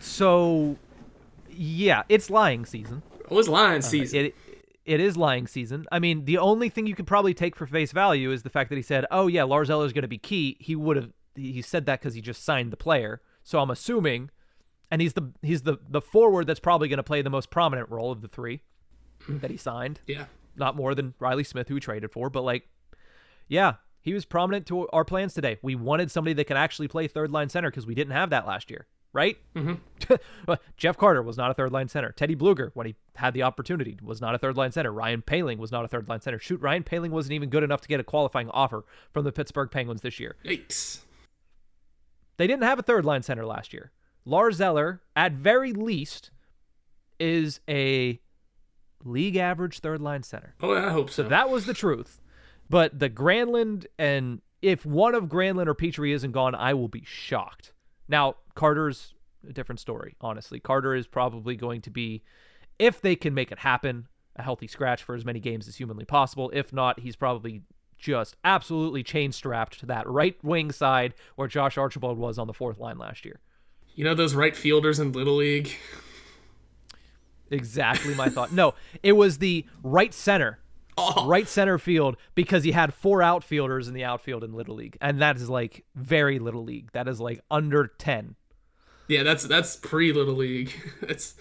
So, 0.00 0.78
yeah, 1.48 2.02
it's 2.08 2.28
lying 2.28 2.66
season. 2.66 3.02
it 3.20 3.30
was 3.30 3.48
Lions 3.48 3.86
season. 3.86 4.26
It 4.26 4.34
it 4.88 5.00
is 5.00 5.16
lying 5.16 5.46
season. 5.46 5.86
I 5.92 5.98
mean, 5.98 6.24
the 6.24 6.38
only 6.38 6.68
thing 6.68 6.86
you 6.86 6.94
could 6.94 7.06
probably 7.06 7.34
take 7.34 7.54
for 7.54 7.66
face 7.66 7.92
value 7.92 8.32
is 8.32 8.42
the 8.42 8.50
fact 8.50 8.70
that 8.70 8.76
he 8.76 8.82
said, 8.82 9.04
"Oh 9.10 9.26
yeah, 9.26 9.44
Lars 9.44 9.70
Eller 9.70 9.86
is 9.86 9.92
going 9.92 10.02
to 10.02 10.08
be 10.08 10.18
key." 10.18 10.56
He 10.60 10.74
would 10.74 10.96
have 10.96 11.10
he 11.34 11.62
said 11.62 11.86
that 11.86 12.00
because 12.00 12.14
he 12.14 12.20
just 12.20 12.42
signed 12.44 12.72
the 12.72 12.76
player. 12.76 13.20
So 13.44 13.60
I'm 13.60 13.70
assuming, 13.70 14.30
and 14.90 15.00
he's 15.00 15.12
the 15.12 15.32
he's 15.42 15.62
the 15.62 15.78
the 15.88 16.00
forward 16.00 16.46
that's 16.46 16.60
probably 16.60 16.88
going 16.88 16.96
to 16.96 17.02
play 17.02 17.22
the 17.22 17.30
most 17.30 17.50
prominent 17.50 17.88
role 17.90 18.10
of 18.10 18.22
the 18.22 18.28
three 18.28 18.62
that 19.28 19.50
he 19.50 19.56
signed. 19.56 20.00
yeah. 20.06 20.24
Not 20.56 20.74
more 20.74 20.94
than 20.96 21.14
Reilly 21.20 21.44
Smith, 21.44 21.68
who 21.68 21.74
we 21.74 21.80
traded 21.80 22.10
for, 22.10 22.30
but 22.30 22.42
like, 22.42 22.68
yeah, 23.46 23.74
he 24.00 24.12
was 24.12 24.24
prominent 24.24 24.66
to 24.66 24.88
our 24.88 25.04
plans 25.04 25.32
today. 25.32 25.58
We 25.62 25.76
wanted 25.76 26.10
somebody 26.10 26.34
that 26.34 26.46
could 26.46 26.56
actually 26.56 26.88
play 26.88 27.06
third 27.06 27.30
line 27.30 27.48
center 27.48 27.70
because 27.70 27.86
we 27.86 27.94
didn't 27.94 28.14
have 28.14 28.30
that 28.30 28.44
last 28.44 28.68
year, 28.70 28.88
right? 29.12 29.36
Mm-hmm. 29.54 30.52
Jeff 30.76 30.96
Carter 30.96 31.22
was 31.22 31.36
not 31.36 31.50
a 31.50 31.54
third 31.54 31.72
line 31.72 31.88
center. 31.88 32.12
Teddy 32.12 32.36
Blueger, 32.36 32.70
when 32.74 32.86
he 32.86 32.94
had 33.16 33.34
the 33.34 33.42
opportunity, 33.42 33.98
was 34.02 34.20
not 34.20 34.34
a 34.34 34.38
third 34.38 34.56
line 34.56 34.72
center. 34.72 34.92
Ryan 34.92 35.22
Poehling 35.22 35.58
was 35.58 35.72
not 35.72 35.84
a 35.84 35.88
third 35.88 36.08
line 36.08 36.20
center. 36.20 36.38
Shoot, 36.38 36.60
Ryan 36.60 36.84
Poehling 36.84 37.10
wasn't 37.10 37.32
even 37.32 37.50
good 37.50 37.62
enough 37.62 37.80
to 37.82 37.88
get 37.88 38.00
a 38.00 38.04
qualifying 38.04 38.50
offer 38.50 38.84
from 39.12 39.24
the 39.24 39.32
Pittsburgh 39.32 39.70
Penguins 39.70 40.02
this 40.02 40.20
year. 40.20 40.36
Yikes. 40.44 41.00
They 42.36 42.46
didn't 42.46 42.64
have 42.64 42.78
a 42.78 42.82
third 42.82 43.04
line 43.04 43.22
center 43.22 43.44
last 43.44 43.72
year. 43.72 43.90
Lars 44.24 44.60
Eller, 44.60 45.02
at 45.16 45.32
very 45.32 45.72
least, 45.72 46.30
is 47.18 47.60
a 47.68 48.20
league 49.04 49.36
average 49.36 49.80
third 49.80 50.00
line 50.00 50.22
center. 50.22 50.54
Oh, 50.62 50.74
yeah, 50.74 50.86
I 50.86 50.90
hope 50.90 51.10
so. 51.10 51.24
So 51.24 51.28
that 51.28 51.50
was 51.50 51.66
the 51.66 51.74
truth. 51.74 52.20
But 52.70 52.98
the 52.98 53.08
Granlund 53.08 53.86
and 53.98 54.42
if 54.60 54.84
one 54.84 55.14
of 55.14 55.24
Granlund 55.24 55.66
or 55.66 55.74
Petry 55.74 56.12
isn't 56.14 56.32
gone, 56.32 56.54
I 56.54 56.74
will 56.74 56.88
be 56.88 57.02
shocked. 57.04 57.72
Now, 58.08 58.36
Carter's 58.54 59.14
a 59.48 59.52
different 59.52 59.80
story, 59.80 60.16
honestly. 60.20 60.60
Carter 60.60 60.94
is 60.94 61.06
probably 61.06 61.56
going 61.56 61.80
to 61.82 61.90
be, 61.90 62.22
if 62.78 63.00
they 63.00 63.16
can 63.16 63.34
make 63.34 63.52
it 63.52 63.58
happen, 63.60 64.08
a 64.36 64.42
healthy 64.42 64.66
scratch 64.66 65.02
for 65.02 65.14
as 65.14 65.24
many 65.24 65.40
games 65.40 65.68
as 65.68 65.76
humanly 65.76 66.04
possible. 66.04 66.50
If 66.54 66.72
not, 66.72 67.00
he's 67.00 67.16
probably 67.16 67.62
just 67.98 68.36
absolutely 68.44 69.02
chain 69.02 69.32
strapped 69.32 69.80
to 69.80 69.86
that 69.86 70.08
right 70.08 70.36
wing 70.44 70.70
side 70.70 71.14
where 71.34 71.48
Josh 71.48 71.76
Archibald 71.76 72.16
was 72.16 72.38
on 72.38 72.46
the 72.46 72.54
fourth 72.54 72.78
line 72.78 72.96
last 72.98 73.24
year. 73.24 73.40
you 73.94 74.04
know 74.04 74.14
those 74.14 74.34
right 74.34 74.56
fielders 74.56 75.00
in 75.00 75.12
Little 75.12 75.36
League? 75.36 75.74
Exactly 77.50 78.14
my 78.14 78.28
thought. 78.28 78.52
No, 78.52 78.74
it 79.02 79.12
was 79.12 79.38
the 79.38 79.64
right 79.82 80.12
center. 80.14 80.58
Oh. 81.00 81.26
Right 81.26 81.46
center 81.48 81.78
field 81.78 82.16
because 82.34 82.64
he 82.64 82.72
had 82.72 82.92
four 82.92 83.22
outfielders 83.22 83.86
in 83.88 83.94
the 83.94 84.04
outfield 84.04 84.42
in 84.44 84.52
Little 84.52 84.74
League. 84.74 84.96
And 85.00 85.20
that 85.22 85.36
is 85.36 85.48
like 85.48 85.84
very 85.94 86.38
Little 86.38 86.64
League. 86.64 86.90
That 86.92 87.06
is 87.08 87.20
like 87.20 87.40
under 87.50 87.86
10. 87.98 88.34
Yeah, 89.06 89.22
that's 89.22 89.44
that's 89.44 89.76
pre 89.76 90.12
Little 90.12 90.34
League. 90.34 90.72
it's 91.02 91.34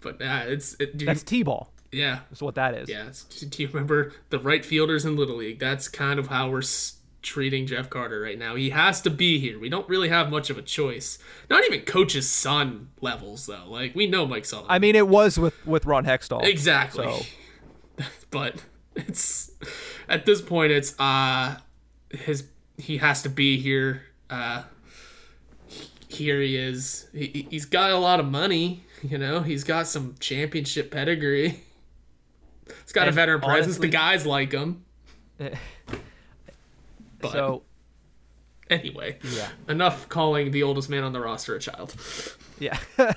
but 0.00 0.18
yeah, 0.20 0.42
it's 0.42 0.76
it, 0.78 0.98
That's 1.04 1.22
T 1.22 1.42
ball. 1.42 1.72
yeah. 1.90 2.20
That's 2.30 2.42
what 2.42 2.54
that 2.56 2.74
is. 2.74 2.88
Yeah, 2.88 3.02
it's- 3.02 3.22
do 3.22 3.62
you 3.62 3.68
remember 3.68 4.12
the 4.30 4.38
right 4.38 4.64
fielders 4.64 5.04
in 5.04 5.16
Little 5.16 5.36
League? 5.36 5.58
That's 5.58 5.88
kind 5.88 6.18
of 6.18 6.26
how 6.28 6.50
we're 6.50 6.62
treating 7.22 7.66
Jeff 7.66 7.88
Carter 7.88 8.20
right 8.20 8.38
now. 8.38 8.54
He 8.54 8.68
has 8.70 9.00
to 9.00 9.08
be 9.10 9.38
here. 9.38 9.58
We 9.58 9.70
don't 9.70 9.88
really 9.88 10.10
have 10.10 10.30
much 10.30 10.50
of 10.50 10.58
a 10.58 10.62
choice. 10.62 11.18
Not 11.48 11.64
even 11.64 11.80
coach's 11.80 12.28
son 12.28 12.90
levels 13.00 13.46
though. 13.46 13.64
Like 13.66 13.94
we 13.94 14.06
know 14.06 14.26
Mike 14.26 14.44
Sullivan. 14.44 14.70
I 14.70 14.78
mean, 14.78 14.94
it 14.94 15.08
was 15.08 15.38
with, 15.38 15.54
with 15.66 15.86
Ron 15.86 16.04
Hextall. 16.04 16.44
exactly. 16.44 17.04
So, 17.06 18.04
but 18.30 18.62
It's 18.96 19.50
at 20.08 20.24
this 20.26 20.40
point, 20.40 20.72
it's 20.72 20.94
uh, 20.98 21.56
his 22.10 22.44
he 22.78 22.98
has 22.98 23.22
to 23.22 23.28
be 23.28 23.58
here. 23.58 24.02
Uh, 24.30 24.64
here 26.08 26.40
he 26.40 26.56
is. 26.56 27.08
He, 27.12 27.46
he's 27.50 27.64
got 27.66 27.90
a 27.90 27.98
lot 27.98 28.20
of 28.20 28.26
money. 28.26 28.84
You 29.02 29.18
know, 29.18 29.40
he's 29.40 29.64
got 29.64 29.86
some 29.86 30.14
championship 30.20 30.90
pedigree. 30.90 31.60
He's 32.82 32.92
got 32.92 33.08
And 33.08 33.10
a 33.10 33.12
veteran 33.12 33.40
presence. 33.40 33.78
The 33.78 33.88
guys 33.88 34.24
like 34.24 34.52
him. 34.52 34.84
But 37.20 37.32
so 37.32 37.62
anyway, 38.68 39.18
yeah. 39.34 39.48
enough 39.66 40.10
calling 40.10 40.50
the 40.50 40.62
oldest 40.62 40.90
man 40.90 41.04
on 41.04 41.14
the 41.14 41.20
roster 41.20 41.54
a 41.54 41.58
child. 41.58 41.94
Yeah, 42.58 42.78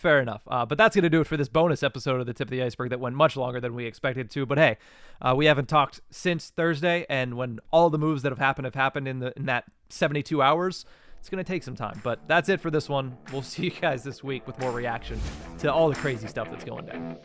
fair 0.00 0.20
enough. 0.20 0.42
Uh, 0.46 0.66
but 0.66 0.78
that's 0.78 0.96
going 0.96 1.04
to 1.04 1.10
do 1.10 1.20
it 1.20 1.26
for 1.26 1.36
this 1.36 1.48
bonus 1.48 1.82
episode 1.82 2.20
of 2.20 2.26
the 2.26 2.34
Tip 2.34 2.48
of 2.48 2.50
the 2.50 2.62
Iceberg 2.62 2.90
that 2.90 2.98
went 3.00 3.14
much 3.14 3.36
longer 3.36 3.60
than 3.60 3.74
we 3.74 3.84
expected 3.84 4.30
to. 4.30 4.46
But 4.46 4.58
hey, 4.58 4.78
uh, 5.20 5.34
we 5.36 5.46
haven't 5.46 5.68
talked 5.68 6.00
since 6.10 6.50
Thursday, 6.50 7.06
and 7.08 7.36
when 7.36 7.60
all 7.70 7.90
the 7.90 7.98
moves 7.98 8.22
that 8.22 8.32
have 8.32 8.38
happened 8.38 8.64
have 8.64 8.74
happened 8.74 9.06
in 9.06 9.20
the 9.20 9.32
in 9.36 9.46
that 9.46 9.64
72 9.90 10.42
hours, 10.42 10.84
it's 11.20 11.28
going 11.28 11.42
to 11.42 11.48
take 11.48 11.62
some 11.62 11.76
time. 11.76 12.00
But 12.02 12.26
that's 12.26 12.48
it 12.48 12.60
for 12.60 12.70
this 12.70 12.88
one. 12.88 13.16
We'll 13.32 13.42
see 13.44 13.64
you 13.64 13.70
guys 13.70 14.02
this 14.02 14.24
week 14.24 14.46
with 14.46 14.58
more 14.58 14.72
reaction 14.72 15.20
to 15.58 15.72
all 15.72 15.88
the 15.88 15.96
crazy 15.96 16.26
stuff 16.26 16.50
that's 16.50 16.64
going 16.64 16.86
down. 16.86 17.18